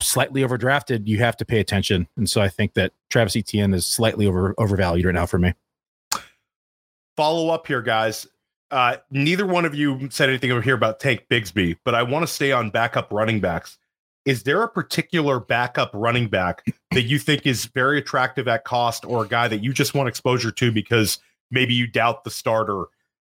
slightly 0.00 0.42
overdrafted, 0.42 1.06
you 1.06 1.18
have 1.18 1.36
to 1.38 1.44
pay 1.44 1.58
attention. 1.58 2.06
And 2.16 2.30
so 2.30 2.40
I 2.40 2.48
think 2.48 2.74
that 2.74 2.92
Travis 3.10 3.36
Etienne 3.36 3.74
is 3.74 3.86
slightly 3.86 4.26
over 4.26 4.54
overvalued 4.58 5.06
right 5.06 5.14
now 5.14 5.26
for 5.26 5.38
me. 5.38 5.54
Follow 7.16 7.50
up 7.50 7.66
here, 7.66 7.82
guys. 7.82 8.26
Uh, 8.70 8.96
neither 9.10 9.46
one 9.46 9.64
of 9.64 9.74
you 9.74 10.08
said 10.10 10.28
anything 10.28 10.52
over 10.52 10.60
here 10.60 10.74
about 10.74 11.00
Tank 11.00 11.24
Bigsby, 11.30 11.78
but 11.84 11.94
I 11.94 12.02
want 12.02 12.22
to 12.22 12.32
stay 12.32 12.52
on 12.52 12.70
backup 12.70 13.08
running 13.10 13.40
backs. 13.40 13.78
Is 14.24 14.42
there 14.42 14.62
a 14.62 14.68
particular 14.68 15.40
backup 15.40 15.90
running 15.94 16.28
back 16.28 16.64
that 16.92 17.04
you 17.04 17.18
think 17.18 17.46
is 17.46 17.64
very 17.64 17.98
attractive 17.98 18.46
at 18.46 18.64
cost, 18.64 19.04
or 19.04 19.24
a 19.24 19.28
guy 19.28 19.48
that 19.48 19.64
you 19.64 19.72
just 19.72 19.94
want 19.94 20.08
exposure 20.08 20.52
to 20.52 20.70
because 20.70 21.18
maybe 21.50 21.72
you 21.72 21.86
doubt 21.86 22.24
the 22.24 22.30
starter 22.30 22.84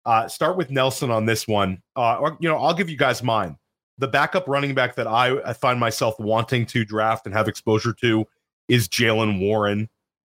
uh, 0.06 0.28
start 0.28 0.56
with 0.56 0.70
Nelson 0.70 1.10
on 1.10 1.26
this 1.26 1.46
one. 1.48 1.82
Uh, 1.96 2.16
or, 2.16 2.38
you 2.40 2.48
know, 2.48 2.56
I'll 2.56 2.74
give 2.74 2.88
you 2.88 2.96
guys 2.96 3.22
mine. 3.22 3.58
The 3.98 4.06
backup 4.06 4.46
running 4.46 4.74
back 4.74 4.94
that 4.94 5.06
I, 5.06 5.36
I 5.42 5.52
find 5.52 5.80
myself 5.80 6.18
wanting 6.20 6.64
to 6.66 6.84
draft 6.84 7.26
and 7.26 7.34
have 7.34 7.48
exposure 7.48 7.92
to 8.00 8.24
is 8.68 8.88
Jaylen 8.88 9.40
Warren. 9.40 9.88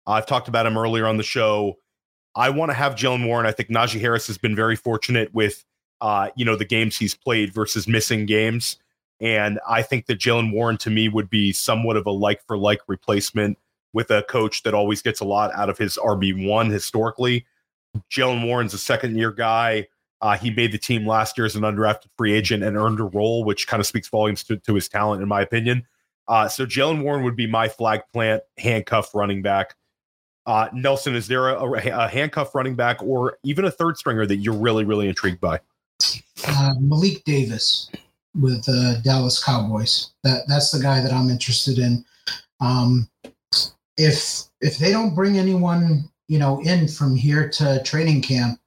I've 0.06 0.26
talked 0.26 0.48
about 0.48 0.66
him 0.66 0.76
earlier 0.76 1.06
on 1.06 1.16
the 1.16 1.22
show. 1.22 1.78
I 2.34 2.50
want 2.50 2.70
to 2.70 2.74
have 2.74 2.94
Jaylen 2.94 3.26
Warren. 3.26 3.46
I 3.46 3.52
think 3.52 3.70
Najee 3.70 4.00
Harris 4.00 4.26
has 4.26 4.36
been 4.36 4.54
very 4.54 4.76
fortunate 4.76 5.32
with, 5.32 5.64
uh, 6.00 6.28
you 6.36 6.44
know, 6.44 6.56
the 6.56 6.64
games 6.64 6.98
he's 6.98 7.14
played 7.14 7.52
versus 7.54 7.88
missing 7.88 8.26
games. 8.26 8.78
And 9.20 9.58
I 9.66 9.82
think 9.82 10.06
that 10.06 10.18
Jaylen 10.18 10.52
Warren 10.52 10.76
to 10.78 10.90
me 10.90 11.08
would 11.08 11.30
be 11.30 11.52
somewhat 11.52 11.96
of 11.96 12.06
a 12.06 12.10
like 12.10 12.44
for 12.46 12.58
like 12.58 12.80
replacement 12.88 13.56
with 13.94 14.10
a 14.10 14.22
coach 14.24 14.64
that 14.64 14.74
always 14.74 15.00
gets 15.00 15.20
a 15.20 15.24
lot 15.24 15.54
out 15.54 15.70
of 15.70 15.78
his 15.78 15.96
RB1 15.96 16.70
historically. 16.70 17.46
Jaylen 18.10 18.46
Warren's 18.46 18.74
a 18.74 18.78
second 18.78 19.16
year 19.16 19.30
guy. 19.30 19.88
Uh, 20.20 20.36
he 20.36 20.50
made 20.50 20.70
the 20.70 20.78
team 20.78 21.06
last 21.06 21.36
year 21.36 21.44
as 21.44 21.56
an 21.56 21.62
undrafted 21.62 22.06
free 22.16 22.32
agent 22.32 22.62
and 22.62 22.76
earned 22.76 23.00
a 23.00 23.04
role, 23.04 23.44
which 23.44 23.66
kind 23.66 23.80
of 23.80 23.86
speaks 23.86 24.08
volumes 24.08 24.44
to, 24.44 24.56
to 24.58 24.74
his 24.74 24.88
talent, 24.88 25.20
in 25.20 25.28
my 25.28 25.42
opinion. 25.42 25.84
Uh, 26.28 26.46
so 26.48 26.64
Jaylen 26.64 27.02
Warren 27.02 27.24
would 27.24 27.34
be 27.34 27.46
my 27.46 27.68
flag 27.68 28.02
plant 28.12 28.42
handcuff 28.56 29.14
running 29.14 29.42
back. 29.42 29.74
Uh, 30.46 30.68
Nelson, 30.72 31.14
is 31.14 31.26
there 31.26 31.48
a, 31.48 32.04
a, 32.04 32.08
handcuff 32.08 32.54
running 32.54 32.74
back 32.74 33.02
or 33.02 33.38
even 33.44 33.64
a 33.64 33.70
third 33.70 33.96
stringer 33.96 34.26
that 34.26 34.36
you're 34.36 34.54
really, 34.54 34.84
really 34.84 35.08
intrigued 35.08 35.40
by? 35.40 35.60
Uh, 36.46 36.74
Malik 36.80 37.22
Davis 37.24 37.90
with 38.40 38.64
uh, 38.68 39.00
Dallas 39.02 39.42
Cowboys. 39.42 40.12
That 40.24 40.42
that's 40.48 40.70
the 40.70 40.82
guy 40.82 41.00
that 41.00 41.12
I'm 41.12 41.30
interested 41.30 41.78
in. 41.78 42.04
Um, 42.60 43.08
if 43.96 44.44
if 44.60 44.78
they 44.78 44.90
don't 44.90 45.14
bring 45.14 45.38
anyone 45.38 46.08
you 46.32 46.38
know, 46.38 46.62
in 46.62 46.88
from 46.88 47.14
here 47.14 47.46
to 47.46 47.82
training 47.82 48.22
camp, 48.22 48.58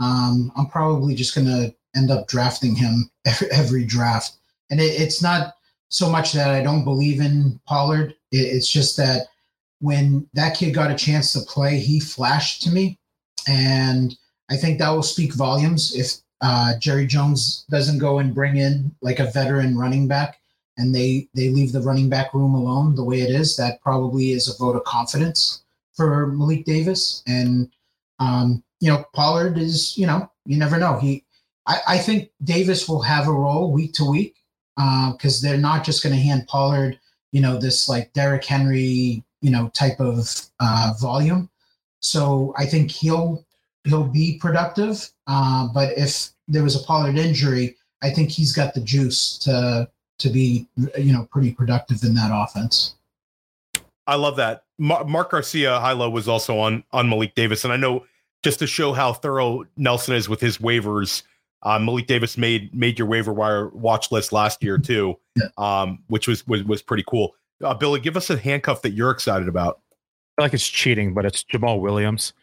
um, 0.00 0.52
I'm 0.54 0.66
probably 0.66 1.14
just 1.14 1.34
going 1.34 1.46
to 1.46 1.74
end 1.96 2.10
up 2.10 2.28
drafting 2.28 2.74
him 2.74 3.10
every, 3.24 3.50
every 3.52 3.84
draft. 3.86 4.32
And 4.68 4.78
it, 4.78 5.00
it's 5.00 5.22
not 5.22 5.54
so 5.88 6.10
much 6.10 6.34
that 6.34 6.50
I 6.50 6.62
don't 6.62 6.84
believe 6.84 7.22
in 7.22 7.58
Pollard. 7.66 8.10
It, 8.32 8.40
it's 8.40 8.70
just 8.70 8.98
that 8.98 9.28
when 9.80 10.28
that 10.34 10.58
kid 10.58 10.74
got 10.74 10.90
a 10.90 10.94
chance 10.94 11.32
to 11.32 11.40
play, 11.40 11.78
he 11.78 12.00
flashed 12.00 12.60
to 12.64 12.70
me. 12.70 12.98
And 13.48 14.14
I 14.50 14.58
think 14.58 14.78
that 14.78 14.90
will 14.90 15.02
speak 15.02 15.32
volumes 15.32 15.96
if 15.96 16.16
uh, 16.42 16.76
Jerry 16.78 17.06
Jones 17.06 17.64
doesn't 17.70 17.98
go 17.98 18.18
and 18.18 18.34
bring 18.34 18.58
in 18.58 18.94
like 19.00 19.20
a 19.20 19.30
veteran 19.30 19.78
running 19.78 20.06
back 20.06 20.38
and 20.76 20.94
they 20.94 21.30
they 21.32 21.48
leave 21.48 21.72
the 21.72 21.80
running 21.80 22.10
back 22.10 22.34
room 22.34 22.54
alone 22.54 22.94
the 22.94 23.04
way 23.04 23.22
it 23.22 23.30
is. 23.30 23.56
That 23.56 23.80
probably 23.80 24.32
is 24.32 24.48
a 24.48 24.58
vote 24.58 24.76
of 24.76 24.84
confidence 24.84 25.62
for 25.96 26.28
Malik 26.28 26.64
Davis. 26.64 27.22
And 27.26 27.70
um, 28.18 28.62
you 28.80 28.90
know, 28.90 29.04
Pollard 29.14 29.58
is 29.58 29.96
you 29.96 30.06
know 30.06 30.30
you 30.44 30.56
never 30.56 30.78
know. 30.78 30.98
He 30.98 31.24
I, 31.66 31.78
I 31.88 31.98
think 31.98 32.30
Davis 32.44 32.88
will 32.88 33.02
have 33.02 33.28
a 33.28 33.32
role 33.32 33.72
week 33.72 33.92
to 33.94 34.10
week 34.10 34.36
because 34.76 35.42
uh, 35.44 35.48
they're 35.48 35.58
not 35.58 35.84
just 35.84 36.02
going 36.02 36.14
to 36.14 36.20
hand 36.20 36.46
Pollard 36.48 36.98
you 37.32 37.40
know 37.40 37.58
this 37.58 37.88
like 37.88 38.12
Derrick 38.12 38.44
Henry 38.44 39.22
you 39.40 39.50
know 39.50 39.68
type 39.74 40.00
of 40.00 40.28
uh, 40.60 40.94
volume. 41.00 41.50
So 42.00 42.54
I 42.56 42.66
think 42.66 42.90
he'll 42.90 43.44
he'll 43.84 44.04
be 44.04 44.38
productive. 44.38 45.10
Uh, 45.26 45.68
but 45.72 45.96
if 45.96 46.30
there 46.48 46.62
was 46.62 46.80
a 46.80 46.84
Pollard 46.84 47.18
injury, 47.18 47.76
I 48.02 48.10
think 48.10 48.30
he's 48.30 48.52
got 48.52 48.74
the 48.74 48.80
juice 48.80 49.38
to 49.38 49.88
to 50.18 50.28
be 50.28 50.66
you 50.98 51.12
know 51.12 51.28
pretty 51.30 51.52
productive 51.52 52.02
in 52.04 52.14
that 52.14 52.30
offense. 52.32 52.94
I 54.06 54.14
love 54.16 54.36
that. 54.36 54.65
Mark 54.78 55.30
Garcia 55.30 55.80
Hilo 55.80 56.10
was 56.10 56.28
also 56.28 56.58
on 56.58 56.84
on 56.92 57.08
Malik 57.08 57.34
Davis, 57.34 57.64
and 57.64 57.72
I 57.72 57.76
know 57.76 58.04
just 58.42 58.58
to 58.60 58.66
show 58.66 58.92
how 58.92 59.12
thorough 59.12 59.64
Nelson 59.76 60.14
is 60.14 60.28
with 60.28 60.40
his 60.40 60.58
waivers. 60.58 61.22
Uh, 61.62 61.78
Malik 61.78 62.06
Davis 62.06 62.36
made 62.36 62.72
made 62.74 62.98
your 62.98 63.08
waiver 63.08 63.32
wire 63.32 63.68
watch 63.70 64.12
list 64.12 64.32
last 64.32 64.62
year 64.62 64.78
too, 64.78 65.18
yeah. 65.34 65.46
um, 65.56 66.02
which 66.08 66.28
was, 66.28 66.46
was 66.46 66.62
was 66.64 66.82
pretty 66.82 67.04
cool. 67.08 67.34
Uh, 67.64 67.74
Billy, 67.74 68.00
give 68.00 68.16
us 68.16 68.28
a 68.30 68.36
handcuff 68.36 68.82
that 68.82 68.90
you're 68.90 69.10
excited 69.10 69.48
about. 69.48 69.80
I 70.38 70.42
like 70.42 70.54
it's 70.54 70.68
cheating, 70.68 71.14
but 71.14 71.24
it's 71.24 71.42
Jamaal 71.44 71.80
Williams. 71.80 72.34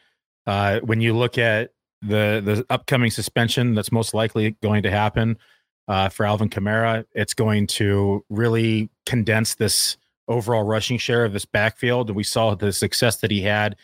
Uh, 0.48 0.80
when 0.80 1.00
you 1.00 1.16
look 1.16 1.38
at 1.38 1.72
the 2.02 2.42
the 2.44 2.66
upcoming 2.70 3.12
suspension 3.12 3.76
that's 3.76 3.92
most 3.92 4.14
likely 4.14 4.52
going 4.62 4.84
to 4.84 4.92
happen 4.92 5.38
uh, 5.88 6.10
for 6.10 6.26
Alvin 6.26 6.50
Kamara, 6.50 7.06
it's 7.14 7.34
going 7.34 7.68
to 7.68 8.26
really 8.30 8.90
condense 9.06 9.56
this 9.56 9.98
overall 10.28 10.64
rushing 10.64 10.98
share 10.98 11.26
of 11.26 11.34
this 11.34 11.46
backfield. 11.46 12.10
And 12.10 12.16
we 12.16 12.24
saw 12.24 12.56
the 12.56 12.72
success 12.72 13.18
that 13.18 13.32
he 13.32 13.42
had 13.42 13.76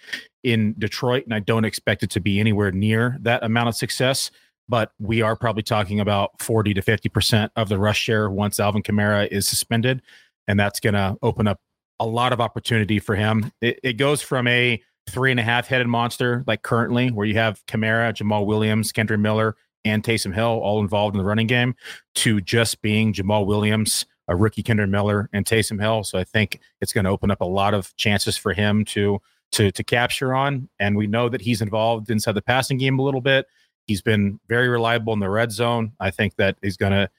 in 0.44 0.74
Detroit, 0.78 1.26
and 1.26 1.34
I 1.34 1.40
don't 1.40 1.66
expect 1.66 2.04
it 2.04 2.10
to 2.12 2.20
be 2.20 2.40
anywhere 2.40 2.72
near 2.72 3.18
that 3.22 3.44
amount 3.44 3.70
of 3.70 3.76
success. 3.76 4.32
But 4.68 4.92
we 5.00 5.22
are 5.22 5.36
probably 5.36 5.64
talking 5.64 6.00
about 6.00 6.42
40 6.42 6.76
to 6.76 6.82
50% 6.82 7.50
of 7.56 7.70
the 7.70 7.80
rush 7.80 8.00
share 8.00 8.30
once 8.30 8.60
Alvin 8.60 8.84
Kamara 8.84 9.28
is 9.28 9.48
suspended. 9.48 10.02
And 10.48 10.60
that's 10.60 10.80
going 10.80 10.94
to 10.94 11.18
open 11.22 11.48
up 11.48 11.60
a 12.00 12.06
lot 12.06 12.34
of 12.34 12.40
opportunity 12.40 13.00
for 13.00 13.16
him. 13.16 13.52
It, 13.62 13.80
it 13.84 13.94
goes 13.94 14.22
from 14.22 14.48
a 14.48 14.82
three 15.10 15.32
and 15.32 15.40
a 15.40 15.44
half 15.44 15.68
headed 15.68 15.88
monster, 15.88 16.44
like 16.48 16.62
currently, 16.62 17.10
where 17.10 17.26
you 17.26 17.36
have 17.36 17.66
Kamara, 17.66 18.14
Jamaal 18.14 18.46
Williams, 18.46 18.92
Kendre 18.94 19.20
Miller, 19.20 19.56
and 19.86 20.04
Taysom 20.04 20.34
Hill 20.34 20.46
all 20.46 20.80
involved 20.82 21.16
in 21.16 21.18
the 21.18 21.28
running 21.28 21.48
game, 21.48 21.76
to 22.16 22.42
just 22.42 22.82
being 22.82 23.14
Jamaal 23.14 23.46
Williams, 23.46 24.06
a 24.30 24.36
rookie 24.36 24.64
Kendre 24.64 24.88
Miller, 24.88 25.30
and 25.34 25.46
Taysom 25.46 25.82
Hill. 25.82 26.04
So 26.06 26.18
I 26.18 26.24
think 26.24 26.62
it's 26.80 26.94
going 26.94 27.04
to 27.04 27.10
open 27.10 27.32
up 27.32 27.42
a 27.42 27.46
lot 27.46 27.74
of 27.74 27.96
chances 27.98 28.38
for 28.38 28.54
him 28.54 28.86
to 28.86 29.20
to 29.52 29.72
to 29.72 29.84
capture 29.84 30.34
on. 30.34 30.70
And 30.80 30.96
we 30.96 31.08
know 31.08 31.28
that 31.28 31.42
he's 31.42 31.62
involved 31.62 32.10
inside 32.10 32.34
the 32.34 32.42
passing 32.42 32.78
game 32.78 33.00
a 33.00 33.02
little 33.02 33.22
bit. 33.22 33.48
He's 33.88 34.02
been 34.02 34.40
very 34.48 34.70
reliable 34.70 35.14
in 35.14 35.20
the 35.20 35.30
red 35.30 35.52
zone. 35.52 35.94
I 36.00 36.12
think 36.12 36.36
that 36.36 36.58
he's 36.62 36.78
going 36.78 36.92
to 36.92 37.10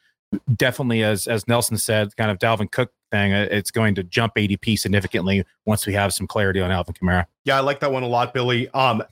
definitely, 0.57 1.03
as 1.03 1.27
as 1.27 1.47
Nelson 1.49 1.77
said, 1.77 2.17
kind 2.17 2.31
of 2.31 2.39
Dalvin 2.39 2.71
Cook 2.71 2.93
thing. 3.11 3.33
Uh, 3.33 3.49
it's 3.51 3.71
going 3.71 3.95
to 3.97 4.05
jump 4.05 4.35
ADP 4.37 4.79
significantly 4.79 5.45
once 5.67 5.87
we 5.87 5.93
have 5.95 6.15
some 6.15 6.27
clarity 6.27 6.61
on 6.61 6.71
Alvin 6.71 6.95
Kamara. 6.95 7.27
Yeah, 7.45 7.57
I 7.57 7.61
like 7.61 7.81
that 7.81 7.93
one 7.93 8.05
a 8.05 8.09
lot, 8.09 8.33
Billy. 8.33 8.69
Um, 8.71 9.03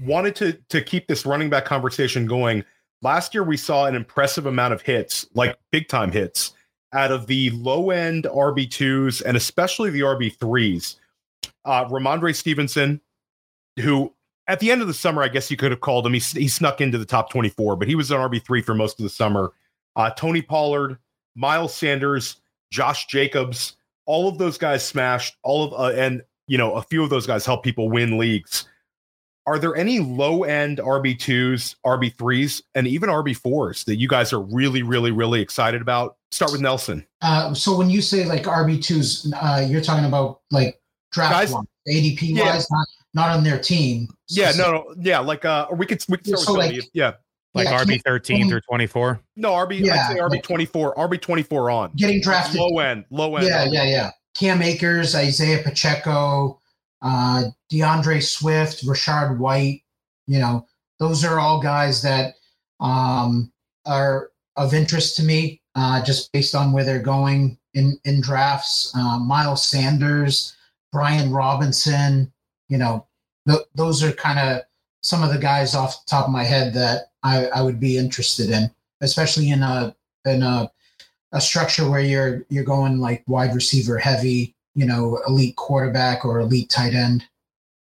wanted 0.00 0.36
to 0.36 0.52
to 0.68 0.82
keep 0.82 1.08
this 1.08 1.24
running 1.24 1.50
back 1.50 1.64
conversation 1.64 2.26
going. 2.26 2.64
Last 3.00 3.32
year, 3.32 3.44
we 3.44 3.56
saw 3.56 3.86
an 3.86 3.94
impressive 3.94 4.46
amount 4.46 4.74
of 4.74 4.82
hits, 4.82 5.26
like 5.32 5.56
big 5.70 5.88
time 5.88 6.10
hits, 6.10 6.52
out 6.92 7.12
of 7.12 7.26
the 7.26 7.50
low 7.50 7.90
end 7.90 8.24
RB 8.24 8.70
twos 8.70 9.20
and 9.20 9.36
especially 9.36 9.90
the 9.90 10.00
RB 10.00 10.34
threes. 10.38 10.96
Uh, 11.64 11.84
Rhamondre 11.86 12.34
Stevenson, 12.34 13.00
who 13.80 14.12
at 14.46 14.60
the 14.60 14.70
end 14.70 14.80
of 14.80 14.88
the 14.88 14.94
summer, 14.94 15.22
I 15.22 15.28
guess 15.28 15.50
you 15.50 15.56
could 15.56 15.70
have 15.70 15.80
called 15.80 16.06
him. 16.06 16.14
He, 16.14 16.20
he 16.20 16.48
snuck 16.48 16.80
into 16.80 16.96
the 16.96 17.04
top 17.04 17.30
24, 17.30 17.76
but 17.76 17.86
he 17.86 17.94
was 17.94 18.10
an 18.10 18.18
RB3 18.18 18.64
for 18.64 18.74
most 18.74 18.98
of 18.98 19.02
the 19.02 19.10
summer. 19.10 19.52
Uh, 19.94 20.10
Tony 20.10 20.40
Pollard, 20.40 20.98
Miles 21.36 21.74
Sanders, 21.74 22.36
Josh 22.70 23.06
Jacobs, 23.06 23.76
all 24.06 24.26
of 24.26 24.38
those 24.38 24.56
guys 24.58 24.84
smashed. 24.84 25.36
All 25.42 25.64
of 25.64 25.72
uh, 25.74 25.96
and 25.96 26.22
you 26.46 26.58
know 26.58 26.74
a 26.74 26.82
few 26.82 27.04
of 27.04 27.10
those 27.10 27.26
guys 27.26 27.44
help 27.46 27.62
people 27.62 27.90
win 27.90 28.18
leagues. 28.18 28.66
Are 29.48 29.58
there 29.58 29.74
any 29.74 29.98
low 29.98 30.42
end 30.42 30.76
RB 30.76 31.18
twos, 31.18 31.74
RB 31.86 32.14
threes, 32.18 32.62
and 32.74 32.86
even 32.86 33.08
RB 33.08 33.34
fours 33.34 33.82
that 33.84 33.96
you 33.96 34.06
guys 34.06 34.30
are 34.34 34.42
really, 34.42 34.82
really, 34.82 35.10
really 35.10 35.40
excited 35.40 35.80
about? 35.80 36.18
Start 36.32 36.52
with 36.52 36.60
Nelson. 36.60 37.06
Uh, 37.22 37.54
so 37.54 37.74
when 37.74 37.88
you 37.88 38.02
say 38.02 38.26
like 38.26 38.42
RB 38.42 38.82
twos, 38.82 39.32
uh, 39.34 39.66
you're 39.66 39.80
talking 39.80 40.04
about 40.04 40.42
like 40.50 40.78
draft 41.12 41.32
guys, 41.32 41.52
one, 41.52 41.66
ADP 41.88 42.18
yeah. 42.20 42.44
wise, 42.44 42.70
not 42.70 42.86
not 43.14 43.30
on 43.30 43.42
their 43.42 43.58
team. 43.58 44.08
Yeah, 44.28 44.52
no, 44.54 44.70
no, 44.70 44.94
yeah, 45.00 45.18
like 45.18 45.46
uh, 45.46 45.68
we 45.72 45.86
could 45.86 46.04
we 46.10 46.18
could 46.18 46.26
start 46.26 46.40
so 46.40 46.58
with 46.58 46.70
like, 46.70 46.90
yeah 46.92 47.12
like 47.54 47.68
yeah, 47.68 47.82
RB 47.82 48.02
thirteen 48.04 48.50
through 48.50 48.60
twenty 48.60 48.86
four. 48.86 49.18
No, 49.34 49.52
RB. 49.52 49.80
Yeah, 49.80 49.94
I'd 49.94 50.12
say 50.12 50.20
RB 50.20 50.42
twenty 50.42 50.66
four. 50.66 50.94
RB 50.96 51.18
twenty 51.20 51.42
four 51.42 51.70
on 51.70 51.92
getting 51.96 52.20
drafted. 52.20 52.60
Low 52.60 52.78
end, 52.80 53.06
low 53.10 53.36
end. 53.36 53.46
Yeah, 53.46 53.64
yeah, 53.64 53.84
yeah. 53.84 54.10
Cam 54.34 54.60
Akers, 54.60 55.14
Isaiah 55.14 55.62
Pacheco, 55.62 56.60
uh, 57.00 57.44
D'Andre 57.70 58.20
Swift, 58.20 58.84
Rachaad 58.84 59.38
White. 59.38 59.82
You 60.26 60.38
know, 60.38 60.66
those 60.98 61.24
are 61.24 61.38
all 61.38 61.60
guys 61.60 62.02
that 62.02 62.34
um, 62.80 63.52
are 63.86 64.30
of 64.56 64.74
interest 64.74 65.16
to 65.16 65.22
me, 65.22 65.60
uh, 65.74 66.02
just 66.04 66.32
based 66.32 66.54
on 66.54 66.72
where 66.72 66.84
they're 66.84 67.00
going 67.00 67.58
in 67.74 67.98
in 68.04 68.20
drafts. 68.20 68.92
Uh, 68.94 69.18
Miles 69.18 69.66
Sanders, 69.66 70.56
Brian 70.92 71.30
Robinson. 71.30 72.32
You 72.68 72.78
know, 72.78 73.06
th- 73.48 73.66
those 73.74 74.02
are 74.02 74.12
kind 74.12 74.38
of 74.38 74.62
some 75.00 75.22
of 75.22 75.32
the 75.32 75.38
guys 75.38 75.74
off 75.74 76.04
the 76.04 76.10
top 76.10 76.26
of 76.26 76.32
my 76.32 76.44
head 76.44 76.74
that 76.74 77.12
I, 77.22 77.46
I 77.46 77.62
would 77.62 77.80
be 77.80 77.96
interested 77.96 78.50
in, 78.50 78.70
especially 79.00 79.50
in 79.50 79.62
a 79.62 79.94
in 80.24 80.42
a 80.42 80.70
a 81.32 81.40
structure 81.40 81.88
where 81.88 82.00
you're 82.00 82.44
you're 82.48 82.64
going 82.64 82.98
like 82.98 83.22
wide 83.26 83.54
receiver 83.54 83.98
heavy, 83.98 84.54
you 84.74 84.86
know, 84.86 85.20
elite 85.28 85.56
quarterback 85.56 86.24
or 86.24 86.40
elite 86.40 86.70
tight 86.70 86.94
end. 86.94 87.24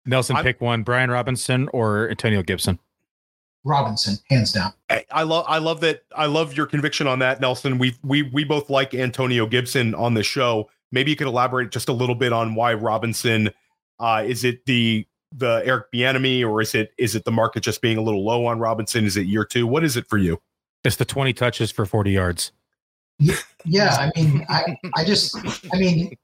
Nelson, 0.09 0.35
I'm, 0.35 0.43
pick 0.43 0.59
one: 0.59 0.83
Brian 0.83 1.11
Robinson 1.11 1.69
or 1.71 2.09
Antonio 2.09 2.41
Gibson. 2.41 2.79
Robinson, 3.63 4.17
hands 4.29 4.51
down. 4.51 4.73
I, 4.89 5.05
I 5.11 5.23
love 5.23 5.45
I 5.47 5.59
love 5.59 5.81
that 5.81 6.03
I 6.15 6.25
love 6.25 6.55
your 6.55 6.65
conviction 6.65 7.07
on 7.07 7.19
that, 7.19 7.39
Nelson. 7.39 7.77
We 7.77 7.95
we 8.03 8.23
we 8.23 8.43
both 8.43 8.69
like 8.69 8.93
Antonio 8.93 9.45
Gibson 9.45 9.93
on 9.95 10.13
the 10.13 10.23
show. 10.23 10.69
Maybe 10.91 11.11
you 11.11 11.17
could 11.17 11.27
elaborate 11.27 11.71
just 11.71 11.89
a 11.89 11.93
little 11.93 12.15
bit 12.15 12.33
on 12.33 12.55
why 12.55 12.73
Robinson. 12.73 13.51
Uh, 13.99 14.23
is 14.25 14.43
it 14.43 14.65
the 14.65 15.05
the 15.31 15.61
Eric 15.65 15.91
Bieniemy, 15.93 16.43
or 16.47 16.61
is 16.61 16.73
it 16.73 16.91
is 16.97 17.15
it 17.15 17.25
the 17.25 17.31
market 17.31 17.61
just 17.61 17.81
being 17.81 17.97
a 17.97 18.01
little 18.01 18.25
low 18.25 18.45
on 18.45 18.59
Robinson? 18.59 19.05
Is 19.05 19.17
it 19.17 19.27
year 19.27 19.45
two? 19.45 19.67
What 19.67 19.83
is 19.83 19.95
it 19.97 20.07
for 20.07 20.17
you? 20.17 20.41
It's 20.83 20.95
the 20.95 21.05
twenty 21.05 21.33
touches 21.33 21.71
for 21.71 21.85
forty 21.85 22.11
yards. 22.11 22.51
Yeah, 23.65 23.97
I 23.99 24.11
mean, 24.15 24.45
I 24.49 24.77
I 24.95 25.03
just 25.03 25.37
I 25.73 25.77
mean, 25.77 26.17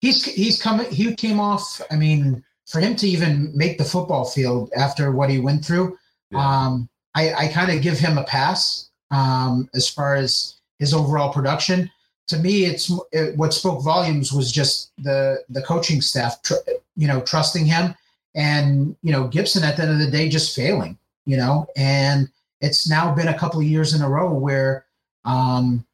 he's 0.00 0.24
he's 0.24 0.62
coming. 0.62 0.90
He 0.90 1.14
came 1.14 1.40
off. 1.40 1.80
I 1.90 1.96
mean, 1.96 2.44
for 2.70 2.80
him 2.80 2.94
to 2.96 3.08
even 3.08 3.50
make 3.56 3.78
the 3.78 3.84
football 3.84 4.24
field 4.24 4.70
after 4.76 5.10
what 5.10 5.28
he 5.28 5.40
went 5.40 5.64
through, 5.64 5.98
yeah. 6.30 6.38
um, 6.38 6.88
I 7.14 7.34
I 7.34 7.48
kind 7.48 7.70
of 7.70 7.82
give 7.82 7.98
him 7.98 8.16
a 8.16 8.24
pass 8.24 8.90
um, 9.10 9.68
as 9.74 9.88
far 9.88 10.14
as 10.14 10.56
his 10.78 10.94
overall 10.94 11.32
production. 11.32 11.90
To 12.28 12.38
me, 12.38 12.64
it's 12.64 12.92
it, 13.12 13.36
what 13.36 13.52
spoke 13.52 13.82
volumes 13.82 14.32
was 14.32 14.52
just 14.52 14.92
the 14.98 15.42
the 15.48 15.62
coaching 15.62 16.00
staff, 16.00 16.42
tr- 16.42 16.54
you 16.96 17.08
know, 17.08 17.20
trusting 17.20 17.66
him 17.66 17.94
and 18.34 18.96
you 19.02 19.12
know 19.12 19.26
Gibson 19.26 19.64
at 19.64 19.76
the 19.76 19.82
end 19.82 19.92
of 19.92 19.98
the 19.98 20.10
day 20.10 20.28
just 20.28 20.54
failing, 20.54 20.96
you 21.26 21.36
know, 21.36 21.66
and 21.76 22.28
it's 22.60 22.88
now 22.88 23.12
been 23.14 23.28
a 23.28 23.38
couple 23.38 23.60
of 23.60 23.66
years 23.66 23.94
in 23.94 24.02
a 24.02 24.08
row 24.08 24.32
where 24.32 24.84
um, 25.24 25.84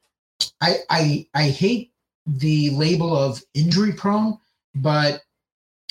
I 0.61 0.77
I 0.91 1.27
I 1.35 1.45
hate 1.45 1.93
the 2.27 2.71
label 2.71 3.17
of 3.17 3.43
injury 3.55 3.93
prone, 3.93 4.39
but 4.75 5.23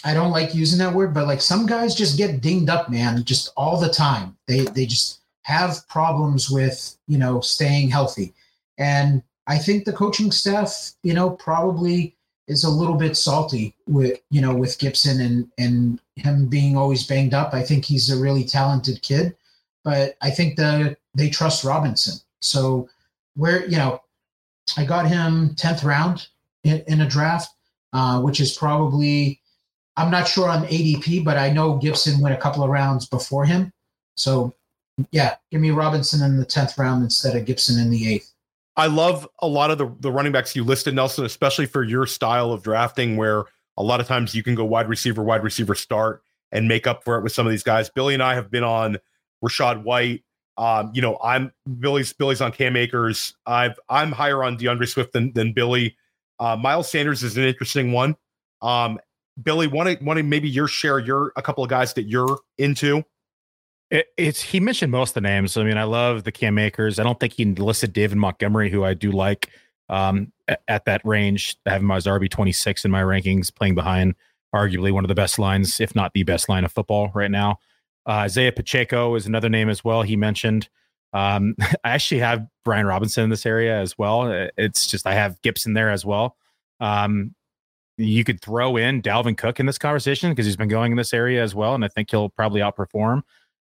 I 0.06 0.14
don't 0.14 0.32
like 0.32 0.54
using 0.54 0.80
that 0.80 0.94
word. 0.94 1.14
But 1.14 1.28
like 1.28 1.42
some 1.42 1.66
guys 1.66 1.96
just 1.96 2.18
get 2.18 2.42
dinged 2.42 2.70
up, 2.70 2.90
man, 2.90 3.24
just 3.24 3.52
all 3.58 3.80
the 3.80 3.90
time. 3.90 4.38
They 4.48 4.62
they 4.62 4.86
just 4.86 5.20
have 5.42 5.88
problems 5.90 6.50
with 6.50 6.96
you 7.08 7.18
know 7.18 7.42
staying 7.42 7.90
healthy, 7.90 8.34
and 8.78 9.24
I 9.48 9.58
think 9.58 9.86
the 9.86 9.94
coaching 9.94 10.32
staff, 10.32 10.92
you 11.04 11.14
know, 11.14 11.32
probably 11.32 12.16
is 12.48 12.64
a 12.64 12.70
little 12.70 12.96
bit 12.96 13.18
salty 13.18 13.76
with 13.88 14.20
you 14.30 14.42
know 14.42 14.54
with 14.56 14.80
Gibson 14.80 15.20
and 15.22 15.50
and 15.58 16.00
him 16.16 16.48
being 16.48 16.78
always 16.78 17.06
banged 17.06 17.34
up. 17.34 17.54
I 17.54 17.64
think 17.64 17.86
he's 17.86 18.10
a 18.10 18.22
really 18.22 18.44
talented 18.44 19.02
kid, 19.02 19.36
but 19.84 20.16
I 20.22 20.30
think 20.30 20.56
the 20.56 20.96
they 21.16 21.30
trust 21.30 21.64
Robinson. 21.64 22.20
So 22.42 22.90
where 23.36 23.66
you 23.66 23.78
know 23.78 24.02
I 24.78 24.86
got 24.86 25.08
him 25.08 25.56
tenth 25.56 25.84
round 25.84 26.28
in, 26.64 26.84
in, 26.88 27.02
a 27.02 27.08
draft, 27.08 27.54
uh, 27.94 28.20
which 28.22 28.40
is 28.40 28.58
probably 28.58 29.40
I'm 29.98 30.12
not 30.12 30.28
sure 30.28 30.50
on 30.50 30.66
ADP, 30.66 31.24
but 31.24 31.38
I 31.38 31.50
know 31.52 31.78
Gibson 31.78 32.20
went 32.20 32.36
a 32.36 32.38
couple 32.38 32.64
of 32.64 32.70
rounds 32.70 33.08
before 33.08 33.46
him. 33.46 33.72
So, 34.18 34.54
yeah, 35.12 35.36
give 35.52 35.62
me 35.62 35.72
Robinson 35.72 36.22
in 36.24 36.38
the 36.38 36.46
tenth 36.46 36.78
round 36.78 37.04
instead 37.04 37.36
of 37.36 37.46
Gibson 37.46 37.80
in 37.80 37.90
the 37.90 38.14
eighth. 38.14 38.32
I 38.78 38.88
love 38.88 39.28
a 39.40 39.48
lot 39.48 39.72
of 39.72 39.78
the, 39.78 39.94
the 40.02 40.12
running 40.12 40.34
backs 40.34 40.56
you 40.56 40.64
listed, 40.64 40.94
Nelson, 40.94 41.26
especially 41.26 41.66
for 41.66 41.84
your 41.84 42.06
style 42.06 42.52
of 42.52 42.62
drafting, 42.62 43.16
where 43.16 43.46
a 43.78 43.84
lot 43.84 44.00
of 44.02 44.08
times 44.08 44.36
you 44.36 44.44
can 44.44 44.56
go 44.56 44.66
wide 44.66 44.90
receiver, 44.90 45.24
wide 45.24 45.44
receiver 45.44 45.76
start 45.76 46.22
and 46.52 46.68
make 46.68 46.88
up 46.88 47.04
for 47.04 47.18
it 47.18 47.24
with 47.24 47.32
some 47.32 47.46
of 47.46 47.52
these 47.52 47.64
guys. 47.64 47.90
Billy 47.90 48.14
and 48.14 48.24
I 48.24 48.36
have 48.36 48.52
been 48.52 48.64
on 48.64 48.98
Rachaad 49.44 49.84
White. 49.84 50.24
Um, 50.58 50.92
you 50.94 51.02
know, 51.02 51.18
I'm 51.22 51.52
Billy's 51.80 52.14
Billy's 52.14 52.40
on 52.42 52.52
Cam 52.52 52.78
Akers. 52.78 53.36
I've 53.46 53.78
I'm 53.90 54.12
higher 54.12 54.44
on 54.44 54.56
D'Andre 54.56 54.86
Swift 54.86 55.12
than 55.12 55.34
than 55.34 55.52
Billy. 55.52 55.98
Uh, 56.40 56.56
Miles 56.56 56.90
Sanders 56.90 57.24
is 57.24 57.38
an 57.38 57.44
interesting 57.44 57.92
one. 57.92 58.16
Um, 58.62 59.00
Billy, 59.42 59.68
want 59.68 60.00
to 60.00 60.04
want 60.06 60.18
to 60.18 60.24
maybe 60.24 60.50
your 60.50 60.68
share 60.68 61.00
your 61.00 61.34
a 61.36 61.42
couple 61.42 61.64
of 61.64 61.70
guys 61.70 61.94
that 61.94 62.04
you're 62.04 62.40
into. 62.58 63.04
It, 63.92 64.08
it's 64.18 64.42
he 64.42 64.60
mentioned 64.60 64.92
most 64.92 65.12
of 65.12 65.16
the 65.16 65.22
names. 65.22 65.58
I 65.58 65.64
mean, 65.64 65.78
I 65.78 65.84
love 65.84 66.24
the 66.24 66.32
Cam 66.32 66.58
Akers. 66.58 67.00
I 67.00 67.04
don't 67.04 67.20
think 67.20 67.34
he 67.34 67.46
listed 67.46 67.94
David 67.94 68.18
Montgomery, 68.18 68.70
who 68.70 68.84
I 68.84 68.94
do 68.94 69.12
like 69.12 69.50
um, 69.90 70.32
at, 70.48 70.62
at, 70.68 70.86
that 70.86 71.02
range. 71.04 71.58
I 71.66 71.72
have 71.72 71.82
him 71.82 71.90
RB 71.90 72.30
twenty 72.30 72.52
six 72.52 72.86
in 72.86 72.92
my 72.92 73.02
rankings, 73.02 73.54
playing 73.54 73.76
behind 73.76 74.16
arguably 74.54 74.92
one 74.92 75.04
of 75.04 75.10
the 75.10 75.16
best 75.16 75.38
lines, 75.38 75.80
if 75.82 75.96
not 75.96 76.14
the 76.14 76.24
best 76.24 76.48
line 76.48 76.64
of 76.64 76.72
football 76.72 77.12
right 77.14 77.32
now. 77.32 77.60
Uh, 78.08 78.24
Isaiah 78.24 78.52
Pacheco 78.52 79.16
is 79.16 79.26
another 79.26 79.50
name 79.50 79.70
as 79.70 79.84
well. 79.84 80.02
He 80.02 80.16
mentioned. 80.16 80.70
Um, 81.14 81.56
I 81.84 81.92
actually 81.92 82.22
have 82.22 82.48
Brian 82.64 82.86
Robinson 82.86 83.26
in 83.26 83.30
this 83.30 83.46
area 83.46 83.80
as 83.80 83.98
well. 83.98 84.50
It's 84.58 84.88
just 84.88 85.06
I 85.06 85.14
have 85.14 85.42
Gibson 85.42 85.74
there 85.74 85.92
as 85.92 86.06
well. 86.06 86.38
Um, 86.80 87.36
you 87.98 88.24
could 88.24 88.42
throw 88.42 88.78
in 88.78 89.02
Dalvin 89.02 89.38
Cook 89.38 89.60
in 89.60 89.66
this 89.66 89.78
conversation 89.78 90.30
because 90.32 90.46
he's 90.46 90.58
been 90.58 90.68
going 90.68 90.92
in 90.92 90.98
this 90.98 91.14
area 91.14 91.42
as 91.42 91.56
well, 91.56 91.76
and 91.76 91.86
I 91.86 91.88
think 91.88 92.12
he'll 92.12 92.30
probably 92.30 92.62
outperform. 92.62 93.22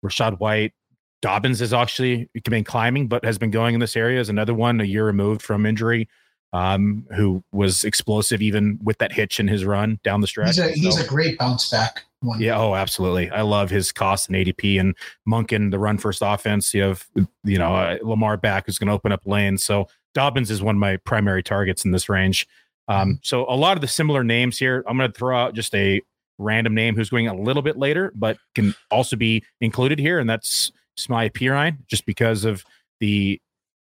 Rachaad 0.03 0.39
White, 0.39 0.74
Dobbins 1.22 1.61
is 1.61 1.74
actually 1.74 2.30
been 2.43 2.63
climbing, 2.63 3.07
but 3.07 3.26
has 3.26 3.38
been 3.38 3.51
going 3.51 3.74
in 3.74 3.80
this 3.80 3.95
area 3.95 4.20
as 4.20 4.30
another 4.30 4.53
one 4.53 4.80
a 4.82 4.84
year 4.84 5.05
removed 5.05 5.41
from 5.41 5.65
injury, 5.65 6.07
um, 6.53 7.05
who 7.15 7.43
was 7.51 7.84
explosive 7.84 8.41
even 8.41 8.80
with 8.84 8.97
that 8.99 9.11
hitch 9.11 9.39
in 9.39 9.47
his 9.47 9.65
run 9.65 9.99
down 10.03 10.22
the 10.22 10.28
stretch. 10.28 10.55
He's 10.55 10.59
a, 10.59 10.70
he's 10.70 10.97
so, 10.97 11.03
a 11.03 11.07
great 11.07 11.38
bounce 11.38 11.70
back 11.70 12.03
one. 12.22 12.39
Yeah, 12.39 12.59
oh, 12.59 12.76
absolutely. 12.76 13.30
I 13.30 13.41
love 13.41 13.70
his 13.70 13.91
cost 13.91 14.30
and 14.30 14.38
ADP 14.38 14.80
and 14.80 14.95
Monken, 15.28 15.72
the 15.72 15.80
run 15.80 15.97
first 15.97 16.22
offense. 16.24 16.74
You 16.74 16.84
have, 16.84 17.05
you 17.43 17.57
know, 17.57 17.76
uh, 17.76 17.97
Lamar 18.01 18.38
back 18.38 18.65
who's 18.65 18.78
going 18.78 18.88
to 18.88 18.93
open 18.93 19.11
up 19.11 19.22
lanes. 19.26 19.63
So 19.63 19.88
Dobbins 20.13 20.51
is 20.51 20.61
one 20.61 20.76
of 20.76 20.80
my 20.80 20.97
primary 20.97 21.43
targets 21.43 21.86
in 21.86 21.91
this 21.91 22.09
range. 22.09 22.47
Um, 22.88 23.10
mm-hmm. 23.10 23.14
so 23.22 23.46
a 23.50 23.56
lot 23.56 23.78
of 23.78 23.82
the 23.82 23.88
similar 23.88 24.24
names 24.24 24.58
here. 24.58 24.84
I'm 24.88 24.98
going 24.98 25.12
to 25.12 25.18
throw 25.18 25.38
out 25.38 25.54
just 25.54 25.76
a 25.76 26.02
random 26.38 26.74
name 26.74 26.96
who's 26.96 27.10
going 27.10 27.28
a 27.28 27.36
little 27.36 27.62
bit 27.62 27.78
later, 27.78 28.12
but 28.16 28.38
can 28.56 28.76
also 28.92 29.16
be 29.16 29.44
included 29.62 30.00
here, 30.00 30.20
and 30.20 30.30
that's 30.30 30.72
Samaje 30.98 31.32
Perine, 31.32 31.86
just 31.88 32.06
because 32.06 32.46
of 32.46 32.64
the 33.00 33.42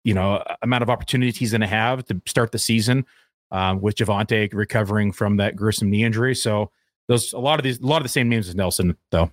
you 0.04 0.14
know 0.14 0.42
amount 0.62 0.82
of 0.82 0.90
opportunities 0.90 1.36
he's 1.36 1.50
going 1.50 1.60
to 1.60 1.66
have 1.66 2.04
to 2.06 2.20
start 2.26 2.52
the 2.52 2.58
season 2.58 3.04
um, 3.50 3.80
with 3.80 3.96
Javonte 3.96 4.52
recovering 4.54 5.12
from 5.12 5.36
that 5.36 5.56
gruesome 5.56 5.90
knee 5.90 6.04
injury. 6.04 6.34
So 6.34 6.70
those 7.08 7.32
a 7.32 7.38
lot 7.38 7.58
of 7.58 7.64
these 7.64 7.80
a 7.80 7.86
lot 7.86 7.98
of 7.98 8.04
the 8.04 8.08
same 8.08 8.28
names 8.28 8.48
as 8.48 8.54
Nelson 8.54 8.96
though. 9.10 9.30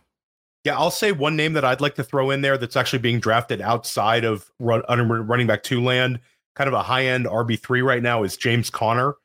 Yeah, 0.63 0.77
I'll 0.77 0.91
say 0.91 1.11
one 1.11 1.35
name 1.35 1.53
that 1.53 1.63
I'd 1.63 1.81
like 1.81 1.93
to 1.95 2.03
throw 2.03 2.31
in 2.31 2.41
there 2.41 2.57
that's 2.57 2.75
actually 2.75 2.99
being 2.99 3.19
drafted 3.19 3.61
outside 3.61 4.25
of 4.25 4.49
run, 4.59 4.81
running 5.27 5.45
back 5.45 5.61
two 5.61 5.83
land, 5.83 6.19
kind 6.55 6.67
of 6.67 6.73
a 6.73 6.81
high 6.81 7.05
end 7.05 7.25
RB 7.25 7.59
three 7.59 7.81
right 7.81 8.01
now 8.01 8.23
is 8.23 8.35
James 8.35 8.69
Conner. 8.71 9.15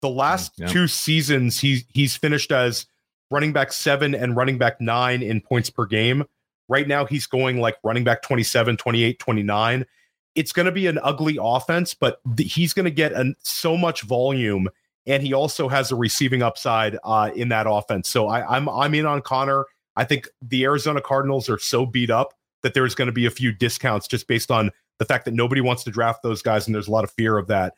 The 0.00 0.08
last 0.08 0.52
yeah. 0.56 0.68
two 0.68 0.86
seasons, 0.86 1.58
he's 1.58 1.84
he's 1.92 2.16
finished 2.16 2.52
as 2.52 2.86
running 3.30 3.52
back 3.52 3.72
seven 3.72 4.14
and 4.14 4.36
running 4.36 4.58
back 4.58 4.80
nine 4.80 5.22
in 5.22 5.40
points 5.40 5.70
per 5.70 5.86
game. 5.86 6.24
Right 6.68 6.86
now, 6.86 7.04
he's 7.04 7.26
going 7.26 7.60
like 7.60 7.76
running 7.82 8.04
back 8.04 8.22
27, 8.22 8.76
28, 8.76 9.18
29. 9.18 9.86
It's 10.34 10.52
going 10.52 10.66
to 10.66 10.72
be 10.72 10.86
an 10.86 10.98
ugly 11.02 11.38
offense, 11.40 11.94
but 11.94 12.20
th- 12.36 12.52
he's 12.52 12.72
going 12.72 12.84
to 12.84 12.90
get 12.90 13.12
an, 13.12 13.34
so 13.42 13.76
much 13.76 14.02
volume, 14.02 14.68
and 15.06 15.22
he 15.22 15.32
also 15.32 15.68
has 15.68 15.90
a 15.90 15.96
receiving 15.96 16.42
upside 16.42 16.98
uh, 17.04 17.30
in 17.34 17.48
that 17.48 17.66
offense. 17.68 18.08
So 18.08 18.28
I, 18.28 18.56
I'm 18.56 18.68
I'm 18.68 18.94
in 18.94 19.06
on 19.06 19.22
Conner. 19.22 19.64
I 19.96 20.04
think 20.04 20.28
the 20.42 20.64
Arizona 20.64 21.00
Cardinals 21.00 21.48
are 21.48 21.58
so 21.58 21.84
beat 21.86 22.10
up 22.10 22.34
that 22.62 22.74
there's 22.74 22.94
going 22.94 23.06
to 23.06 23.12
be 23.12 23.26
a 23.26 23.30
few 23.30 23.52
discounts 23.52 24.06
just 24.06 24.28
based 24.28 24.50
on 24.50 24.70
the 24.98 25.04
fact 25.04 25.24
that 25.24 25.34
nobody 25.34 25.60
wants 25.60 25.84
to 25.84 25.90
draft 25.90 26.22
those 26.22 26.42
guys, 26.42 26.66
and 26.66 26.74
there's 26.74 26.88
a 26.88 26.92
lot 26.92 27.04
of 27.04 27.10
fear 27.10 27.38
of 27.38 27.46
that. 27.48 27.74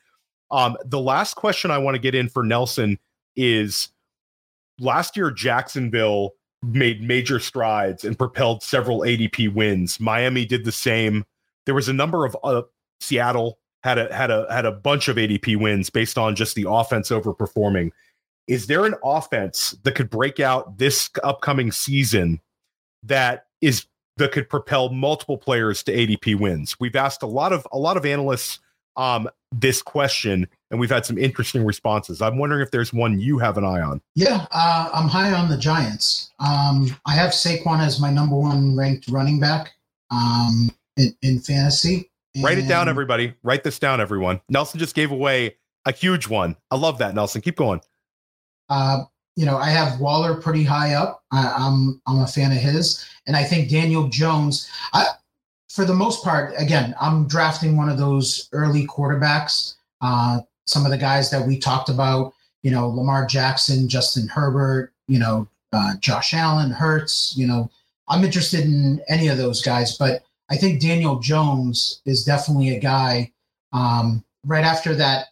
Um, 0.51 0.77
the 0.85 1.01
last 1.01 1.35
question 1.35 1.71
I 1.71 1.79
want 1.79 1.95
to 1.95 2.01
get 2.01 2.15
in 2.15 2.29
for 2.29 2.43
Nelson 2.43 2.99
is 3.37 3.89
last 4.79 5.17
year, 5.17 5.31
Jacksonville 5.31 6.35
made 6.63 7.03
major 7.03 7.39
strides 7.39 8.05
and 8.05 8.19
propelled 8.19 8.63
several 8.63 9.01
ADP 9.01 9.53
wins. 9.55 9.99
Miami 10.01 10.45
did 10.45 10.65
the 10.65 10.73
same. 10.73 11.25
There 11.67 11.75
was 11.75 11.89
a 11.89 11.93
number 11.93 12.27
of 12.27 12.37
uh, 12.43 12.63
Seattle 13.01 13.59
had 13.83 13.99
a 13.99 14.15
had 14.15 14.31
a 14.31 14.47
had 14.53 14.67
a 14.67 14.73
bunch 14.73 15.09
of 15.09 15.17
ADP 15.17 15.57
wins 15.57 15.89
based 15.89 16.19
on 16.19 16.37
just 16.37 16.55
the 16.55 16.67
offense 16.69 17.11
overperforming. 17.11 17.91
Is 18.47 18.67
there 18.67 18.85
an 18.85 18.95
offense 19.05 19.77
that 19.85 19.95
could 19.95 20.11
break 20.11 20.41
out 20.41 20.79
this 20.79 21.09
upcoming 21.23 21.73
season 21.73 22.41
that 23.03 23.47
is 23.61 23.87
that 24.17 24.33
could 24.33 24.49
propel 24.49 24.91
multiple 24.91 25.39
players 25.39 25.83
to 25.85 25.93
ADP 25.93 26.39
wins? 26.39 26.79
We've 26.79 26.97
asked 26.97 27.23
a 27.23 27.27
lot 27.27 27.53
of 27.53 27.67
a 27.73 27.79
lot 27.79 27.97
of 27.97 28.05
analysts 28.05 28.59
um, 29.01 29.31
this 29.51 29.81
question, 29.81 30.47
and 30.71 30.79
we've 30.79 30.91
had 30.91 31.07
some 31.07 31.17
interesting 31.17 31.65
responses. 31.65 32.21
I'm 32.21 32.37
wondering 32.37 32.61
if 32.63 32.71
there's 32.71 32.93
one 32.93 33.19
you 33.19 33.39
have 33.39 33.57
an 33.57 33.65
eye 33.65 33.81
on. 33.81 34.03
Yeah, 34.15 34.47
uh, 34.51 34.91
I'm 34.93 35.09
high 35.09 35.33
on 35.33 35.49
the 35.49 35.57
Giants. 35.57 36.31
Um, 36.39 36.95
I 37.07 37.15
have 37.15 37.31
Saquon 37.31 37.81
as 37.81 37.99
my 37.99 38.11
number 38.11 38.37
one 38.37 38.77
ranked 38.77 39.09
running 39.09 39.41
back 39.41 39.73
um, 40.11 40.71
in, 40.99 41.17
in 41.23 41.41
fantasy. 41.41 42.11
And 42.35 42.45
Write 42.45 42.59
it 42.59 42.69
down, 42.69 42.89
everybody. 42.89 43.33
Write 43.43 43.65
this 43.65 43.79
down, 43.79 44.03
everyone. 44.03 44.41
Nelson 44.51 44.79
just 44.79 44.95
gave 44.95 45.11
away 45.11 45.57
a 45.87 45.93
huge 45.93 46.29
one. 46.29 46.55
I 46.71 46.77
love 46.77 46.99
that, 46.99 47.15
Nelson. 47.15 47.41
Keep 47.41 47.57
going. 47.57 47.81
Uh, 48.69 49.05
you 49.35 49.47
know, 49.47 49.57
I 49.57 49.71
have 49.71 49.99
Waller 49.99 50.35
pretty 50.35 50.63
high 50.63 50.93
up. 50.93 51.25
I, 51.33 51.47
am 51.47 52.01
I'm, 52.07 52.19
I'm 52.19 52.23
a 52.23 52.27
fan 52.27 52.53
of 52.53 52.59
his, 52.59 53.05
and 53.27 53.35
I 53.35 53.45
think 53.45 53.71
Daniel 53.71 54.09
Jones. 54.09 54.69
I, 54.93 55.07
for 55.71 55.85
the 55.85 55.95
most 55.95 56.25
part, 56.25 56.53
again, 56.59 56.95
I'm 57.01 57.29
drafting 57.29 57.77
one 57.77 57.89
of 57.89 57.97
those 57.97 58.49
early 58.53 58.87
quarterbacks. 58.87 59.77
Uh, 60.01 60.41
some 60.67 60.85
of 60.85 60.91
the 60.91 60.99
guys 60.99 61.31
that 61.31 61.47
we 61.47 61.59
talked 61.59 61.89
about, 61.89 62.35
you 62.63 62.73
know, 62.73 62.89
Lamar 62.89 63.25
Jackson, 63.25 63.89
Justin 63.89 64.27
Herbert, 64.29 64.93
you 65.07 65.19
know, 65.21 65.47
uh, 65.73 65.95
Josh 66.01 66.35
Allen, 66.35 66.73
Hurts, 66.73 67.35
you 67.37 67.47
know, 67.47 67.71
I'm 68.09 68.25
interested 68.25 68.65
in 68.65 69.01
any 69.09 69.29
of 69.29 69.39
those 69.39 69.63
guys, 69.63 69.97
but 69.97 70.25
I 70.51 70.57
think 70.57 70.81
Daniel 70.81 71.21
Jones 71.21 72.03
is 72.05 72.25
definitely 72.25 72.75
a 72.75 72.81
guy 72.81 73.31
um, 73.73 74.25
right 74.45 74.65
after 74.65 74.97
that 74.97 75.29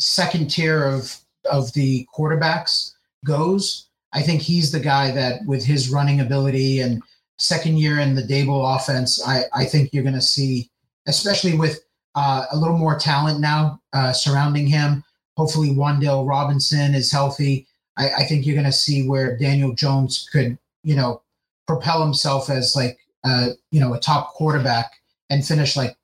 second 0.00 0.50
tier 0.50 0.84
of 0.84 1.16
of 1.48 1.72
the 1.74 2.06
quarterbacks 2.12 2.94
goes. 3.24 3.88
I 4.12 4.22
think 4.22 4.42
he's 4.42 4.72
the 4.72 4.80
guy 4.80 5.12
that, 5.12 5.44
with 5.46 5.64
his 5.64 5.90
running 5.90 6.20
ability 6.20 6.80
and 6.80 7.02
second 7.38 7.78
year 7.78 8.00
in 8.00 8.14
the 8.14 8.22
Daboll 8.22 8.76
offense, 8.76 9.22
I, 9.26 9.44
I 9.52 9.64
think 9.64 9.92
you're 9.92 10.02
going 10.02 10.14
to 10.14 10.22
see, 10.22 10.70
especially 11.06 11.56
with 11.56 11.80
uh, 12.14 12.46
a 12.50 12.56
little 12.56 12.78
more 12.78 12.98
talent 12.98 13.40
now 13.40 13.80
uh, 13.92 14.12
surrounding 14.12 14.66
him. 14.66 15.04
Hopefully, 15.36 15.68
Wan'Dale 15.68 16.26
Robinson 16.26 16.94
is 16.94 17.12
healthy. 17.12 17.66
I, 17.98 18.10
I 18.10 18.24
think 18.24 18.46
you're 18.46 18.54
going 18.54 18.66
to 18.66 18.72
see 18.72 19.06
where 19.06 19.36
Daniel 19.36 19.74
Jones 19.74 20.28
could, 20.32 20.58
you 20.82 20.96
know, 20.96 21.22
propel 21.66 22.02
himself 22.02 22.48
as 22.48 22.74
like, 22.74 22.98
uh, 23.24 23.48
you 23.70 23.80
know, 23.80 23.94
a 23.94 24.00
top 24.00 24.32
quarterback 24.32 24.92
and 25.30 25.46
finish 25.46 25.76
like. 25.76 25.96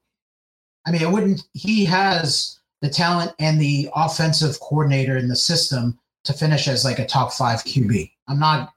I 0.85 0.91
mean, 0.91 1.03
it 1.03 1.11
wouldn't. 1.11 1.45
He 1.53 1.85
has 1.85 2.59
the 2.81 2.91
talent 2.91 3.33
and 3.39 3.61
the 3.61 3.89
offensive 3.95 4.59
coordinator 4.61 5.17
in 5.17 5.29
the 5.29 5.37
system 5.37 5.99
to 6.25 6.33
finish 6.33 6.69
as 6.69 6.85
like 6.85 6.99
a 6.99 7.07
top 7.07 7.33
five 7.33 7.61
QB. 7.61 8.11
I'm 8.29 8.41
not 8.41 8.72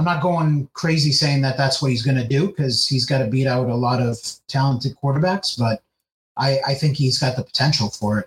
I'm 0.00 0.06
not 0.06 0.22
going 0.22 0.66
crazy 0.72 1.12
saying 1.12 1.42
that 1.42 1.58
that's 1.58 1.82
what 1.82 1.90
he's 1.90 2.02
going 2.02 2.16
to 2.16 2.26
do 2.26 2.46
because 2.46 2.88
he's 2.88 3.04
got 3.04 3.18
to 3.18 3.26
beat 3.26 3.46
out 3.46 3.68
a 3.68 3.74
lot 3.74 4.00
of 4.00 4.16
talented 4.48 4.96
quarterbacks, 4.96 5.58
but 5.58 5.82
I, 6.38 6.58
I 6.68 6.72
think 6.72 6.96
he's 6.96 7.18
got 7.18 7.36
the 7.36 7.42
potential 7.42 7.90
for 7.90 8.18
it. 8.18 8.26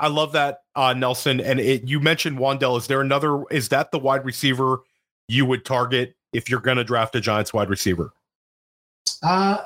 I 0.00 0.08
love 0.08 0.32
that, 0.32 0.64
uh, 0.74 0.92
Nelson. 0.92 1.40
And 1.40 1.60
it, 1.60 1.86
you 1.86 2.00
mentioned 2.00 2.40
Wan'Dale. 2.40 2.78
Is 2.78 2.88
there 2.88 3.00
another? 3.00 3.44
Is 3.52 3.68
that 3.68 3.92
the 3.92 3.98
wide 4.00 4.24
receiver 4.24 4.80
you 5.28 5.46
would 5.46 5.64
target 5.64 6.16
if 6.32 6.50
you're 6.50 6.58
going 6.58 6.78
to 6.78 6.84
draft 6.84 7.14
a 7.14 7.20
Giants 7.20 7.54
wide 7.54 7.70
receiver? 7.70 8.12
Uh, 9.22 9.58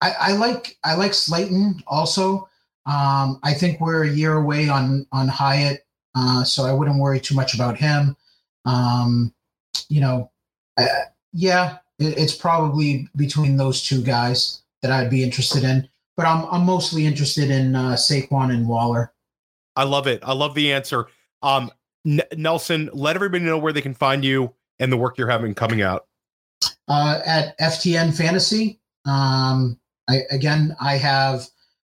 I, 0.00 0.10
I 0.18 0.32
like 0.32 0.76
I 0.82 0.96
like 0.96 1.14
Slayton 1.14 1.84
also. 1.86 2.48
Um, 2.84 3.38
I 3.44 3.54
think 3.54 3.80
we're 3.80 4.06
a 4.06 4.10
year 4.10 4.32
away 4.32 4.68
on 4.68 5.06
on 5.12 5.28
Hyatt, 5.28 5.86
uh, 6.16 6.42
so 6.42 6.64
I 6.64 6.72
wouldn't 6.72 6.98
worry 6.98 7.20
too 7.20 7.36
much 7.36 7.54
about 7.54 7.78
him. 7.78 8.16
Um, 8.64 9.32
you 9.88 10.00
know, 10.00 10.32
uh, 10.78 10.86
yeah, 11.32 11.78
it, 11.98 12.18
it's 12.18 12.34
probably 12.34 13.08
between 13.16 13.56
those 13.56 13.82
two 13.82 14.02
guys 14.02 14.62
that 14.82 14.90
I'd 14.90 15.10
be 15.10 15.22
interested 15.22 15.64
in. 15.64 15.88
But 16.16 16.26
I'm 16.26 16.46
I'm 16.46 16.64
mostly 16.64 17.06
interested 17.06 17.50
in 17.50 17.76
uh, 17.76 17.92
Saquon 17.92 18.52
and 18.52 18.66
Waller. 18.66 19.12
I 19.76 19.84
love 19.84 20.06
it. 20.06 20.20
I 20.24 20.32
love 20.32 20.54
the 20.54 20.72
answer. 20.72 21.06
Um, 21.42 21.70
N- 22.06 22.22
Nelson, 22.36 22.90
let 22.92 23.16
everybody 23.16 23.44
know 23.44 23.58
where 23.58 23.72
they 23.72 23.82
can 23.82 23.94
find 23.94 24.24
you 24.24 24.54
and 24.78 24.90
the 24.92 24.96
work 24.96 25.18
you're 25.18 25.30
having 25.30 25.54
coming 25.54 25.82
out. 25.82 26.06
Uh, 26.88 27.20
at 27.24 27.58
FTN 27.58 28.16
Fantasy 28.16 28.80
Um, 29.04 29.78
I, 30.08 30.22
again, 30.30 30.74
I 30.80 30.96
have 30.96 31.46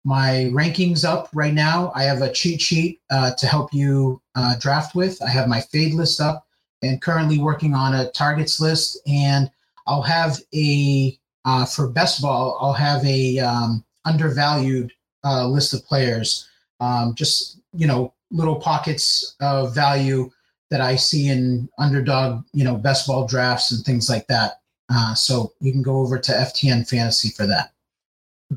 my 0.03 0.49
rankings 0.53 1.03
up 1.03 1.29
right 1.33 1.53
now. 1.53 1.91
I 1.95 2.03
have 2.03 2.21
a 2.21 2.31
cheat 2.31 2.61
sheet 2.61 3.01
uh, 3.09 3.31
to 3.36 3.47
help 3.47 3.73
you 3.73 4.21
uh, 4.36 4.55
draft 4.59 4.95
with. 4.95 5.21
I 5.21 5.29
have 5.29 5.47
my 5.47 5.61
fade 5.61 5.93
list 5.93 6.21
up 6.21 6.44
and 6.82 7.01
currently 7.01 7.39
working 7.39 7.73
on 7.73 7.93
a 7.95 8.11
targets 8.11 8.59
list. 8.59 8.99
And 9.07 9.49
I'll 9.88 10.01
have 10.01 10.39
a, 10.53 11.17
uh, 11.45 11.65
for 11.65 11.88
best 11.88 12.21
ball, 12.21 12.57
I'll 12.59 12.73
have 12.73 13.03
a 13.05 13.39
um, 13.39 13.84
undervalued 14.05 14.91
uh, 15.23 15.47
list 15.47 15.73
of 15.73 15.86
players. 15.86 16.47
Um, 16.80 17.15
just, 17.15 17.59
you 17.73 17.88
know, 17.88 18.13
little 18.32 18.55
pockets 18.55 19.36
of 19.41 19.73
value 19.73 20.30
that 20.69 20.82
I 20.82 20.95
see 20.95 21.30
in 21.30 21.69
underdog, 21.78 22.43
you 22.53 22.63
know, 22.63 22.76
best 22.76 23.07
ball 23.07 23.28
drafts 23.28 23.71
and 23.71 23.84
things 23.86 24.09
like 24.09 24.28
that. 24.28 24.61
Uh, 24.89 25.13
so 25.13 25.53
you 25.61 25.71
can 25.71 25.82
go 25.82 25.97
over 25.97 26.17
to 26.17 26.32
FTN 26.32 26.88
Fantasy 26.88 27.30
for 27.30 27.45
that. 27.47 27.71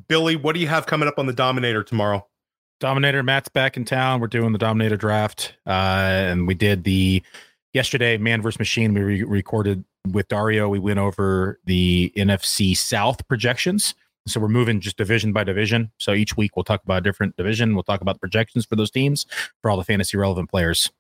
Billy, 0.08 0.36
what 0.36 0.54
do 0.54 0.60
you 0.60 0.68
have 0.68 0.86
coming 0.86 1.08
up 1.08 1.18
on 1.18 1.26
the 1.26 1.32
Dominator 1.32 1.82
tomorrow? 1.82 2.26
Dominator 2.80 3.22
Matt's 3.22 3.48
back 3.48 3.76
in 3.76 3.84
town. 3.84 4.20
We're 4.20 4.28
doing 4.28 4.52
the 4.52 4.58
Dominator 4.58 4.96
draft, 4.96 5.54
uh, 5.66 5.70
and 5.70 6.46
we 6.46 6.54
did 6.54 6.84
the 6.84 7.22
yesterday 7.78 8.18
Man 8.18 8.42
vs 8.42 8.58
Machine. 8.58 8.92
We 8.92 9.00
re- 9.00 9.22
recorded 9.22 9.84
with 10.12 10.28
Dario. 10.28 10.68
We 10.68 10.78
went 10.78 10.98
over 10.98 11.58
the 11.64 12.12
NFC 12.16 12.76
South 12.76 13.26
projections. 13.28 13.94
So 14.26 14.40
we're 14.40 14.48
moving 14.48 14.80
just 14.80 14.98
division 14.98 15.32
by 15.32 15.44
division. 15.44 15.90
So 15.98 16.12
each 16.12 16.36
week 16.36 16.56
we'll 16.56 16.64
talk 16.64 16.84
about 16.84 16.98
a 16.98 17.00
different 17.00 17.36
division. 17.36 17.74
We'll 17.74 17.84
talk 17.84 18.02
about 18.02 18.16
the 18.16 18.20
projections 18.20 18.66
for 18.66 18.76
those 18.76 18.90
teams 18.90 19.26
for 19.62 19.70
all 19.70 19.76
the 19.76 19.84
fantasy 19.84 20.16
relevant 20.18 20.50
players. 20.50 20.90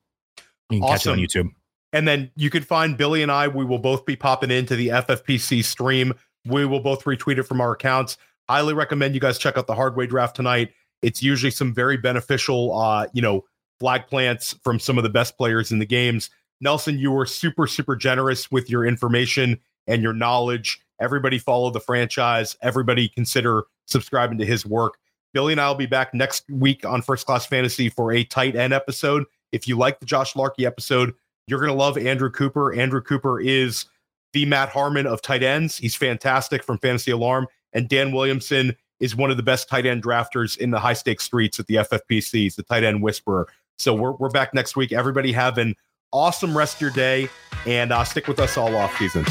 You 0.70 0.80
can 0.80 0.84
awesome. 0.84 0.94
catch 0.94 1.06
it 1.06 1.10
on 1.10 1.18
YouTube. 1.18 1.52
And 1.92 2.08
then 2.08 2.30
you 2.36 2.48
can 2.48 2.62
find 2.62 2.96
Billy 2.96 3.22
and 3.22 3.30
I. 3.30 3.48
We 3.48 3.64
will 3.64 3.78
both 3.78 4.06
be 4.06 4.16
popping 4.16 4.50
into 4.50 4.76
the 4.76 4.88
FFPC 4.88 5.64
stream. 5.64 6.14
We 6.46 6.64
will 6.64 6.80
both 6.80 7.04
retweet 7.04 7.38
it 7.38 7.42
from 7.42 7.60
our 7.60 7.72
accounts 7.72 8.16
highly 8.48 8.74
recommend 8.74 9.14
you 9.14 9.20
guys 9.20 9.38
check 9.38 9.56
out 9.56 9.66
the 9.66 9.74
hardway 9.74 10.06
draft 10.06 10.34
tonight. 10.34 10.72
It's 11.02 11.22
usually 11.22 11.50
some 11.50 11.74
very 11.74 11.96
beneficial, 11.96 12.76
uh, 12.78 13.06
you 13.12 13.22
know, 13.22 13.44
flag 13.78 14.06
plants 14.08 14.54
from 14.64 14.80
some 14.80 14.98
of 14.98 15.04
the 15.04 15.10
best 15.10 15.36
players 15.36 15.70
in 15.70 15.78
the 15.78 15.86
games. 15.86 16.30
Nelson, 16.60 16.98
you 16.98 17.12
were 17.12 17.26
super, 17.26 17.66
super 17.66 17.96
generous 17.96 18.50
with 18.50 18.68
your 18.68 18.84
information 18.84 19.58
and 19.86 20.02
your 20.02 20.12
knowledge. 20.12 20.80
Everybody 21.00 21.38
follow 21.38 21.70
the 21.70 21.80
franchise. 21.80 22.56
Everybody 22.62 23.08
consider 23.08 23.64
subscribing 23.86 24.38
to 24.38 24.46
his 24.46 24.66
work. 24.66 24.98
Billy 25.32 25.52
and 25.52 25.60
I 25.60 25.68
will 25.68 25.76
be 25.76 25.86
back 25.86 26.14
next 26.14 26.44
week 26.50 26.84
on 26.84 27.02
First 27.02 27.26
Class 27.26 27.46
Fantasy 27.46 27.88
for 27.88 28.12
a 28.12 28.24
tight 28.24 28.56
end 28.56 28.72
episode. 28.72 29.24
If 29.52 29.68
you 29.68 29.76
like 29.76 30.00
the 30.00 30.06
Josh 30.06 30.34
Larky 30.34 30.66
episode, 30.66 31.14
you're 31.46 31.60
going 31.60 31.72
to 31.72 31.76
love 31.76 31.96
Andrew 31.96 32.30
Cooper. 32.30 32.72
Andrew 32.74 33.00
Cooper 33.00 33.40
is 33.40 33.86
the 34.32 34.44
Matt 34.46 34.68
Harmon 34.70 35.06
of 35.06 35.22
tight 35.22 35.42
ends. 35.42 35.78
He's 35.78 35.94
fantastic 35.94 36.62
from 36.62 36.78
Fantasy 36.78 37.10
Alarm. 37.10 37.46
And 37.72 37.88
Dan 37.88 38.12
Williamson 38.12 38.76
is 39.00 39.14
one 39.14 39.30
of 39.30 39.36
the 39.36 39.42
best 39.42 39.68
tight 39.68 39.86
end 39.86 40.02
drafters 40.02 40.56
in 40.58 40.70
the 40.70 40.80
high 40.80 40.92
stakes 40.92 41.24
streets 41.24 41.60
at 41.60 41.66
the 41.66 41.76
FFPC. 41.76 42.32
He's 42.32 42.56
the 42.56 42.62
tight 42.62 42.84
end 42.84 43.02
whisperer. 43.02 43.48
So 43.78 43.94
we're, 43.94 44.12
we're 44.12 44.30
back 44.30 44.52
next 44.54 44.76
week. 44.76 44.92
Everybody 44.92 45.32
have 45.32 45.56
an 45.56 45.76
awesome 46.12 46.56
rest 46.56 46.76
of 46.76 46.80
your 46.80 46.90
day 46.90 47.28
and 47.66 47.92
uh, 47.92 48.04
stick 48.04 48.28
with 48.28 48.40
us 48.40 48.56
all 48.56 48.74
off 48.76 48.96
season. 48.98 49.24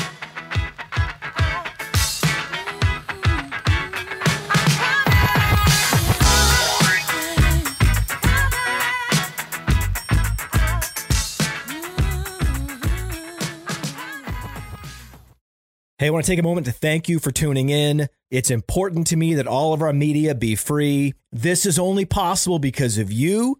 Hey, 16.00 16.06
I 16.06 16.10
want 16.12 16.26
to 16.26 16.32
take 16.32 16.38
a 16.38 16.44
moment 16.44 16.68
to 16.68 16.72
thank 16.72 17.10
you 17.10 17.18
for 17.18 17.32
tuning 17.32 17.70
in. 17.70 18.08
It's 18.30 18.52
important 18.52 19.08
to 19.08 19.16
me 19.16 19.34
that 19.34 19.48
all 19.48 19.74
of 19.74 19.82
our 19.82 19.94
media 19.94 20.36
be 20.36 20.56
free. 20.56 21.16
This 21.32 21.66
is 21.66 21.80
only 21.80 22.06
possible 22.06 22.60
because 22.60 23.00
of 23.00 23.12
you 23.12 23.60